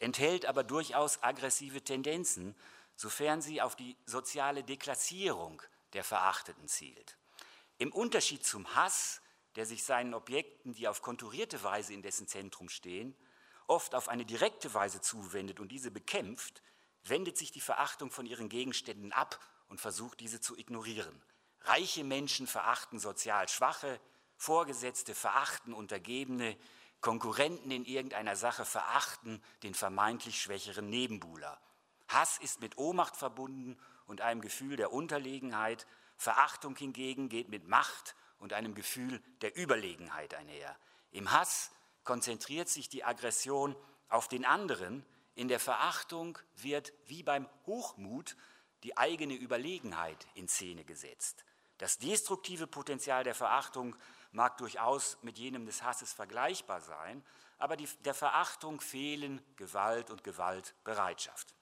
enthält 0.00 0.46
aber 0.46 0.64
durchaus 0.64 1.22
aggressive 1.22 1.82
Tendenzen, 1.82 2.56
sofern 2.96 3.40
sie 3.40 3.62
auf 3.62 3.76
die 3.76 3.96
soziale 4.06 4.64
Deklassierung 4.64 5.62
der 5.92 6.04
Verachteten 6.04 6.68
zielt. 6.68 7.16
Im 7.78 7.92
Unterschied 7.92 8.44
zum 8.44 8.74
Hass, 8.74 9.22
der 9.56 9.66
sich 9.66 9.84
seinen 9.84 10.14
Objekten, 10.14 10.74
die 10.74 10.88
auf 10.88 11.02
konturierte 11.02 11.62
Weise 11.62 11.94
in 11.94 12.02
dessen 12.02 12.26
Zentrum 12.26 12.68
stehen, 12.68 13.16
oft 13.66 13.94
auf 13.94 14.08
eine 14.08 14.24
direkte 14.24 14.74
Weise 14.74 15.00
zuwendet 15.00 15.60
und 15.60 15.68
diese 15.68 15.90
bekämpft, 15.90 16.62
wendet 17.04 17.38
sich 17.38 17.52
die 17.52 17.60
Verachtung 17.60 18.10
von 18.10 18.26
ihren 18.26 18.48
Gegenständen 18.48 19.12
ab 19.12 19.38
und 19.68 19.80
versucht, 19.80 20.20
diese 20.20 20.40
zu 20.40 20.56
ignorieren. 20.56 21.22
Reiche 21.62 22.04
Menschen 22.04 22.46
verachten 22.46 22.98
sozial 22.98 23.48
Schwache, 23.48 24.00
Vorgesetzte 24.36 25.14
verachten 25.14 25.74
Untergebene, 25.74 26.56
Konkurrenten 27.00 27.70
in 27.70 27.84
irgendeiner 27.84 28.36
Sache 28.36 28.64
verachten 28.64 29.42
den 29.62 29.74
vermeintlich 29.74 30.40
schwächeren 30.40 30.88
Nebenbuhler. 30.90 31.60
Hass 32.08 32.38
ist 32.38 32.60
mit 32.60 32.76
Ohnmacht 32.76 33.16
verbunden 33.16 33.78
und 34.06 34.20
einem 34.20 34.40
Gefühl 34.40 34.76
der 34.76 34.92
Unterlegenheit. 34.92 35.86
Verachtung 36.16 36.76
hingegen 36.76 37.28
geht 37.28 37.48
mit 37.48 37.68
Macht 37.68 38.14
und 38.38 38.52
einem 38.52 38.74
Gefühl 38.74 39.22
der 39.40 39.56
Überlegenheit 39.56 40.34
einher. 40.34 40.76
Im 41.12 41.30
Hass 41.30 41.70
konzentriert 42.04 42.68
sich 42.68 42.88
die 42.88 43.04
Aggression 43.04 43.76
auf 44.08 44.28
den 44.28 44.44
anderen. 44.44 45.06
In 45.34 45.48
der 45.48 45.60
Verachtung 45.60 46.38
wird 46.56 46.92
wie 47.06 47.22
beim 47.22 47.48
Hochmut 47.66 48.36
die 48.82 48.96
eigene 48.96 49.34
Überlegenheit 49.34 50.26
in 50.34 50.48
Szene 50.48 50.84
gesetzt. 50.84 51.44
Das 51.80 51.96
destruktive 51.96 52.66
Potenzial 52.66 53.24
der 53.24 53.34
Verachtung 53.34 53.96
mag 54.32 54.58
durchaus 54.58 55.16
mit 55.22 55.38
jenem 55.38 55.64
des 55.64 55.82
Hasses 55.82 56.12
vergleichbar 56.12 56.82
sein, 56.82 57.24
aber 57.56 57.74
die, 57.74 57.88
der 58.04 58.12
Verachtung 58.12 58.82
fehlen 58.82 59.40
Gewalt 59.56 60.10
und 60.10 60.22
Gewaltbereitschaft. 60.22 61.54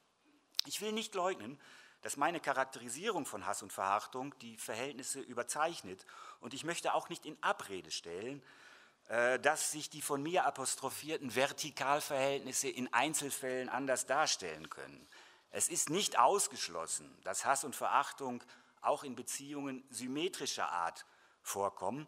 Ich 0.67 0.81
will 0.81 0.91
nicht 0.91 1.15
leugnen, 1.15 1.57
dass 2.03 2.17
meine 2.17 2.41
Charakterisierung 2.41 3.27
von 3.27 3.47
Hass 3.47 3.63
und 3.63 3.73
Verachtung 3.73 4.37
die 4.41 4.57
Verhältnisse 4.57 5.21
überzeichnet 5.21 6.05
und 6.41 6.53
ich 6.53 6.65
möchte 6.65 6.95
auch 6.95 7.09
nicht 7.09 7.25
in 7.25 7.41
Abrede 7.41 7.93
stellen, 7.93 8.43
äh, 9.07 9.39
dass 9.39 9.71
sich 9.71 9.89
die 9.89 10.03
von 10.03 10.21
mir 10.21 10.47
apostrophierten 10.47 11.37
Vertikalverhältnisse 11.37 12.69
in 12.69 12.93
Einzelfällen 12.93 13.69
anders 13.69 14.07
darstellen 14.07 14.69
können. 14.69 15.07
Es 15.53 15.69
ist 15.69 15.91
nicht 15.91 16.19
ausgeschlossen, 16.19 17.09
dass 17.23 17.45
Hass 17.45 17.63
und 17.63 17.77
Verachtung 17.77 18.43
auch 18.83 19.05
in 19.05 19.15
Beziehungen 19.15 19.85
symmetrischer 19.91 20.71
Art 20.71 21.07
vorkommen. 21.43 22.07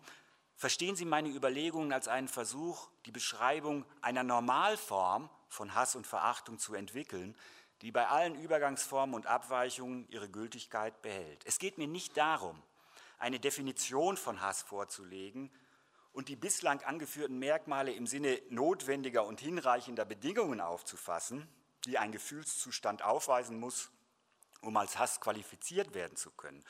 Verstehen 0.56 0.96
Sie 0.96 1.04
meine 1.04 1.30
Überlegungen 1.30 1.92
als 1.92 2.08
einen 2.08 2.28
Versuch, 2.28 2.90
die 3.06 3.12
Beschreibung 3.12 3.86
einer 4.02 4.22
Normalform 4.22 5.30
von 5.48 5.74
Hass 5.74 5.96
und 5.96 6.06
Verachtung 6.06 6.58
zu 6.58 6.74
entwickeln, 6.74 7.34
die 7.82 7.92
bei 7.92 8.06
allen 8.08 8.34
Übergangsformen 8.34 9.14
und 9.14 9.26
Abweichungen 9.26 10.06
ihre 10.10 10.28
Gültigkeit 10.28 11.00
behält. 11.02 11.44
Es 11.46 11.58
geht 11.58 11.78
mir 11.78 11.88
nicht 11.88 12.16
darum, 12.16 12.62
eine 13.18 13.40
Definition 13.40 14.16
von 14.16 14.40
Hass 14.40 14.62
vorzulegen 14.62 15.50
und 16.12 16.28
die 16.28 16.36
bislang 16.36 16.82
angeführten 16.82 17.38
Merkmale 17.38 17.92
im 17.92 18.06
Sinne 18.06 18.40
notwendiger 18.50 19.24
und 19.24 19.40
hinreichender 19.40 20.04
Bedingungen 20.04 20.60
aufzufassen, 20.60 21.48
die 21.84 21.98
ein 21.98 22.12
Gefühlszustand 22.12 23.02
aufweisen 23.02 23.58
muss, 23.58 23.90
um 24.60 24.76
als 24.76 24.98
Hass 24.98 25.20
qualifiziert 25.20 25.94
werden 25.94 26.16
zu 26.16 26.30
können, 26.30 26.64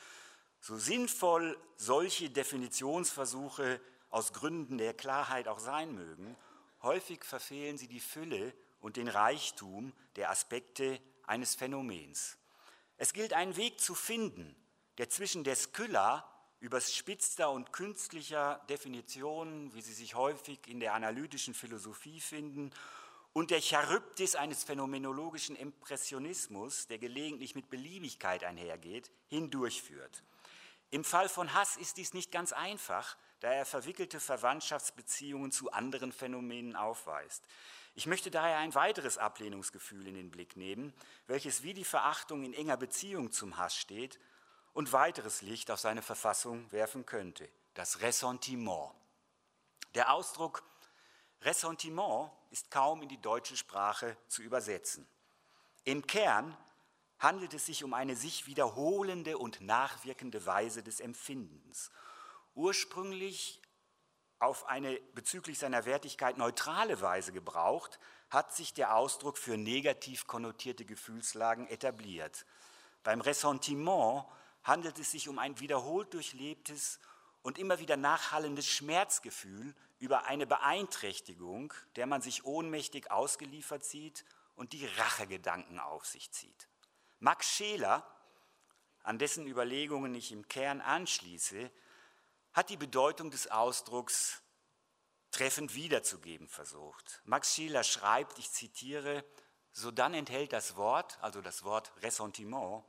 so 0.59 0.77
sinnvoll 0.77 1.57
solche 1.75 2.29
Definitionsversuche 2.29 3.81
aus 4.09 4.33
Gründen 4.33 4.77
der 4.77 4.93
Klarheit 4.93 5.47
auch 5.47 5.59
sein 5.59 5.93
mögen, 5.95 6.35
häufig 6.81 7.23
verfehlen 7.23 7.77
sie 7.77 7.87
die 7.87 7.99
Fülle 7.99 8.53
und 8.79 8.97
den 8.97 9.07
Reichtum 9.07 9.93
der 10.15 10.29
Aspekte 10.29 10.99
eines 11.25 11.55
Phänomens. 11.55 12.37
Es 12.97 13.13
gilt 13.13 13.33
einen 13.33 13.55
Weg 13.55 13.79
zu 13.79 13.95
finden, 13.95 14.55
der 14.97 15.09
zwischen 15.09 15.43
der 15.43 15.55
Skylla 15.55 16.27
übers 16.59 16.93
spitzter 16.93 17.49
und 17.49 17.73
künstlicher 17.73 18.63
Definitionen, 18.69 19.73
wie 19.73 19.81
sie 19.81 19.93
sich 19.93 20.13
häufig 20.13 20.59
in 20.67 20.79
der 20.79 20.93
analytischen 20.93 21.55
Philosophie 21.55 22.19
finden, 22.19 22.71
und 23.33 23.51
der 23.51 23.61
Charybdis 23.61 24.35
eines 24.35 24.63
phänomenologischen 24.63 25.55
Impressionismus, 25.55 26.87
der 26.87 26.97
gelegentlich 26.97 27.55
mit 27.55 27.69
Beliebigkeit 27.69 28.43
einhergeht, 28.43 29.11
hindurchführt. 29.27 30.23
Im 30.89 31.05
Fall 31.05 31.29
von 31.29 31.53
Hass 31.53 31.77
ist 31.77 31.97
dies 31.97 32.13
nicht 32.13 32.31
ganz 32.31 32.51
einfach, 32.51 33.15
da 33.39 33.51
er 33.51 33.65
verwickelte 33.65 34.19
Verwandtschaftsbeziehungen 34.19 35.51
zu 35.51 35.71
anderen 35.71 36.11
Phänomenen 36.11 36.75
aufweist. 36.75 37.45
Ich 37.95 38.07
möchte 38.07 38.31
daher 38.31 38.57
ein 38.57 38.75
weiteres 38.75 39.17
Ablehnungsgefühl 39.17 40.07
in 40.07 40.15
den 40.15 40.31
Blick 40.31 40.57
nehmen, 40.57 40.93
welches 41.27 41.63
wie 41.63 41.73
die 41.73 41.85
Verachtung 41.85 42.43
in 42.43 42.53
enger 42.53 42.77
Beziehung 42.77 43.31
zum 43.31 43.57
Hass 43.57 43.75
steht 43.75 44.19
und 44.73 44.93
weiteres 44.93 45.41
Licht 45.41 45.71
auf 45.71 45.79
seine 45.79 46.01
Verfassung 46.01 46.69
werfen 46.71 47.05
könnte, 47.05 47.49
das 47.73 48.01
Ressentiment. 48.01 48.91
Der 49.95 50.13
Ausdruck 50.13 50.63
Ressentiment 51.41 52.31
ist 52.51 52.69
kaum 52.69 53.01
in 53.01 53.09
die 53.09 53.21
deutsche 53.21 53.57
Sprache 53.57 54.15
zu 54.27 54.43
übersetzen. 54.43 55.07
Im 55.83 56.05
Kern 56.05 56.55
handelt 57.17 57.53
es 57.53 57.65
sich 57.65 57.83
um 57.83 57.93
eine 57.93 58.15
sich 58.15 58.45
wiederholende 58.45 59.37
und 59.37 59.61
nachwirkende 59.61 60.45
Weise 60.45 60.83
des 60.83 60.99
Empfindens. 60.99 61.91
Ursprünglich 62.53 63.61
auf 64.39 64.67
eine 64.67 64.99
bezüglich 65.13 65.59
seiner 65.59 65.85
Wertigkeit 65.85 66.37
neutrale 66.37 66.99
Weise 67.01 67.31
gebraucht, 67.31 67.99
hat 68.31 68.53
sich 68.55 68.73
der 68.73 68.95
Ausdruck 68.95 69.37
für 69.37 69.55
negativ 69.55 70.25
konnotierte 70.25 70.83
Gefühlslagen 70.83 71.67
etabliert. 71.67 72.45
Beim 73.03 73.21
Ressentiment 73.21 74.25
handelt 74.63 74.97
es 74.97 75.11
sich 75.11 75.29
um 75.29 75.37
ein 75.37 75.59
wiederholt 75.59 76.13
durchlebtes 76.13 76.99
und 77.43 77.59
immer 77.59 77.79
wieder 77.79 77.97
nachhallendes 77.97 78.65
Schmerzgefühl 78.67 79.75
über 80.01 80.25
eine 80.25 80.47
Beeinträchtigung, 80.47 81.73
der 81.95 82.07
man 82.07 82.23
sich 82.23 82.43
ohnmächtig 82.43 83.11
ausgeliefert 83.11 83.85
sieht 83.85 84.25
und 84.55 84.73
die 84.73 84.87
Rachegedanken 84.87 85.79
auf 85.79 86.07
sich 86.07 86.31
zieht. 86.31 86.67
Max 87.19 87.47
Scheler, 87.47 88.03
an 89.03 89.19
dessen 89.19 89.45
Überlegungen 89.45 90.15
ich 90.15 90.31
im 90.31 90.47
Kern 90.47 90.81
anschließe, 90.81 91.69
hat 92.51 92.71
die 92.71 92.77
Bedeutung 92.77 93.29
des 93.29 93.51
Ausdrucks 93.51 94.41
treffend 95.29 95.75
wiederzugeben 95.75 96.47
versucht. 96.47 97.21
Max 97.25 97.53
Scheler 97.53 97.83
schreibt, 97.83 98.39
ich 98.39 98.51
zitiere, 98.51 99.23
so 99.71 99.91
dann 99.91 100.15
enthält 100.15 100.51
das 100.51 100.75
Wort, 100.77 101.19
also 101.21 101.41
das 101.41 101.63
Wort 101.63 101.93
Ressentiment, 102.01 102.83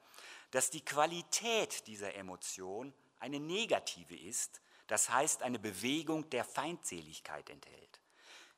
dass 0.50 0.70
die 0.70 0.84
Qualität 0.84 1.86
dieser 1.86 2.14
Emotion 2.14 2.94
eine 3.20 3.38
negative 3.38 4.16
ist, 4.16 4.61
das 4.92 5.08
heißt 5.08 5.42
eine 5.42 5.58
Bewegung 5.58 6.28
der 6.28 6.44
Feindseligkeit 6.44 7.48
enthält. 7.48 8.02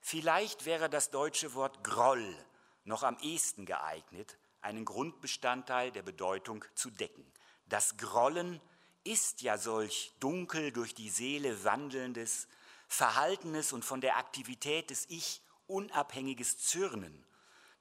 Vielleicht 0.00 0.64
wäre 0.64 0.90
das 0.90 1.12
deutsche 1.12 1.54
Wort 1.54 1.84
Groll 1.84 2.36
noch 2.82 3.04
am 3.04 3.16
ehesten 3.18 3.66
geeignet, 3.66 4.36
einen 4.60 4.84
Grundbestandteil 4.84 5.92
der 5.92 6.02
Bedeutung 6.02 6.64
zu 6.74 6.90
decken. 6.90 7.24
Das 7.66 7.98
Grollen 7.98 8.60
ist 9.04 9.42
ja 9.42 9.58
solch 9.58 10.12
dunkel 10.18 10.72
durch 10.72 10.92
die 10.92 11.08
Seele 11.08 11.62
wandelndes, 11.62 12.48
verhaltenes 12.88 13.72
und 13.72 13.84
von 13.84 14.00
der 14.00 14.16
Aktivität 14.16 14.90
des 14.90 15.06
Ich 15.10 15.40
unabhängiges 15.68 16.58
Zürnen, 16.58 17.24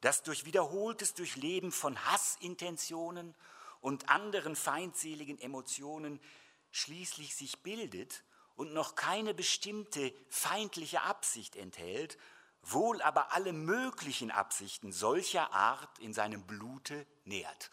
das 0.02 0.22
durch 0.22 0.46
wiederholtes 0.46 1.16
Durchleben 1.16 1.72
von 1.72 1.98
Hassintentionen 2.06 3.34
und 3.82 4.10
anderen 4.10 4.56
feindseligen 4.56 5.40
Emotionen 5.40 6.20
schließlich 6.70 7.36
sich 7.36 7.58
bildet 7.64 8.24
und 8.56 8.74
noch 8.74 8.96
keine 8.96 9.34
bestimmte 9.34 10.14
feindliche 10.30 11.02
Absicht 11.02 11.56
enthält, 11.56 12.18
wohl 12.62 13.02
aber 13.02 13.34
alle 13.34 13.54
möglichen 13.54 14.32
Absichten 14.32 14.92
solcher 14.92 15.52
Art 15.52 16.00
in 16.00 16.14
seinem 16.14 16.46
Blute 16.46 17.06
nährt. 17.26 17.72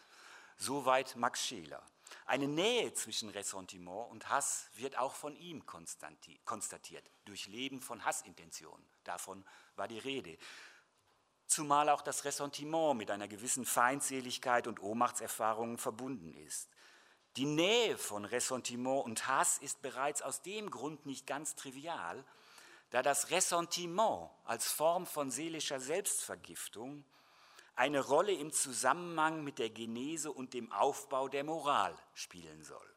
Soweit 0.57 1.15
Max 1.15 1.45
Scheler. 1.45 1.83
Eine 2.25 2.47
Nähe 2.47 2.93
zwischen 2.93 3.29
Ressentiment 3.29 4.09
und 4.11 4.29
Hass 4.29 4.69
wird 4.75 4.97
auch 4.97 5.15
von 5.15 5.35
ihm 5.35 5.65
konstatiert, 5.65 7.09
durch 7.25 7.47
Leben 7.47 7.81
von 7.81 8.03
Hassintentionen. 8.03 8.85
Davon 9.03 9.45
war 9.75 9.87
die 9.87 9.99
Rede. 9.99 10.37
Zumal 11.47 11.89
auch 11.89 12.01
das 12.01 12.23
Ressentiment 12.23 12.97
mit 12.97 13.11
einer 13.11 13.27
gewissen 13.27 13.65
Feindseligkeit 13.65 14.67
und 14.67 14.81
Ohnmachtserfahrungen 14.81 15.77
verbunden 15.77 16.33
ist. 16.33 16.69
Die 17.37 17.45
Nähe 17.45 17.97
von 17.97 18.25
Ressentiment 18.25 19.05
und 19.05 19.27
Hass 19.27 19.57
ist 19.59 19.81
bereits 19.81 20.21
aus 20.21 20.41
dem 20.41 20.69
Grund 20.69 21.05
nicht 21.05 21.25
ganz 21.25 21.55
trivial, 21.55 22.25
da 22.89 23.01
das 23.01 23.29
Ressentiment 23.29 24.29
als 24.43 24.69
Form 24.69 25.05
von 25.05 25.31
seelischer 25.31 25.79
Selbstvergiftung 25.79 27.05
eine 27.75 28.01
Rolle 28.01 28.33
im 28.33 28.51
Zusammenhang 28.51 29.45
mit 29.45 29.59
der 29.59 29.69
Genese 29.69 30.31
und 30.31 30.53
dem 30.53 30.71
Aufbau 30.73 31.29
der 31.29 31.45
Moral 31.45 31.97
spielen 32.13 32.63
soll. 32.63 32.95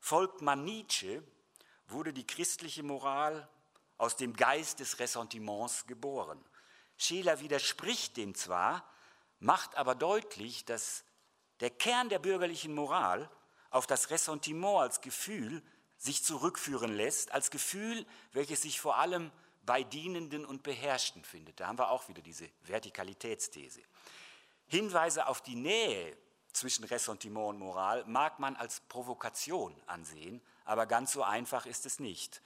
Folgt 0.00 0.40
man 0.40 0.64
Nietzsche, 0.64 1.22
wurde 1.88 2.14
die 2.14 2.26
christliche 2.26 2.82
Moral 2.82 3.46
aus 3.98 4.16
dem 4.16 4.34
Geist 4.34 4.80
des 4.80 4.98
Ressentiments 4.98 5.86
geboren. 5.86 6.42
Scheler 6.96 7.40
widerspricht 7.40 8.16
dem 8.16 8.34
zwar, 8.34 8.88
macht 9.38 9.74
aber 9.74 9.94
deutlich, 9.94 10.64
dass 10.64 11.04
der 11.60 11.70
Kern 11.70 12.08
der 12.08 12.18
bürgerlichen 12.18 12.74
Moral 12.74 13.30
auf 13.76 13.86
das 13.86 14.10
Ressentiment 14.10 14.78
als 14.78 15.00
Gefühl 15.00 15.62
sich 15.98 16.24
zurückführen 16.24 16.94
lässt, 16.94 17.32
als 17.32 17.50
Gefühl, 17.50 18.06
welches 18.32 18.62
sich 18.62 18.80
vor 18.80 18.96
allem 18.96 19.30
bei 19.64 19.82
Dienenden 19.82 20.44
und 20.44 20.62
Beherrschten 20.62 21.24
findet. 21.24 21.60
Da 21.60 21.66
haben 21.66 21.78
wir 21.78 21.90
auch 21.90 22.08
wieder 22.08 22.22
diese 22.22 22.48
Vertikalitätsthese. 22.62 23.82
Hinweise 24.66 25.26
auf 25.26 25.42
die 25.42 25.56
Nähe 25.56 26.16
zwischen 26.52 26.84
Ressentiment 26.84 27.48
und 27.48 27.58
Moral 27.58 28.04
mag 28.06 28.38
man 28.38 28.56
als 28.56 28.80
Provokation 28.80 29.74
ansehen, 29.86 30.40
aber 30.64 30.86
ganz 30.86 31.12
so 31.12 31.22
einfach 31.22 31.66
ist 31.66 31.86
es 31.86 32.00
nicht. 32.00 32.40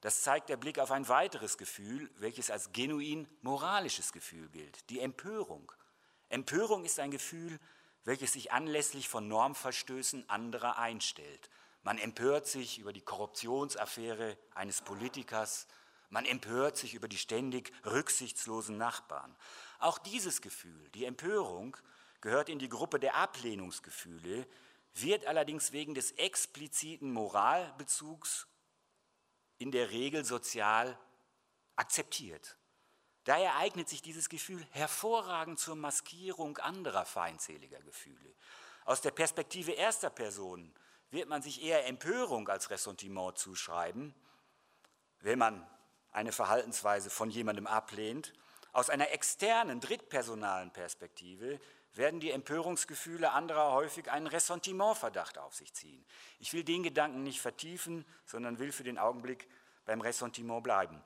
Das 0.00 0.22
zeigt 0.22 0.48
der 0.48 0.56
Blick 0.56 0.78
auf 0.78 0.90
ein 0.90 1.08
weiteres 1.08 1.58
Gefühl, 1.58 2.10
welches 2.16 2.50
als 2.50 2.72
genuin 2.72 3.28
moralisches 3.42 4.12
Gefühl 4.12 4.48
gilt, 4.48 4.88
die 4.88 5.00
Empörung. 5.00 5.70
Empörung 6.30 6.84
ist 6.84 6.98
ein 7.00 7.10
Gefühl, 7.10 7.60
welches 8.04 8.32
sich 8.32 8.52
anlässlich 8.52 9.08
von 9.08 9.28
Normverstößen 9.28 10.28
anderer 10.28 10.78
einstellt. 10.78 11.50
Man 11.82 11.98
empört 11.98 12.46
sich 12.46 12.78
über 12.78 12.92
die 12.92 13.00
Korruptionsaffäre 13.00 14.36
eines 14.54 14.82
Politikers, 14.82 15.66
man 16.10 16.24
empört 16.24 16.76
sich 16.76 16.94
über 16.94 17.08
die 17.08 17.18
ständig 17.18 17.72
rücksichtslosen 17.86 18.76
Nachbarn. 18.76 19.34
Auch 19.78 19.98
dieses 19.98 20.42
Gefühl, 20.42 20.88
die 20.90 21.04
Empörung, 21.04 21.76
gehört 22.20 22.48
in 22.48 22.58
die 22.58 22.68
Gruppe 22.68 22.98
der 22.98 23.14
Ablehnungsgefühle, 23.14 24.46
wird 24.94 25.24
allerdings 25.26 25.72
wegen 25.72 25.94
des 25.94 26.12
expliziten 26.12 27.12
Moralbezugs 27.12 28.46
in 29.58 29.70
der 29.70 29.90
Regel 29.90 30.24
sozial 30.24 30.98
akzeptiert. 31.76 32.56
Daher 33.24 33.56
eignet 33.56 33.88
sich 33.88 34.02
dieses 34.02 34.28
Gefühl 34.28 34.66
hervorragend 34.70 35.58
zur 35.58 35.76
Maskierung 35.76 36.58
anderer 36.58 37.04
feindseliger 37.04 37.80
Gefühle. 37.80 38.34
Aus 38.84 39.00
der 39.00 39.10
Perspektive 39.10 39.72
erster 39.72 40.10
Person 40.10 40.74
wird 41.10 41.28
man 41.28 41.42
sich 41.42 41.62
eher 41.62 41.86
Empörung 41.86 42.48
als 42.48 42.70
Ressentiment 42.70 43.36
zuschreiben, 43.36 44.14
wenn 45.20 45.38
man 45.38 45.66
eine 46.12 46.32
Verhaltensweise 46.32 47.10
von 47.10 47.30
jemandem 47.30 47.66
ablehnt. 47.66 48.32
Aus 48.72 48.88
einer 48.88 49.10
externen, 49.10 49.80
drittpersonalen 49.80 50.72
Perspektive 50.72 51.60
werden 51.92 52.20
die 52.20 52.30
Empörungsgefühle 52.30 53.32
anderer 53.32 53.72
häufig 53.72 54.10
einen 54.10 54.28
Ressentimentverdacht 54.28 55.38
auf 55.38 55.54
sich 55.54 55.74
ziehen. 55.74 56.04
Ich 56.38 56.52
will 56.52 56.64
den 56.64 56.82
Gedanken 56.82 57.22
nicht 57.22 57.40
vertiefen, 57.40 58.06
sondern 58.24 58.58
will 58.58 58.72
für 58.72 58.84
den 58.84 58.98
Augenblick 58.98 59.48
beim 59.84 60.00
Ressentiment 60.00 60.62
bleiben. 60.62 61.02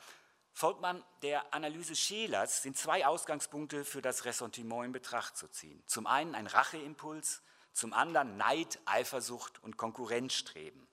Folgt 0.57 0.81
man 0.81 1.05
der 1.23 1.53
Analyse 1.53 1.97
Schelers, 1.97 2.63
sind 2.63 2.79
zwei 2.79 3.05
Ausgangspunkte 3.07 3.85
für 3.85 4.01
das 4.01 4.25
Ressentiment 4.25 4.85
in 4.85 4.93
Betracht 4.93 5.37
zu 5.37 5.49
ziehen. 5.49 5.83
Zum 5.87 6.07
einen 6.07 6.37
ein 6.37 6.47
Racheimpuls, 6.47 7.43
zum 7.73 7.93
anderen 7.93 8.37
Neid, 8.37 8.79
Eifersucht 8.85 9.61
und 9.65 9.77
Konkurrenzstreben. 9.77 10.87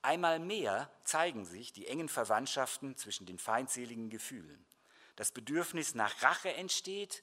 Einmal 0.00 0.38
mehr 0.38 0.90
zeigen 1.04 1.44
sich 1.44 1.74
die 1.74 1.86
engen 1.86 2.08
Verwandtschaften 2.08 2.96
zwischen 2.96 3.26
den 3.26 3.38
feindseligen 3.38 4.08
Gefühlen. 4.08 4.64
Das 5.16 5.32
Bedürfnis 5.32 5.94
nach 5.94 6.22
Rache 6.22 6.54
entsteht, 6.54 7.22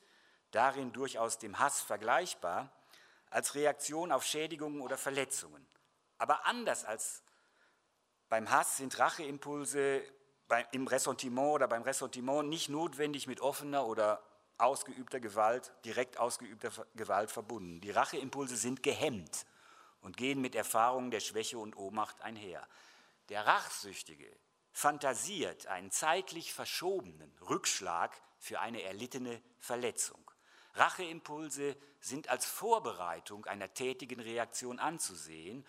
darin 0.52 0.94
durchaus 0.94 1.40
dem 1.40 1.58
Hass 1.58 1.82
vergleichbar, 1.82 2.72
als 3.32 3.56
Reaktion 3.56 4.12
auf 4.12 4.24
Schädigungen 4.24 4.82
oder 4.82 5.00
Verletzungen. 5.00 5.66
Aber 6.20 6.46
anders 6.46 6.86
als 6.86 7.24
beim 8.30 8.52
Hass 8.52 8.78
sind 8.78 9.00
Racheimpulse 9.00 10.04
im 10.72 10.88
Ressentiment 10.88 11.56
oder 11.56 11.68
beim 11.68 11.84
Ressentiment 11.84 12.50
nicht 12.50 12.70
notwendig 12.70 13.28
mit 13.28 13.42
offener 13.42 13.86
oder 13.86 14.22
ausgeübter 14.58 15.20
Gewalt, 15.20 15.72
direkt 15.86 16.20
ausgeübter 16.20 16.72
Gewalt 16.96 17.32
verbunden. 17.32 17.82
Die 17.82 17.92
Racheimpulse 17.92 18.56
sind 18.56 18.84
gehemmt 18.84 19.46
und 20.02 20.18
gehen 20.18 20.40
mit 20.40 20.56
Erfahrungen 20.56 21.12
der 21.12 21.20
Schwäche 21.20 21.58
und 21.58 21.76
Ohnmacht 21.76 22.22
einher. 22.22 22.68
Der 23.30 23.46
Rachsüchtige 23.46 24.30
fantasiert 24.72 25.68
einen 25.68 25.92
zeitlich 25.92 26.54
verschobenen 26.54 27.32
Rückschlag 27.50 28.12
für 28.38 28.60
eine 28.60 28.84
erlittene 28.84 29.42
Verletzung. 29.60 30.20
Racheimpulse 30.76 31.76
sind 32.00 32.30
als 32.30 32.46
Vorbereitung 32.46 33.46
einer 33.46 33.74
tätigen 33.74 34.20
Reaktion 34.20 34.80
anzusehen 34.80 35.66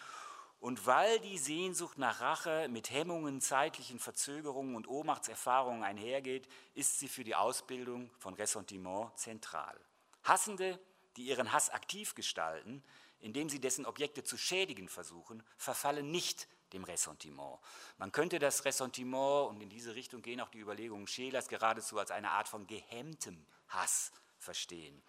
und 0.63 0.87
weil 0.87 1.19
die 1.19 1.39
Sehnsucht 1.39 1.99
nach 1.99 2.21
Rache 2.21 2.69
mit 2.69 2.93
Hemmungen, 2.93 3.41
zeitlichen 3.41 3.99
Verzögerungen 3.99 4.77
und 4.77 4.87
Ohnmachtserfahrungen 4.87 5.83
einhergeht, 5.83 6.47
ist 6.75 7.01
sie 7.01 7.09
für 7.09 7.25
die 7.25 7.35
Ausbildung 7.35 8.13
von 8.21 8.35
Ressentiment 8.35 9.11
zentral. 9.19 9.77
Hassende, 10.23 10.79
die 11.17 11.25
ihren 11.25 11.53
Hass 11.53 11.69
aktiv 11.71 12.15
gestalten, 12.15 12.85
indem 13.19 13.49
sie 13.49 13.61
dessen 13.61 13.85
Objekte 13.87 14.23
zu 14.23 14.39
schädigen 14.39 14.89
versuchen, 14.89 15.43
verfallen 15.57 16.13
nicht 16.13 16.47
dem 16.73 16.85
Ressentiment. 16.85 17.59
Man 17.99 18.13
könnte 18.13 18.39
das 18.39 18.65
Ressentiment, 18.65 19.49
und 19.49 19.61
in 19.61 19.69
diese 19.69 19.97
Richtung 19.97 20.23
gehen 20.23 20.41
auch 20.41 20.51
die 20.51 20.61
Überlegungen 20.61 21.09
Schelers, 21.09 21.49
geradezu 21.49 21.99
als 21.99 22.13
eine 22.13 22.31
Art 22.31 22.47
von 22.47 22.69
gehemmtem 22.69 23.45
Hass 23.67 24.13
verstehen. 24.39 25.03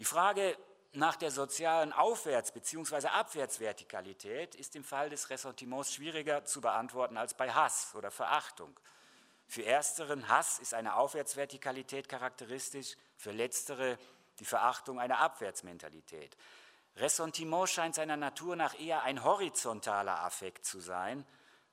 Die 0.00 0.04
Frage, 0.04 0.58
nach 0.94 1.16
der 1.16 1.30
sozialen 1.30 1.92
Aufwärts- 1.92 2.52
bzw. 2.52 3.08
Abwärtsvertikalität 3.08 4.54
ist 4.54 4.76
im 4.76 4.84
Fall 4.84 5.10
des 5.10 5.30
Ressentiments 5.30 5.94
schwieriger 5.94 6.44
zu 6.44 6.60
beantworten 6.60 7.16
als 7.16 7.34
bei 7.34 7.50
Hass 7.50 7.94
oder 7.94 8.10
Verachtung. 8.10 8.78
Für 9.46 9.64
ersteren 9.64 10.28
Hass 10.28 10.58
ist 10.58 10.74
eine 10.74 10.96
Aufwärtsvertikalität 10.96 12.08
charakteristisch, 12.08 12.96
für 13.16 13.32
letztere 13.32 13.98
die 14.38 14.44
Verachtung 14.44 14.98
eine 15.00 15.18
Abwärtsmentalität. 15.18 16.36
Ressentiment 16.96 17.68
scheint 17.68 17.94
seiner 17.94 18.16
Natur 18.16 18.56
nach 18.56 18.78
eher 18.78 19.02
ein 19.02 19.24
horizontaler 19.24 20.20
Affekt 20.22 20.64
zu 20.66 20.80
sein, 20.80 21.26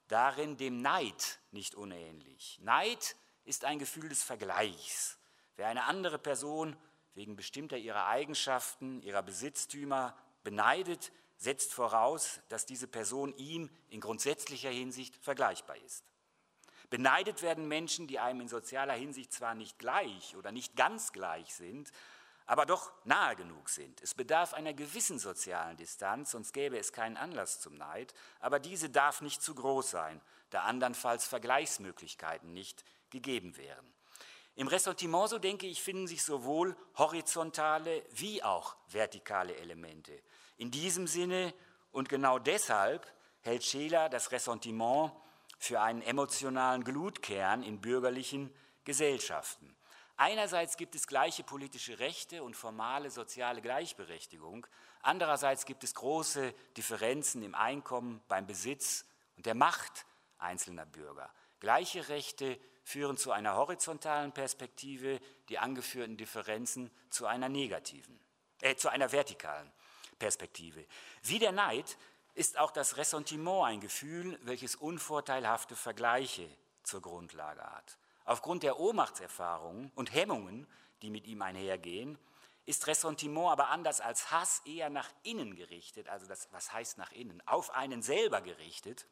darin 0.07 0.57
dem 0.57 0.81
Neid 0.81 1.39
nicht 1.51 1.75
unähnlich. 1.75 2.57
Neid 2.61 3.15
ist 3.43 3.65
ein 3.65 3.79
Gefühl 3.79 4.09
des 4.09 4.23
Vergleichs. 4.23 5.17
Wer 5.55 5.67
eine 5.67 5.83
andere 5.83 6.19
Person 6.19 6.77
wegen 7.13 7.35
bestimmter 7.35 7.77
ihrer 7.77 8.07
Eigenschaften, 8.07 9.01
ihrer 9.01 9.21
Besitztümer 9.23 10.15
beneidet, 10.43 11.11
setzt 11.37 11.73
voraus, 11.73 12.41
dass 12.49 12.65
diese 12.65 12.87
Person 12.87 13.33
ihm 13.37 13.69
in 13.89 14.01
grundsätzlicher 14.01 14.69
Hinsicht 14.69 15.15
vergleichbar 15.17 15.77
ist. 15.77 16.03
Beneidet 16.89 17.41
werden 17.41 17.67
Menschen, 17.67 18.07
die 18.07 18.19
einem 18.19 18.41
in 18.41 18.47
sozialer 18.47 18.93
Hinsicht 18.93 19.31
zwar 19.31 19.55
nicht 19.55 19.77
gleich 19.79 20.35
oder 20.35 20.51
nicht 20.51 20.75
ganz 20.75 21.13
gleich 21.13 21.53
sind, 21.53 21.91
aber 22.45 22.65
doch 22.65 22.91
nahe 23.05 23.35
genug 23.35 23.69
sind. 23.69 24.01
Es 24.01 24.15
bedarf 24.15 24.55
einer 24.55 24.73
gewissen 24.73 25.19
sozialen 25.19 25.77
Distanz, 25.77 26.31
sonst 26.31 26.51
gäbe 26.51 26.79
es 26.79 26.91
keinen 26.91 27.15
Anlass 27.15 27.59
zum 27.59 27.75
Neid, 27.75 28.15
aber 28.39 28.59
diese 28.59 28.89
darf 28.89 29.21
nicht 29.21 29.43
zu 29.43 29.53
groß 29.53 29.91
sein, 29.91 30.19
da 30.49 30.63
andernfalls 30.63 31.27
Vergleichsmöglichkeiten 31.27 32.51
nicht 32.51 32.83
gegeben 33.11 33.55
wären. 33.55 33.93
Im 34.59 34.67
Ressentiment, 34.67 35.29
so 35.29 35.39
denke 35.39 35.67
ich, 35.67 35.81
finden 35.81 36.05
sich 36.05 36.21
sowohl 36.21 36.75
horizontale 36.97 38.03
wie 38.11 38.43
auch 38.43 38.75
vertikale 38.89 39.55
Elemente. 39.55 40.21
In 40.57 40.69
diesem 40.69 41.07
Sinne 41.07 41.53
und 41.93 42.09
genau 42.09 42.39
deshalb 42.39 43.09
hält 43.39 43.63
Scheler 43.63 44.09
das 44.09 44.33
Ressentiment 44.33 45.13
für 45.59 45.79
einen 45.79 46.01
emotionalen 46.01 46.83
Glutkern 46.83 47.63
in 47.63 47.79
bürgerlichen 47.79 48.53
Gesellschaften. 48.83 49.77
Einerseits 50.17 50.75
gibt 50.75 50.93
es 50.93 51.07
gleiche 51.07 51.45
politische 51.45 51.99
Rechte 51.99 52.43
und 52.43 52.57
formale 52.57 53.11
soziale 53.11 53.61
Gleichberechtigung, 53.61 54.67
andererseits 55.01 55.63
gibt 55.63 55.85
es 55.85 55.95
große 55.95 56.53
Differenzen 56.75 57.43
im 57.43 57.55
Einkommen, 57.55 58.21
beim 58.27 58.45
Besitz 58.45 59.05
und 59.37 59.45
der 59.45 59.55
Macht 59.55 60.05
einzelner 60.37 60.85
Bürger. 60.85 61.31
Gleiche 61.61 62.09
Rechte 62.09 62.59
führen 62.89 63.17
zu 63.17 63.31
einer 63.31 63.55
horizontalen 63.55 64.31
Perspektive, 64.31 65.19
die 65.47 65.59
angeführten 65.59 66.17
Differenzen 66.17 66.89
zu 67.11 67.27
einer 67.27 67.47
negativen, 67.47 68.19
äh, 68.61 68.75
zu 68.75 68.89
einer 68.89 69.11
vertikalen 69.11 69.71
Perspektive. 70.17 70.83
Wie 71.21 71.37
der 71.37 71.51
Neid 71.51 71.97
ist 72.33 72.57
auch 72.57 72.71
das 72.71 72.97
Ressentiment 72.97 73.65
ein 73.65 73.79
Gefühl, 73.79 74.39
welches 74.41 74.75
unvorteilhafte 74.75 75.75
Vergleiche 75.75 76.49
zur 76.81 77.01
Grundlage 77.01 77.61
hat. 77.61 77.99
Aufgrund 78.25 78.63
der 78.63 78.79
Ohnmachtserfahrungen 78.79 79.91
und 79.93 80.11
Hemmungen, 80.11 80.65
die 81.03 81.11
mit 81.11 81.27
ihm 81.27 81.43
einhergehen, 81.43 82.17
ist 82.65 82.87
Ressentiment 82.87 83.51
aber 83.51 83.67
anders 83.69 84.01
als 84.01 84.31
Hass 84.31 84.63
eher 84.65 84.89
nach 84.89 85.09
innen 85.21 85.55
gerichtet, 85.55 86.09
also 86.09 86.25
das, 86.25 86.47
was 86.51 86.73
heißt 86.73 86.97
nach 86.97 87.11
innen, 87.11 87.43
auf 87.45 87.69
einen 87.69 88.01
selber 88.01 88.41
gerichtet 88.41 89.05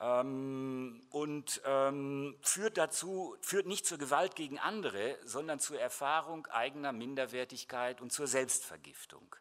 ähm, 0.00 1.02
und 1.10 1.60
ähm, 1.64 2.36
führt 2.40 2.78
dazu, 2.78 3.36
führt 3.42 3.66
nicht 3.66 3.86
zur 3.86 3.98
Gewalt 3.98 4.34
gegen 4.34 4.58
andere, 4.58 5.18
sondern 5.24 5.60
zur 5.60 5.78
Erfahrung 5.78 6.46
eigener 6.46 6.92
Minderwertigkeit 6.92 8.00
und 8.00 8.10
zur 8.10 8.26
Selbstvergiftung. 8.26 9.36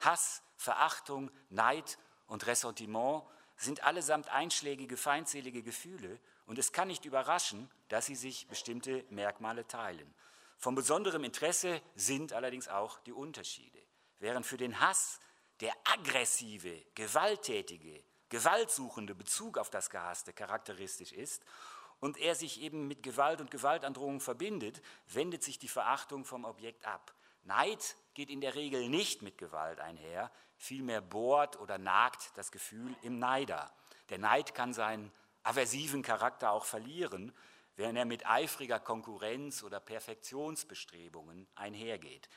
Hass, 0.00 0.42
Verachtung, 0.56 1.30
Neid 1.48 1.98
und 2.26 2.46
Ressentiment 2.46 3.22
sind 3.56 3.84
allesamt 3.84 4.28
einschlägige, 4.28 4.96
feindselige 4.96 5.62
Gefühle 5.62 6.20
und 6.46 6.58
es 6.58 6.72
kann 6.72 6.88
nicht 6.88 7.04
überraschen, 7.04 7.70
dass 7.88 8.06
sie 8.06 8.16
sich 8.16 8.48
bestimmte 8.48 9.04
Merkmale 9.10 9.66
teilen. 9.66 10.14
Von 10.58 10.74
besonderem 10.74 11.24
Interesse 11.24 11.80
sind 11.94 12.32
allerdings 12.32 12.68
auch 12.68 13.00
die 13.00 13.12
Unterschiede. 13.12 13.78
Während 14.18 14.46
für 14.46 14.56
den 14.56 14.78
Hass 14.80 15.18
der 15.60 15.72
aggressive, 15.84 16.84
gewalttätige, 16.94 18.02
gewaltsuchende 18.32 19.14
Bezug 19.14 19.58
auf 19.58 19.68
das 19.68 19.90
Gehasste 19.90 20.32
charakteristisch 20.32 21.12
ist 21.12 21.44
und 22.00 22.16
er 22.16 22.34
sich 22.34 22.62
eben 22.62 22.88
mit 22.88 23.02
Gewalt 23.02 23.42
und 23.42 23.50
Gewaltandrohung 23.50 24.20
verbindet, 24.20 24.80
wendet 25.06 25.42
sich 25.42 25.58
die 25.58 25.68
Verachtung 25.68 26.24
vom 26.24 26.46
Objekt 26.46 26.86
ab. 26.86 27.12
Neid 27.44 27.94
geht 28.14 28.30
in 28.30 28.40
der 28.40 28.54
Regel 28.54 28.88
nicht 28.88 29.20
mit 29.20 29.36
Gewalt 29.36 29.80
einher, 29.80 30.32
vielmehr 30.56 31.02
bohrt 31.02 31.60
oder 31.60 31.76
nagt 31.76 32.32
das 32.34 32.50
Gefühl 32.50 32.96
im 33.02 33.18
Neider. 33.18 33.70
Der 34.08 34.16
Neid 34.16 34.54
kann 34.54 34.72
seinen 34.72 35.12
aversiven 35.42 36.02
Charakter 36.02 36.52
auch 36.52 36.64
verlieren, 36.64 37.34
wenn 37.76 37.96
er 37.96 38.06
mit 38.06 38.26
eifriger 38.26 38.80
Konkurrenz 38.80 39.62
oder 39.62 39.78
Perfektionsbestrebungen 39.78 41.46
einhergeht. 41.54 42.30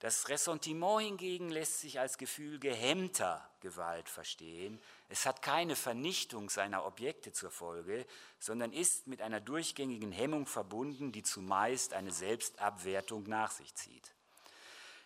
Das 0.00 0.28
Ressentiment 0.28 1.00
hingegen 1.00 1.48
lässt 1.48 1.80
sich 1.80 1.98
als 1.98 2.18
Gefühl 2.18 2.58
gehemmter 2.58 3.48
Gewalt 3.60 4.10
verstehen. 4.10 4.78
Es 5.08 5.24
hat 5.24 5.40
keine 5.40 5.74
Vernichtung 5.74 6.50
seiner 6.50 6.84
Objekte 6.84 7.32
zur 7.32 7.50
Folge, 7.50 8.06
sondern 8.38 8.74
ist 8.74 9.06
mit 9.06 9.22
einer 9.22 9.40
durchgängigen 9.40 10.12
Hemmung 10.12 10.46
verbunden, 10.46 11.12
die 11.12 11.22
zumeist 11.22 11.94
eine 11.94 12.12
Selbstabwertung 12.12 13.22
nach 13.24 13.50
sich 13.50 13.74
zieht. 13.74 14.12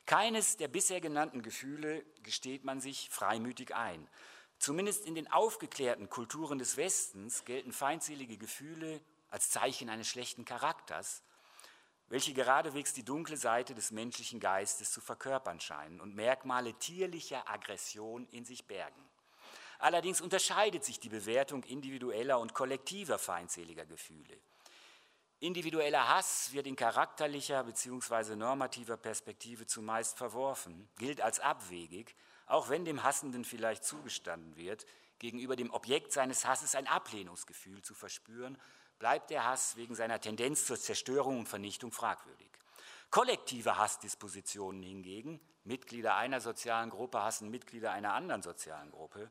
Keines 0.06 0.56
der 0.56 0.66
bisher 0.66 1.00
genannten 1.00 1.42
Gefühle 1.42 2.04
gesteht 2.24 2.64
man 2.64 2.80
sich 2.80 3.10
freimütig 3.10 3.76
ein. 3.76 4.08
Zumindest 4.58 5.06
in 5.06 5.14
den 5.14 5.30
aufgeklärten 5.30 6.10
Kulturen 6.10 6.58
des 6.58 6.76
Westens 6.76 7.44
gelten 7.44 7.72
feindselige 7.72 8.36
Gefühle 8.36 9.00
als 9.28 9.50
Zeichen 9.50 9.88
eines 9.88 10.08
schlechten 10.08 10.44
Charakters, 10.44 11.22
welche 12.10 12.34
geradewegs 12.34 12.92
die 12.92 13.04
dunkle 13.04 13.36
Seite 13.36 13.74
des 13.74 13.92
menschlichen 13.92 14.40
Geistes 14.40 14.90
zu 14.90 15.00
verkörpern 15.00 15.60
scheinen 15.60 16.00
und 16.00 16.14
Merkmale 16.14 16.74
tierlicher 16.74 17.48
Aggression 17.48 18.26
in 18.32 18.44
sich 18.44 18.66
bergen. 18.66 19.08
Allerdings 19.78 20.20
unterscheidet 20.20 20.84
sich 20.84 21.00
die 21.00 21.08
Bewertung 21.08 21.62
individueller 21.62 22.38
und 22.40 22.52
kollektiver 22.52 23.16
feindseliger 23.16 23.86
Gefühle. 23.86 24.36
Individueller 25.38 26.08
Hass 26.08 26.52
wird 26.52 26.66
in 26.66 26.76
charakterlicher 26.76 27.62
bzw. 27.64 28.36
normativer 28.36 28.98
Perspektive 28.98 29.66
zumeist 29.66 30.18
verworfen, 30.18 30.90
gilt 30.98 31.22
als 31.22 31.40
abwegig, 31.40 32.14
auch 32.44 32.68
wenn 32.68 32.84
dem 32.84 33.04
Hassenden 33.04 33.44
vielleicht 33.44 33.84
zugestanden 33.84 34.56
wird, 34.56 34.84
gegenüber 35.20 35.54
dem 35.54 35.70
Objekt 35.70 36.12
seines 36.12 36.44
Hasses 36.44 36.74
ein 36.74 36.88
Ablehnungsgefühl 36.88 37.80
zu 37.82 37.94
verspüren, 37.94 38.58
bleibt 39.00 39.30
der 39.30 39.44
Hass 39.44 39.74
wegen 39.76 39.96
seiner 39.96 40.20
Tendenz 40.20 40.66
zur 40.66 40.78
Zerstörung 40.78 41.40
und 41.40 41.48
Vernichtung 41.48 41.90
fragwürdig. 41.90 42.50
Kollektive 43.10 43.76
Hassdispositionen 43.76 44.82
hingegen, 44.82 45.40
Mitglieder 45.64 46.14
einer 46.14 46.40
sozialen 46.40 46.90
Gruppe 46.90 47.20
hassen 47.20 47.50
Mitglieder 47.50 47.90
einer 47.90 48.14
anderen 48.14 48.42
sozialen 48.42 48.92
Gruppe, 48.92 49.30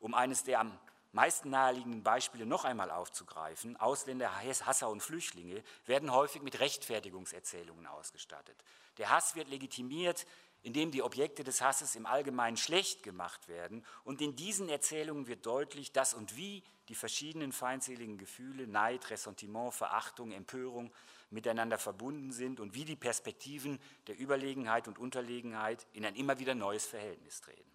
um 0.00 0.14
eines 0.14 0.42
der 0.42 0.60
am 0.60 0.76
meisten 1.12 1.50
naheliegenden 1.50 2.02
Beispiele 2.02 2.46
noch 2.46 2.64
einmal 2.64 2.90
aufzugreifen, 2.90 3.76
Ausländer, 3.76 4.34
Hasser 4.34 4.88
und 4.88 5.02
Flüchtlinge 5.02 5.62
werden 5.84 6.10
häufig 6.10 6.42
mit 6.42 6.58
Rechtfertigungserzählungen 6.58 7.86
ausgestattet. 7.86 8.56
Der 8.96 9.10
Hass 9.10 9.36
wird 9.36 9.48
legitimiert, 9.48 10.26
indem 10.62 10.90
die 10.90 11.02
Objekte 11.02 11.44
des 11.44 11.60
Hasses 11.60 11.96
im 11.96 12.06
Allgemeinen 12.06 12.56
schlecht 12.56 13.02
gemacht 13.02 13.48
werden. 13.48 13.84
Und 14.04 14.20
in 14.20 14.36
diesen 14.36 14.68
Erzählungen 14.68 15.26
wird 15.26 15.44
deutlich, 15.44 15.92
dass 15.92 16.14
und 16.14 16.36
wie 16.36 16.62
die 16.88 16.94
verschiedenen 16.94 17.52
feindseligen 17.52 18.18
Gefühle, 18.18 18.66
Neid, 18.66 19.10
Ressentiment, 19.10 19.74
Verachtung, 19.74 20.32
Empörung 20.32 20.92
miteinander 21.30 21.78
verbunden 21.78 22.32
sind 22.32 22.60
und 22.60 22.74
wie 22.74 22.84
die 22.84 22.96
Perspektiven 22.96 23.80
der 24.06 24.18
Überlegenheit 24.18 24.86
und 24.88 24.98
Unterlegenheit 24.98 25.86
in 25.92 26.04
ein 26.04 26.14
immer 26.14 26.38
wieder 26.38 26.54
neues 26.54 26.86
Verhältnis 26.86 27.40
treten. 27.40 27.70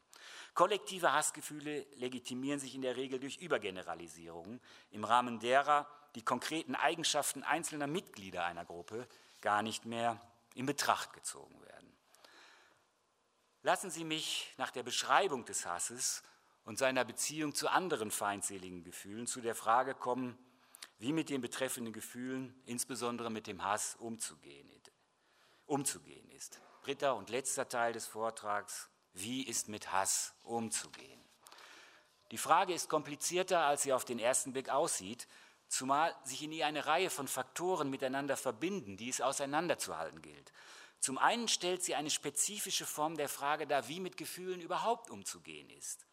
Kollektive 0.54 1.14
Hassgefühle 1.14 1.86
legitimieren 1.96 2.60
sich 2.60 2.74
in 2.74 2.82
der 2.82 2.96
Regel 2.96 3.20
durch 3.20 3.38
Übergeneralisierungen, 3.38 4.60
im 4.92 5.04
Rahmen 5.04 5.40
derer 5.40 5.88
die 6.16 6.24
konkreten 6.24 6.74
Eigenschaften 6.74 7.44
einzelner 7.44 7.86
Mitglieder 7.86 8.44
einer 8.46 8.66
Gruppe 8.66 9.08
gar 9.42 9.62
nicht 9.62 9.86
mehr 9.86 10.20
in 10.56 10.66
Betracht 10.66 11.14
gezogen 11.14 11.62
werden. 11.62 11.77
Lassen 13.68 13.92
Sie 13.92 14.06
mich 14.06 14.54
nach 14.56 14.72
der 14.72 14.84
Beschreibung 14.84 15.44
des 15.44 15.66
Hasses 15.66 16.24
und 16.64 16.78
seiner 16.78 17.04
Beziehung 17.04 17.54
zu 17.54 17.68
anderen 17.68 18.12
feindseligen 18.12 18.86
Gefühlen 18.86 19.28
zu 19.28 19.42
der 19.42 19.56
Frage 19.56 19.94
kommen, 19.94 20.38
wie 21.00 21.12
mit 21.12 21.30
den 21.30 21.42
betreffenden 21.42 21.92
Gefühlen, 21.92 22.58
insbesondere 22.66 23.30
mit 23.30 23.46
dem 23.46 23.66
Hass, 23.66 23.98
umzugehen, 24.00 24.72
umzugehen 25.66 26.30
ist. 26.30 26.62
Dritter 26.84 27.18
und 27.18 27.30
letzter 27.30 27.68
Teil 27.68 27.92
des 27.92 28.08
Vortrags 28.08 28.90
wie 29.12 29.46
ist 29.46 29.68
mit 29.68 29.92
Hass 29.92 30.34
umzugehen? 30.44 31.22
Die 32.32 32.38
Frage 32.38 32.74
ist 32.74 32.88
komplizierter, 32.88 33.66
als 33.66 33.82
sie 33.84 33.92
auf 33.92 34.06
den 34.06 34.20
ersten 34.20 34.54
Blick 34.54 34.70
aussieht, 34.70 35.28
zumal 35.68 36.16
sich 36.24 36.42
in 36.42 36.54
ihr 36.54 36.68
eine 36.68 36.86
Reihe 36.86 37.10
von 37.10 37.28
Faktoren 37.28 37.90
miteinander 37.90 38.38
verbinden, 38.38 38.96
die 38.96 39.10
es 39.10 39.20
auseinanderzuhalten 39.20 40.22
gilt. 40.22 40.54
Zum 41.00 41.18
einen 41.18 41.48
stellt 41.48 41.84
sie 41.84 41.96
eine 41.96 42.10
spezifische 42.10 42.86
Form 42.86 43.16
der 43.18 43.30
Frage 43.30 43.68
dar, 43.68 43.88
wie 43.88 44.00
mit 44.00 44.18
Gefühlen 44.18 44.62
überhaupt 44.62 45.10
umzugehen 45.10 45.70
ist. 45.70 46.06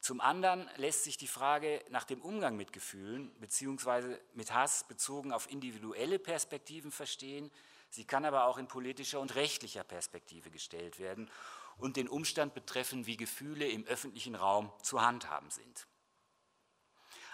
Zum 0.00 0.20
anderen 0.20 0.68
lässt 0.76 1.04
sich 1.04 1.16
die 1.16 1.28
Frage 1.28 1.84
nach 1.90 2.02
dem 2.02 2.20
Umgang 2.22 2.56
mit 2.56 2.72
Gefühlen 2.72 3.30
bzw. 3.38 4.16
mit 4.34 4.52
Hass 4.52 4.84
bezogen 4.88 5.32
auf 5.32 5.48
individuelle 5.48 6.18
Perspektiven 6.18 6.90
verstehen. 6.90 7.52
Sie 7.88 8.04
kann 8.04 8.24
aber 8.24 8.46
auch 8.46 8.58
in 8.58 8.66
politischer 8.66 9.20
und 9.20 9.36
rechtlicher 9.36 9.84
Perspektive 9.84 10.50
gestellt 10.50 10.98
werden 10.98 11.30
und 11.76 11.96
den 11.96 12.08
Umstand 12.08 12.52
betreffen, 12.52 13.06
wie 13.06 13.16
Gefühle 13.16 13.68
im 13.68 13.84
öffentlichen 13.84 14.34
Raum 14.34 14.72
zu 14.82 15.00
handhaben 15.02 15.50
sind. 15.50 15.86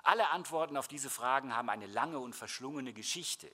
Alle 0.03 0.29
Antworten 0.31 0.77
auf 0.77 0.89
diese 0.89 1.11
Fragen 1.11 1.57
haben 1.57 1.71
eine 1.71 1.87
lange 1.87 2.19
und 2.19 2.35
verschlungene 2.35 2.93
Geschichte. 2.93 3.51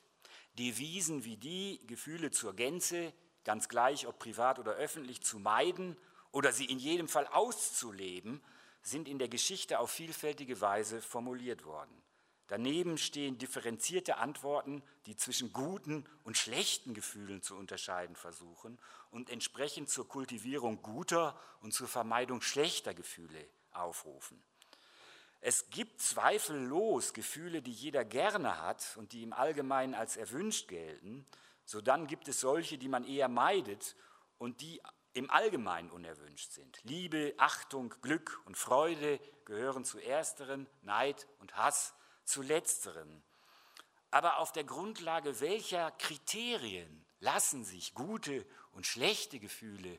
Devisen 0.58 1.24
wie 1.24 1.36
die, 1.36 1.80
Gefühle 1.86 2.30
zur 2.30 2.54
Gänze, 2.54 3.12
ganz 3.44 3.68
gleich 3.68 4.06
ob 4.06 4.18
privat 4.18 4.58
oder 4.58 4.72
öffentlich, 4.72 5.22
zu 5.22 5.38
meiden 5.38 5.96
oder 6.32 6.52
sie 6.52 6.64
in 6.64 6.78
jedem 6.78 7.08
Fall 7.08 7.26
auszuleben, 7.28 8.42
sind 8.82 9.08
in 9.08 9.18
der 9.18 9.28
Geschichte 9.28 9.78
auf 9.78 9.90
vielfältige 9.90 10.60
Weise 10.60 11.00
formuliert 11.00 11.64
worden. 11.64 12.02
Daneben 12.48 12.98
stehen 12.98 13.38
differenzierte 13.38 14.18
Antworten, 14.18 14.82
die 15.06 15.16
zwischen 15.16 15.52
guten 15.52 16.04
und 16.24 16.36
schlechten 16.36 16.92
Gefühlen 16.92 17.40
zu 17.40 17.56
unterscheiden 17.56 18.16
versuchen 18.16 18.78
und 19.10 19.30
entsprechend 19.30 19.88
zur 19.88 20.06
Kultivierung 20.06 20.82
guter 20.82 21.40
und 21.62 21.72
zur 21.72 21.88
Vermeidung 21.88 22.42
schlechter 22.42 22.92
Gefühle 22.92 23.48
aufrufen. 23.72 24.42
Es 25.40 25.70
gibt 25.70 26.00
zweifellos 26.00 27.12
Gefühle, 27.12 27.62
die 27.62 27.72
jeder 27.72 28.04
gerne 28.04 28.60
hat 28.60 28.96
und 28.96 29.12
die 29.12 29.22
im 29.22 29.32
Allgemeinen 29.32 29.94
als 29.94 30.16
erwünscht 30.16 30.68
gelten. 30.68 31.26
So 31.64 31.80
dann 31.80 32.06
gibt 32.06 32.28
es 32.28 32.40
solche, 32.40 32.78
die 32.78 32.88
man 32.88 33.04
eher 33.04 33.28
meidet 33.28 33.96
und 34.38 34.60
die 34.60 34.80
im 35.14 35.30
Allgemeinen 35.30 35.90
unerwünscht 35.90 36.52
sind. 36.52 36.80
Liebe, 36.82 37.34
Achtung, 37.38 37.94
Glück 38.02 38.40
und 38.46 38.56
Freude 38.56 39.20
gehören 39.44 39.84
zu 39.84 39.98
ersteren, 39.98 40.66
Neid 40.82 41.26
und 41.38 41.56
Hass 41.56 41.94
zu 42.24 42.42
letzteren. 42.42 43.22
Aber 44.10 44.38
auf 44.38 44.52
der 44.52 44.64
Grundlage 44.64 45.40
welcher 45.40 45.90
Kriterien 45.92 47.04
lassen 47.20 47.64
sich 47.64 47.94
gute 47.94 48.44
und 48.72 48.86
schlechte 48.86 49.38
Gefühle 49.38 49.98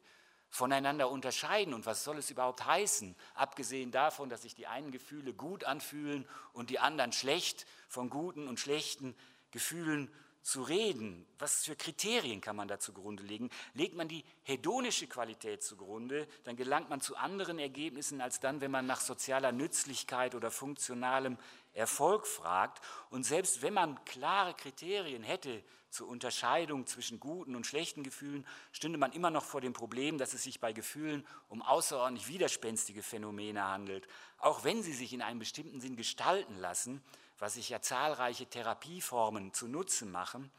voneinander 0.49 1.09
unterscheiden 1.09 1.74
und 1.74 1.86
was 1.86 2.03
soll 2.03 2.18
es 2.18 2.30
überhaupt 2.30 2.66
heißen, 2.66 3.16
abgesehen 3.34 3.91
davon, 3.91 4.30
dass 4.30 4.43
sich 4.43 4.55
die 4.55 4.68
einen 4.68 4.91
Gefühle 4.91 5.34
gut 5.34 5.66
anfühlen 5.66 6.28
und 6.53 6.70
die 6.70 6.80
anderen 6.80 7.11
schlecht, 7.11 7.66
von 7.89 8.09
guten 8.09 8.47
und 8.47 8.59
schlechten 8.59 9.16
Gefühlen 9.51 10.09
zu 10.46 10.62
reden. 10.62 11.26
Was 11.39 11.66
für 11.66 11.76
Kriterien 11.76 12.39
kann 12.39 12.56
man 12.56 12.68
da 12.68 12.78
zugrunde 12.78 13.24
legen? 13.24 13.50
Legt 13.74 13.96
man 13.96 14.08
die 14.08 14.24
hedonische 14.43 15.08
Qualität 15.08 15.64
zugrunde, 15.64 16.28
dann 16.43 16.56
gelangt 16.56 16.88
man 16.88 17.02
zu 17.02 17.16
anderen 17.16 17.58
Ergebnissen 17.58 18.22
als 18.22 18.39
dann, 18.39 18.62
wenn 18.62 18.70
man 18.70 18.86
nach 18.86 19.02
sozialer 19.02 19.52
Nützlichkeit 19.52 20.36
oder 20.36 20.52
funktionalem 20.52 21.39
Erfolg 21.74 22.28
fragt. 22.28 22.80
Und 23.10 23.24
selbst 23.24 23.64
wenn 23.64 23.74
man 23.74 24.06
klare 24.06 24.54
Kriterien 24.54 25.24
hätte 25.24 25.64
zur 25.89 26.08
Unterscheidung 26.10 26.86
zwischen 26.86 27.20
guten 27.20 27.56
und 27.56 27.66
schlechten 27.66 28.04
Gefühlen, 28.04 28.46
stünde 28.72 29.00
man 29.00 29.14
immer 29.14 29.32
noch 29.32 29.46
vor 29.46 29.62
dem 29.62 29.74
Problem, 29.74 30.20
dass 30.20 30.36
es 30.36 30.43
sich 30.43 30.60
bei 30.60 30.74
Gefühlen 30.74 31.26
um 31.50 31.64
außerordentlich 31.64 32.28
widerspenstige 32.28 33.02
Phänomene 33.02 33.68
handelt, 33.68 34.08
auch 34.38 34.64
wenn 34.64 34.84
sie 34.84 34.93
sich 34.93 35.12
in 35.12 35.24
einem 35.24 35.39
bestimmten 35.39 35.82
Sinn 35.82 35.96
gestalten 35.96 36.56
lassen 36.60 37.02
was 37.40 37.56
sich 37.56 37.70
ja 37.70 37.82
zahlreiche 37.82 38.46
Therapieformen 38.46 39.54
zu 39.54 39.68
Nutzen 39.68 40.12
machen, 40.12 40.52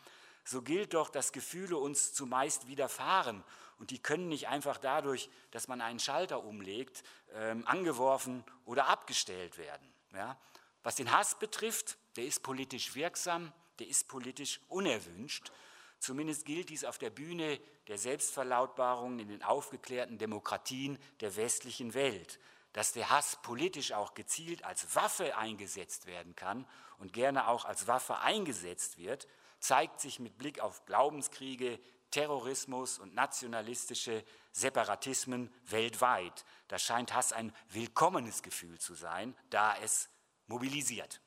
so 0.45 0.63
gilt 0.63 0.95
doch, 0.95 1.11
dass 1.11 1.33
Gefühle 1.33 1.77
uns 1.77 2.13
zumeist 2.13 2.69
widerfahren 2.69 3.43
und 3.79 3.91
die 3.91 3.99
können 3.99 4.29
nicht 4.29 4.49
einfach 4.49 4.79
dadurch, 4.79 5.29
dass 5.51 5.69
man 5.69 5.81
einen 5.81 5.99
Schalter 5.99 6.45
umlegt, 6.45 7.03
ähm, 7.35 7.67
angeworfen 7.67 8.45
oder 8.65 8.87
abgestellt 8.87 9.59
werden. 9.59 9.93
Ja? 10.13 10.39
Was 10.83 10.97
den 10.97 11.11
Hass 11.11 11.39
betrifft, 11.39 11.99
der 12.17 12.25
ist 12.25 12.43
politisch 12.43 12.95
wirksam, 12.95 13.53
der 13.79 13.89
ist 13.89 14.09
politisch 14.09 14.61
unerwünscht. 14.69 15.53
Zumindest 15.99 16.45
gilt 16.45 16.69
dies 16.69 16.85
auf 16.85 16.99
der 16.99 17.11
Bühne 17.11 17.61
der 17.89 17.99
Selbstverlautbarungen 17.99 19.19
in 19.19 19.29
den 19.29 19.43
aufgeklärten 19.43 20.19
Demokratien 20.19 20.99
der 21.21 21.37
westlichen 21.37 21.95
Welt 21.95 22.39
dass 22.77 22.93
der 22.93 23.09
Hass 23.09 23.37
politisch 23.41 23.93
auch 23.93 24.13
gezielt 24.13 24.63
als 24.63 24.95
Waffe 24.95 25.39
eingesetzt 25.39 26.05
werden 26.05 26.37
kann 26.37 26.67
und 26.99 27.15
gerne 27.15 27.49
auch 27.49 27.65
als 27.65 27.87
Waffe 27.87 28.19
eingesetzt 28.19 28.99
wird, 28.99 29.27
zeigt 29.61 29.99
sich 29.99 30.21
mit 30.21 30.37
Blick 30.37 30.61
auf 30.61 30.85
Glaubenskriege, 30.85 31.81
Terrorismus 32.11 32.99
und 32.99 33.15
nationalistische 33.15 34.23
Separatismen 34.53 35.51
weltweit. 35.65 36.45
Da 36.69 36.79
scheint 36.79 37.15
Hass 37.15 37.33
ein 37.33 37.51
willkommenes 37.71 38.43
Gefühl 38.43 38.79
zu 38.79 38.93
sein, 38.93 39.35
da 39.49 39.75
es 39.79 40.11
mobilisiert. 40.47 41.23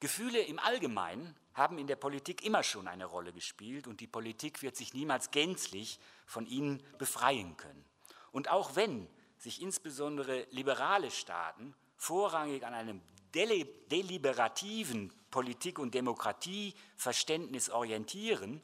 Gefühle 0.00 0.40
im 0.40 0.58
Allgemeinen 0.58 1.36
haben 1.52 1.76
in 1.76 1.88
der 1.88 1.96
Politik 1.96 2.42
immer 2.42 2.62
schon 2.62 2.88
eine 2.88 3.04
Rolle 3.04 3.34
gespielt 3.34 3.86
und 3.86 4.00
die 4.00 4.06
Politik 4.06 4.62
wird 4.62 4.76
sich 4.76 4.94
niemals 4.94 5.30
gänzlich 5.30 6.00
von 6.24 6.46
ihnen 6.46 6.82
befreien 6.96 7.58
können. 7.58 7.84
Und 8.32 8.48
auch 8.48 8.76
wenn 8.76 9.10
sich 9.38 9.62
insbesondere 9.62 10.46
liberale 10.50 11.10
Staaten 11.10 11.74
vorrangig 11.96 12.64
an 12.64 12.74
einem 12.74 13.00
deliberativen 13.34 15.12
Politik- 15.30 15.78
und 15.78 15.94
Demokratieverständnis 15.94 17.70
orientieren, 17.70 18.62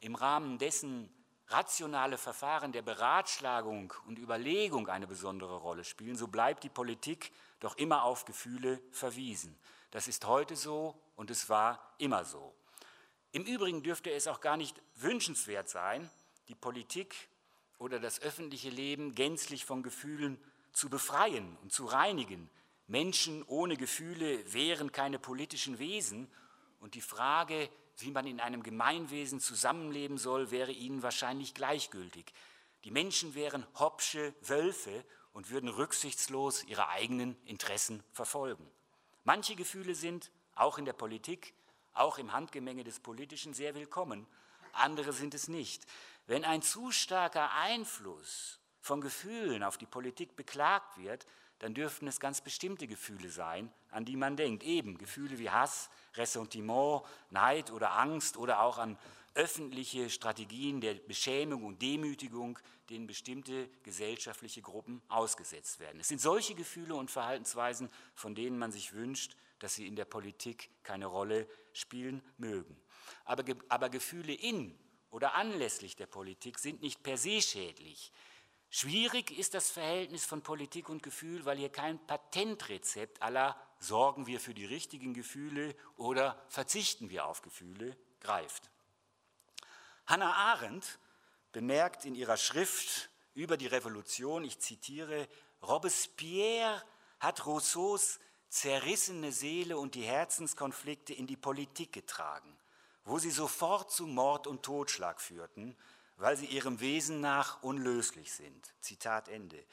im 0.00 0.14
Rahmen 0.14 0.58
dessen 0.58 1.12
rationale 1.48 2.18
Verfahren 2.18 2.72
der 2.72 2.82
Beratschlagung 2.82 3.92
und 4.06 4.18
Überlegung 4.18 4.88
eine 4.88 5.06
besondere 5.06 5.56
Rolle 5.56 5.84
spielen, 5.84 6.16
so 6.16 6.28
bleibt 6.28 6.62
die 6.64 6.68
Politik 6.68 7.32
doch 7.60 7.76
immer 7.76 8.04
auf 8.04 8.24
Gefühle 8.24 8.80
verwiesen. 8.92 9.58
Das 9.90 10.08
ist 10.08 10.26
heute 10.26 10.56
so 10.56 11.00
und 11.16 11.30
es 11.30 11.48
war 11.48 11.94
immer 11.98 12.24
so. 12.24 12.54
Im 13.32 13.44
Übrigen 13.44 13.82
dürfte 13.82 14.10
es 14.10 14.26
auch 14.28 14.40
gar 14.40 14.56
nicht 14.56 14.80
wünschenswert 14.96 15.68
sein, 15.68 16.08
die 16.48 16.54
Politik 16.54 17.28
oder 17.78 18.00
das 18.00 18.20
öffentliche 18.20 18.70
Leben 18.70 19.14
gänzlich 19.14 19.64
von 19.64 19.82
Gefühlen 19.82 20.38
zu 20.72 20.88
befreien 20.88 21.56
und 21.62 21.72
zu 21.72 21.86
reinigen. 21.86 22.50
Menschen 22.86 23.42
ohne 23.44 23.76
Gefühle 23.76 24.52
wären 24.52 24.92
keine 24.92 25.18
politischen 25.18 25.78
Wesen 25.78 26.30
und 26.80 26.94
die 26.94 27.00
Frage, 27.00 27.68
wie 27.98 28.10
man 28.10 28.26
in 28.26 28.40
einem 28.40 28.62
Gemeinwesen 28.62 29.40
zusammenleben 29.40 30.18
soll, 30.18 30.50
wäre 30.50 30.72
ihnen 30.72 31.02
wahrscheinlich 31.02 31.54
gleichgültig. 31.54 32.32
Die 32.84 32.90
Menschen 32.90 33.34
wären 33.34 33.66
Hobbsche 33.78 34.34
Wölfe 34.42 35.04
und 35.32 35.50
würden 35.50 35.68
rücksichtslos 35.68 36.64
ihre 36.64 36.88
eigenen 36.88 37.36
Interessen 37.44 38.02
verfolgen. 38.12 38.68
Manche 39.24 39.56
Gefühle 39.56 39.94
sind, 39.94 40.30
auch 40.54 40.78
in 40.78 40.84
der 40.84 40.92
Politik, 40.92 41.54
auch 41.92 42.18
im 42.18 42.32
Handgemenge 42.32 42.84
des 42.84 43.00
Politischen, 43.00 43.52
sehr 43.52 43.74
willkommen, 43.74 44.26
andere 44.72 45.12
sind 45.12 45.34
es 45.34 45.48
nicht. 45.48 45.84
Wenn 46.28 46.44
ein 46.44 46.60
zu 46.60 46.92
starker 46.92 47.52
Einfluss 47.52 48.60
von 48.82 49.00
Gefühlen 49.00 49.62
auf 49.62 49.78
die 49.78 49.86
Politik 49.86 50.36
beklagt 50.36 50.98
wird, 50.98 51.26
dann 51.58 51.72
dürften 51.72 52.06
es 52.06 52.20
ganz 52.20 52.42
bestimmte 52.42 52.86
Gefühle 52.86 53.30
sein, 53.30 53.72
an 53.90 54.04
die 54.04 54.14
man 54.14 54.36
denkt. 54.36 54.62
Eben 54.62 54.98
Gefühle 54.98 55.38
wie 55.38 55.48
Hass, 55.48 55.88
Ressentiment, 56.16 57.02
Neid 57.30 57.70
oder 57.70 57.92
Angst 57.92 58.36
oder 58.36 58.60
auch 58.60 58.76
an 58.76 58.98
öffentliche 59.34 60.10
Strategien 60.10 60.82
der 60.82 60.94
Beschämung 60.94 61.64
und 61.64 61.80
Demütigung, 61.80 62.58
denen 62.90 63.06
bestimmte 63.06 63.70
gesellschaftliche 63.82 64.60
Gruppen 64.60 65.00
ausgesetzt 65.08 65.80
werden. 65.80 65.98
Es 65.98 66.08
sind 66.08 66.20
solche 66.20 66.54
Gefühle 66.54 66.94
und 66.94 67.10
Verhaltensweisen, 67.10 67.88
von 68.14 68.34
denen 68.34 68.58
man 68.58 68.70
sich 68.70 68.92
wünscht, 68.92 69.34
dass 69.60 69.76
sie 69.76 69.86
in 69.86 69.96
der 69.96 70.04
Politik 70.04 70.68
keine 70.82 71.06
Rolle 71.06 71.48
spielen 71.72 72.22
mögen. 72.36 72.78
Aber, 73.24 73.44
aber 73.70 73.88
Gefühle 73.88 74.34
in 74.34 74.78
oder 75.10 75.34
anlässlich 75.34 75.96
der 75.96 76.06
Politik 76.06 76.58
sind 76.58 76.82
nicht 76.82 77.02
per 77.02 77.16
se 77.16 77.40
schädlich. 77.40 78.12
Schwierig 78.70 79.30
ist 79.30 79.54
das 79.54 79.70
Verhältnis 79.70 80.26
von 80.26 80.42
Politik 80.42 80.88
und 80.90 81.02
Gefühl, 81.02 81.46
weil 81.46 81.56
hier 81.56 81.70
kein 81.70 81.98
Patentrezept 82.06 83.22
aller 83.22 83.56
sorgen 83.78 84.26
wir 84.26 84.40
für 84.40 84.52
die 84.52 84.66
richtigen 84.66 85.14
Gefühle 85.14 85.74
oder 85.96 86.44
verzichten 86.48 87.08
wir 87.08 87.26
auf 87.26 87.40
Gefühle 87.40 87.96
greift. 88.20 88.70
Hannah 90.06 90.34
Arendt 90.34 90.98
bemerkt 91.52 92.04
in 92.04 92.14
ihrer 92.14 92.36
Schrift 92.36 93.08
über 93.34 93.56
die 93.56 93.66
Revolution, 93.66 94.44
ich 94.44 94.58
zitiere, 94.58 95.28
Robespierre 95.62 96.82
hat 97.20 97.46
Rousseaus 97.46 98.18
zerrissene 98.48 99.32
Seele 99.32 99.78
und 99.78 99.94
die 99.94 100.02
Herzenskonflikte 100.02 101.14
in 101.14 101.26
die 101.26 101.36
Politik 101.36 101.92
getragen 101.92 102.58
wo 103.08 103.18
sie 103.18 103.30
sofort 103.30 103.90
zu 103.90 104.06
Mord 104.06 104.46
und 104.46 104.62
Totschlag 104.62 105.20
führten, 105.20 105.74
weil 106.18 106.36
sie 106.36 106.46
ihrem 106.46 106.80
Wesen 106.80 107.20
nach 107.20 107.62
unlöslich 107.62 108.32
sind. 108.32 108.74
Zitat 108.80 109.28
Ende. 109.28 109.64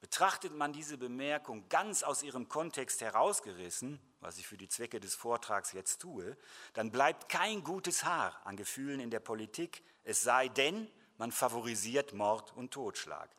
Betrachtet 0.00 0.54
man 0.54 0.72
diese 0.72 0.96
Bemerkung 0.96 1.68
ganz 1.68 2.02
aus 2.02 2.22
ihrem 2.22 2.48
Kontext 2.48 3.00
herausgerissen, 3.00 3.98
was 4.20 4.38
ich 4.38 4.46
für 4.46 4.56
die 4.56 4.68
Zwecke 4.68 5.00
des 5.00 5.14
Vortrags 5.14 5.72
jetzt 5.72 6.00
tue, 6.00 6.36
dann 6.74 6.92
bleibt 6.92 7.28
kein 7.28 7.64
gutes 7.64 8.04
Haar 8.04 8.40
an 8.44 8.56
Gefühlen 8.56 9.00
in 9.00 9.10
der 9.10 9.20
Politik, 9.20 9.82
es 10.04 10.22
sei 10.22 10.48
denn, 10.48 10.88
man 11.18 11.32
favorisiert 11.32 12.12
Mord 12.12 12.52
und 12.54 12.72
Totschlag. 12.72 13.30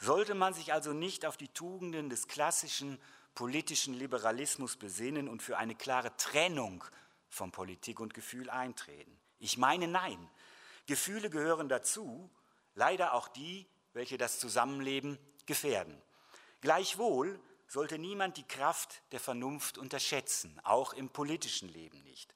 Sollte 0.00 0.34
man 0.34 0.52
sich 0.52 0.72
also 0.72 0.92
nicht 0.92 1.26
auf 1.26 1.36
die 1.36 1.48
Tugenden 1.48 2.10
des 2.10 2.26
klassischen 2.28 2.98
politischen 3.34 3.94
Liberalismus 3.94 4.76
besinnen 4.76 5.28
und 5.28 5.42
für 5.42 5.58
eine 5.58 5.74
klare 5.74 6.16
Trennung 6.16 6.82
von 7.28 7.52
Politik 7.52 8.00
und 8.00 8.14
Gefühl 8.14 8.50
eintreten? 8.50 9.18
Ich 9.38 9.58
meine 9.58 9.88
nein. 9.88 10.30
Gefühle 10.86 11.30
gehören 11.30 11.68
dazu, 11.68 12.30
leider 12.74 13.12
auch 13.12 13.28
die, 13.28 13.66
welche 13.92 14.18
das 14.18 14.38
Zusammenleben 14.38 15.18
gefährden. 15.46 16.00
Gleichwohl 16.60 17.40
sollte 17.68 17.98
niemand 17.98 18.36
die 18.36 18.46
Kraft 18.46 19.02
der 19.12 19.20
Vernunft 19.20 19.78
unterschätzen, 19.78 20.60
auch 20.62 20.92
im 20.92 21.08
politischen 21.08 21.68
Leben 21.68 22.02
nicht. 22.02 22.34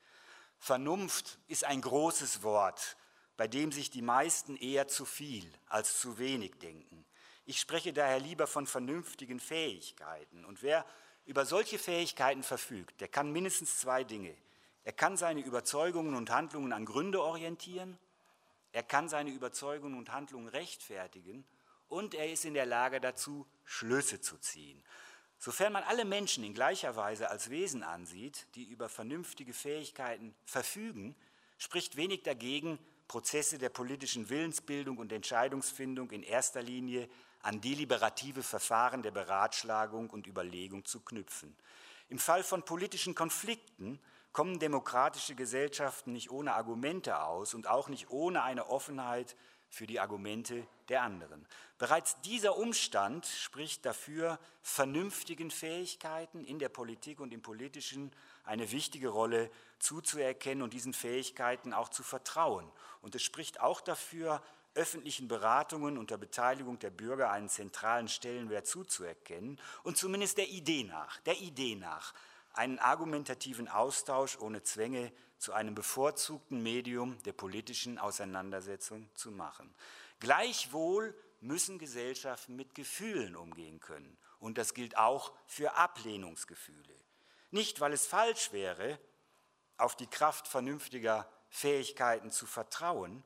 Vernunft 0.59 1.39
ist 1.49 1.65
ein 1.65 1.81
großes 1.81 2.43
Wort, 2.43 2.97
bei 3.37 3.49
dem 3.49 3.73
sich 3.73 3.91
die 3.91 4.03
meisten 4.03 4.57
eher 4.57 4.89
zu 4.89 5.05
viel 5.05 5.51
als 5.67 6.01
zu 6.01 6.19
wenig 6.19 6.59
denken. 6.59 7.07
Ich 7.47 7.59
spreche 7.59 7.93
daher 7.93 8.21
lieber 8.21 8.47
von 8.47 8.67
vernünftigen 8.67 9.41
Fähigkeiten. 9.41 10.45
Und 10.45 10.63
wer 10.63 10.85
über 11.25 11.47
solche 11.47 11.79
Fähigkeiten 11.79 12.43
verfügt, 12.43 13.01
der 13.01 13.09
kann 13.09 13.33
mindestens 13.33 13.79
zwei 13.79 14.05
Dinge. 14.05 14.37
Er 14.85 14.93
kann 14.93 15.17
seine 15.17 15.41
Überzeugungen 15.41 16.15
und 16.15 16.31
Handlungen 16.31 16.73
an 16.73 16.85
Gründe 16.85 17.23
orientieren, 17.23 17.99
er 18.73 18.83
kann 18.83 19.09
seine 19.09 19.31
Überzeugungen 19.31 19.99
und 19.99 20.13
Handlungen 20.13 20.49
rechtfertigen 20.49 21.45
und 21.89 22.15
er 22.15 22.31
ist 22.31 22.45
in 22.45 22.55
der 22.55 22.67
Lage 22.67 23.01
dazu, 23.01 23.47
Schlüsse 23.65 24.21
zu 24.21 24.39
ziehen. 24.39 24.83
Sofern 25.39 25.73
man 25.73 25.83
alle 25.85 26.05
Menschen 26.05 26.45
in 26.45 26.55
gleicher 26.55 26.97
Weise 26.97 27.31
als 27.31 27.51
Wesen 27.51 27.83
ansieht, 27.83 28.47
die 28.55 28.65
über 28.65 28.89
vernünftige 28.89 29.55
Fähigkeiten 29.55 30.35
verfügen, 30.45 31.17
spricht 31.59 31.97
wenig 31.97 32.23
dagegen, 32.23 32.79
Prozesse 33.09 33.59
der 33.59 33.71
politischen 33.71 34.29
Willensbildung 34.29 34.99
und 34.99 35.13
Entscheidungsfindung 35.13 36.11
in 36.11 36.23
erster 36.23 36.63
Linie 36.63 37.09
an 37.43 37.61
deliberative 37.61 38.43
Verfahren 38.43 39.03
der 39.03 39.11
Beratschlagung 39.11 40.11
und 40.11 40.27
Überlegung 40.27 40.85
zu 40.85 41.01
knüpfen. 41.01 41.57
Im 42.09 42.19
Fall 42.19 42.45
von 42.45 42.63
politischen 42.63 43.15
Konflikten 43.15 43.99
kommen 44.33 44.59
demokratische 44.59 45.35
Gesellschaften 45.35 46.13
nicht 46.13 46.31
ohne 46.31 46.55
Argumente 46.55 47.21
aus 47.23 47.55
und 47.55 47.67
auch 47.67 47.89
nicht 47.89 48.11
ohne 48.11 48.43
eine 48.43 48.69
Offenheit 48.69 49.37
für 49.69 49.87
die 49.87 50.01
Argumente 50.01 50.67
der 50.89 51.03
anderen. 51.03 51.47
Bereits 51.79 52.21
dieser 52.23 52.57
Umstand 52.57 53.25
spricht 53.27 53.87
dafür, 53.87 54.39
vernünftigen 54.63 55.51
Fähigkeiten 55.51 56.45
in 56.45 56.59
der 56.59 56.69
Politik 56.69 57.21
und 57.21 57.33
im 57.33 57.41
Politischen 57.41 58.13
eine 58.45 58.73
wichtige 58.73 59.09
Rolle 59.09 59.51
zuzuerkennen 59.79 60.63
und 60.63 60.73
diesen 60.73 60.93
Fähigkeiten 60.93 61.73
auch 61.73 61.89
zu 61.89 62.03
vertrauen. 62.03 62.71
Und 63.01 63.15
es 63.15 63.23
spricht 63.23 63.61
auch 63.61 63.81
dafür, 63.81 64.43
öffentlichen 64.75 65.29
Beratungen 65.29 65.99
unter 65.99 66.17
Beteiligung 66.19 66.79
der 66.79 66.91
Bürger 66.91 67.31
einen 67.31 67.49
zentralen 67.49 68.09
Stellenwert 68.09 68.67
zuzuerkennen 68.67 69.61
und 69.83 69.97
zumindest 69.97 70.39
der 70.39 70.49
Idee 70.49 70.85
nach, 70.85 71.19
der 71.21 71.41
Idee 71.41 71.75
nach, 71.75 72.15
einen 72.53 72.79
argumentativen 72.79 73.69
Austausch 73.69 74.39
ohne 74.39 74.63
Zwänge 74.63 75.13
zu 75.39 75.53
einem 75.53 75.75
bevorzugten 75.75 76.63
Medium 76.63 77.21
der 77.23 77.33
politischen 77.33 77.99
Auseinandersetzung 77.99 79.09
zu 79.15 79.31
machen. 79.31 79.75
Gleichwohl 80.19 81.15
müssen 81.41 81.79
Gesellschaften 81.79 82.57
mit 82.57 82.75
Gefühlen 82.75 83.37
umgehen 83.37 83.81
können. 83.81 84.19
Und 84.39 84.59
das 84.59 84.75
gilt 84.75 84.97
auch 84.97 85.33
für 85.47 85.77
Ablehnungsgefühle. 85.77 86.95
Nicht, 87.51 87.81
weil 87.81 87.93
es 87.93 88.07
falsch 88.07 88.53
wäre, 88.53 88.99
auf 89.77 89.97
die 89.97 90.07
Kraft 90.07 90.47
vernünftiger 90.47 91.29
Fähigkeiten 91.49 92.31
zu 92.31 92.47
vertrauen, 92.47 93.25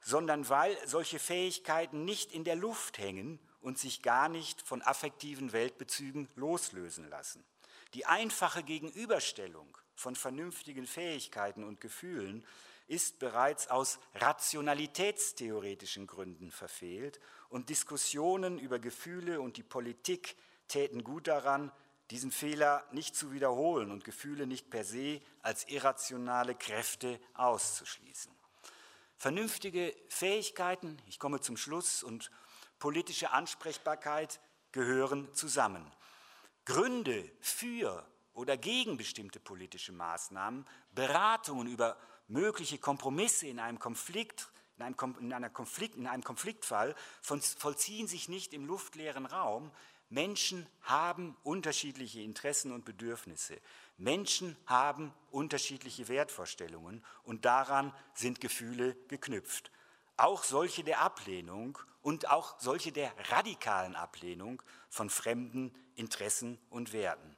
sondern 0.00 0.48
weil 0.48 0.76
solche 0.86 1.18
Fähigkeiten 1.18 2.04
nicht 2.04 2.32
in 2.32 2.44
der 2.44 2.56
Luft 2.56 2.98
hängen 2.98 3.40
und 3.60 3.78
sich 3.78 4.02
gar 4.02 4.28
nicht 4.28 4.62
von 4.62 4.80
affektiven 4.82 5.52
Weltbezügen 5.52 6.28
loslösen 6.36 7.08
lassen. 7.10 7.44
Die 7.96 8.04
einfache 8.04 8.62
Gegenüberstellung 8.62 9.74
von 9.94 10.16
vernünftigen 10.16 10.86
Fähigkeiten 10.86 11.64
und 11.64 11.80
Gefühlen 11.80 12.44
ist 12.88 13.18
bereits 13.18 13.68
aus 13.68 13.98
rationalitätstheoretischen 14.16 16.06
Gründen 16.06 16.50
verfehlt 16.50 17.20
und 17.48 17.70
Diskussionen 17.70 18.58
über 18.58 18.78
Gefühle 18.78 19.40
und 19.40 19.56
die 19.56 19.62
Politik 19.62 20.36
täten 20.68 21.04
gut 21.04 21.26
daran, 21.26 21.72
diesen 22.10 22.32
Fehler 22.32 22.84
nicht 22.92 23.16
zu 23.16 23.32
wiederholen 23.32 23.90
und 23.90 24.04
Gefühle 24.04 24.46
nicht 24.46 24.68
per 24.68 24.84
se 24.84 25.22
als 25.40 25.66
irrationale 25.66 26.54
Kräfte 26.54 27.18
auszuschließen. 27.32 28.30
Vernünftige 29.16 29.96
Fähigkeiten, 30.10 30.98
ich 31.06 31.18
komme 31.18 31.40
zum 31.40 31.56
Schluss, 31.56 32.02
und 32.02 32.30
politische 32.78 33.30
Ansprechbarkeit 33.30 34.38
gehören 34.72 35.32
zusammen. 35.32 35.90
Gründe 36.66 37.30
für 37.40 38.04
oder 38.34 38.56
gegen 38.58 38.98
bestimmte 38.98 39.40
politische 39.40 39.92
Maßnahmen, 39.92 40.66
Beratungen 40.94 41.68
über 41.68 41.96
mögliche 42.28 42.78
Kompromisse 42.78 43.46
in 43.46 43.58
einem 43.58 43.78
Konflikt, 43.78 44.48
in 44.76 44.82
einem, 44.82 45.16
in 45.20 45.32
einer 45.32 45.48
Konflikt, 45.48 45.96
in 45.96 46.06
einem 46.06 46.24
Konfliktfall 46.24 46.94
vollziehen 47.22 48.08
sich 48.08 48.28
nicht 48.28 48.52
im 48.52 48.66
luftleeren 48.66 49.24
Raum. 49.24 49.70
Menschen 50.10 50.66
haben 50.82 51.36
unterschiedliche 51.42 52.20
Interessen 52.20 52.72
und 52.72 52.84
Bedürfnisse. 52.84 53.58
Menschen 53.96 54.56
haben 54.66 55.12
unterschiedliche 55.30 56.08
Wertvorstellungen 56.08 57.02
und 57.22 57.44
daran 57.44 57.94
sind 58.14 58.40
Gefühle 58.40 58.96
geknüpft. 59.08 59.70
Auch 60.16 60.44
solche 60.44 60.84
der 60.84 61.00
Ablehnung 61.00 61.78
und 62.06 62.30
auch 62.30 62.54
solche 62.60 62.92
der 62.92 63.12
radikalen 63.30 63.96
Ablehnung 63.96 64.62
von 64.88 65.10
fremden 65.10 65.74
Interessen 65.96 66.56
und 66.70 66.92
Werten. 66.92 67.36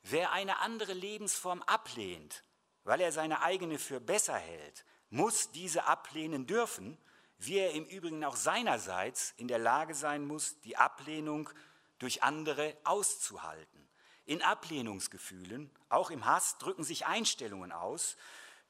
Wer 0.00 0.32
eine 0.32 0.60
andere 0.60 0.94
Lebensform 0.94 1.60
ablehnt, 1.64 2.42
weil 2.84 3.02
er 3.02 3.12
seine 3.12 3.42
eigene 3.42 3.78
für 3.78 4.00
besser 4.00 4.36
hält, 4.36 4.86
muss 5.10 5.50
diese 5.50 5.84
ablehnen 5.84 6.46
dürfen, 6.46 6.96
wie 7.36 7.58
er 7.58 7.72
im 7.72 7.84
Übrigen 7.84 8.24
auch 8.24 8.36
seinerseits 8.36 9.34
in 9.36 9.46
der 9.46 9.58
Lage 9.58 9.94
sein 9.94 10.26
muss, 10.26 10.58
die 10.60 10.78
Ablehnung 10.78 11.50
durch 11.98 12.22
andere 12.22 12.74
auszuhalten. 12.84 13.86
In 14.24 14.40
Ablehnungsgefühlen, 14.40 15.70
auch 15.90 16.10
im 16.10 16.24
Hass, 16.24 16.56
drücken 16.56 16.82
sich 16.82 17.04
Einstellungen 17.04 17.72
aus, 17.72 18.16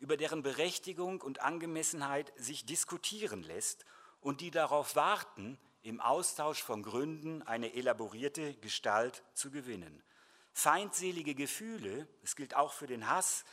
über 0.00 0.16
deren 0.16 0.42
Berechtigung 0.42 1.20
und 1.20 1.42
Angemessenheit 1.42 2.32
sich 2.34 2.66
diskutieren 2.66 3.44
lässt 3.44 3.86
und 4.22 4.40
die 4.40 4.50
darauf 4.50 4.96
warten, 4.96 5.58
im 5.82 6.00
Austausch 6.00 6.62
von 6.62 6.82
Gründen 6.82 7.42
eine 7.42 7.74
elaborierte 7.74 8.54
Gestalt 8.54 9.22
zu 9.34 9.50
gewinnen. 9.50 10.02
Feindselige 10.52 11.34
Gefühle, 11.34 12.08
es 12.22 12.36
gilt 12.36 12.54
auch 12.54 12.72
für 12.72 12.86
den 12.86 13.08
Hass, 13.08 13.44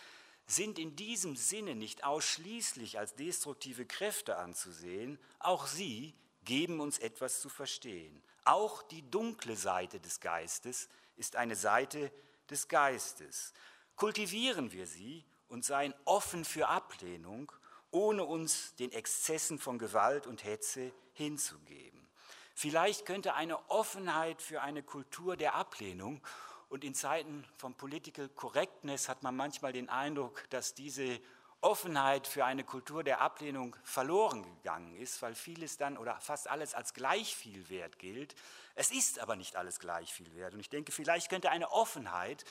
sind 0.46 0.80
in 0.80 0.96
diesem 0.96 1.36
Sinne 1.36 1.76
nicht 1.76 2.04
ausschließlich 2.04 2.98
als 2.98 3.16
destruktive 3.16 3.86
Kräfte 3.86 4.38
anzusehen, 4.38 5.20
auch 5.40 5.68
sie 5.68 6.16
geben 6.44 6.80
uns 6.80 7.00
etwas 7.00 7.42
zu 7.42 7.50
verstehen. 7.50 8.24
Auch 8.46 8.82
die 8.84 9.10
dunkle 9.10 9.56
Seite 9.56 10.00
des 10.00 10.20
Geistes 10.20 10.90
ist 11.16 11.36
eine 11.36 11.56
Seite 11.56 12.12
des 12.50 12.68
Geistes. 12.68 13.54
Kultivieren 13.96 14.72
wir 14.72 14.88
sie 14.88 15.26
und 15.48 15.66
seien 15.66 15.94
offen 16.06 16.46
für 16.46 16.68
Ablehnung, 16.68 17.52
ohne 17.92 18.24
uns 18.24 18.76
den 18.76 18.92
Exzessen 18.92 19.60
von 19.60 19.80
Gewalt 19.80 20.28
und 20.28 20.44
Hetze 20.44 20.92
hinzugeben. 21.14 22.08
Vielleicht 22.56 23.06
könnte 23.06 23.36
eine 23.36 23.70
Offenheit 23.70 24.42
für 24.42 24.62
eine 24.62 24.84
Kultur 24.84 25.38
der 25.38 25.56
Ablehnung 25.56 26.22
und 26.70 26.84
in 26.84 26.94
Zeiten 26.94 27.46
von 27.58 27.74
Political 27.74 28.30
Correctness 28.30 29.10
hat 29.10 29.24
man 29.24 29.36
manchmal 29.36 29.74
den 29.74 29.90
Eindruck, 29.90 30.48
dass 30.52 30.76
diese 30.76 31.20
Offenheit 31.62 32.28
für 32.28 32.46
eine 32.46 32.64
Kultur 32.64 33.04
der 33.04 33.22
Ablehnung 33.22 33.76
verloren 33.84 34.44
gegangen 34.44 34.96
ist, 34.96 35.22
weil 35.22 35.36
vieles 35.36 35.78
dann 35.78 35.98
oder 35.98 36.20
fast 36.22 36.50
alles 36.50 36.74
als 36.74 36.94
gleich 36.94 37.36
viel 37.36 37.70
wert 37.70 38.00
gilt. 38.00 38.36
Es 38.76 38.92
ist 38.92 39.20
aber 39.20 39.36
nicht 39.36 39.56
alles 39.56 39.80
gleich 39.80 40.14
viel 40.14 40.34
wert. 40.36 40.54
Und 40.54 40.62
ich 40.62 40.70
denke, 40.70 40.92
vielleicht 40.92 41.30
könnte 41.30 41.50
eine 41.50 41.72
Offenheit 41.72 42.46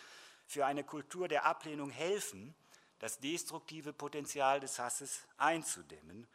für 0.46 0.66
eine 0.66 0.84
Kultur 0.84 1.28
der 1.28 1.46
Ablehnung 1.46 1.90
helfen, 1.90 2.54
das 2.98 3.18
destruktive 3.20 3.92
Potenzial 3.92 4.60
des 4.60 4.78
Hasses 4.78 5.26
einzudämmen. 5.36 6.26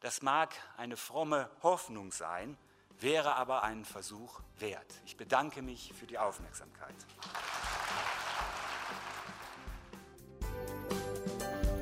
Das 0.00 0.22
mag 0.22 0.54
eine 0.76 0.96
fromme 0.96 1.50
Hoffnung 1.62 2.12
sein, 2.12 2.56
wäre 3.00 3.36
aber 3.36 3.62
einen 3.62 3.84
Versuch 3.84 4.40
wert. 4.58 5.00
Ich 5.06 5.16
bedanke 5.16 5.62
mich 5.62 5.92
für 5.98 6.06
die 6.06 6.18
Aufmerksamkeit. 6.18 6.94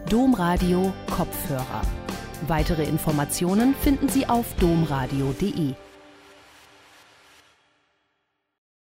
Domradio 0.08 0.92
Kopfhörer. 1.10 1.82
Weitere 2.46 2.84
Informationen 2.84 3.74
finden 3.74 4.08
Sie 4.08 4.26
auf 4.28 4.54
domradio.de. 4.56 5.74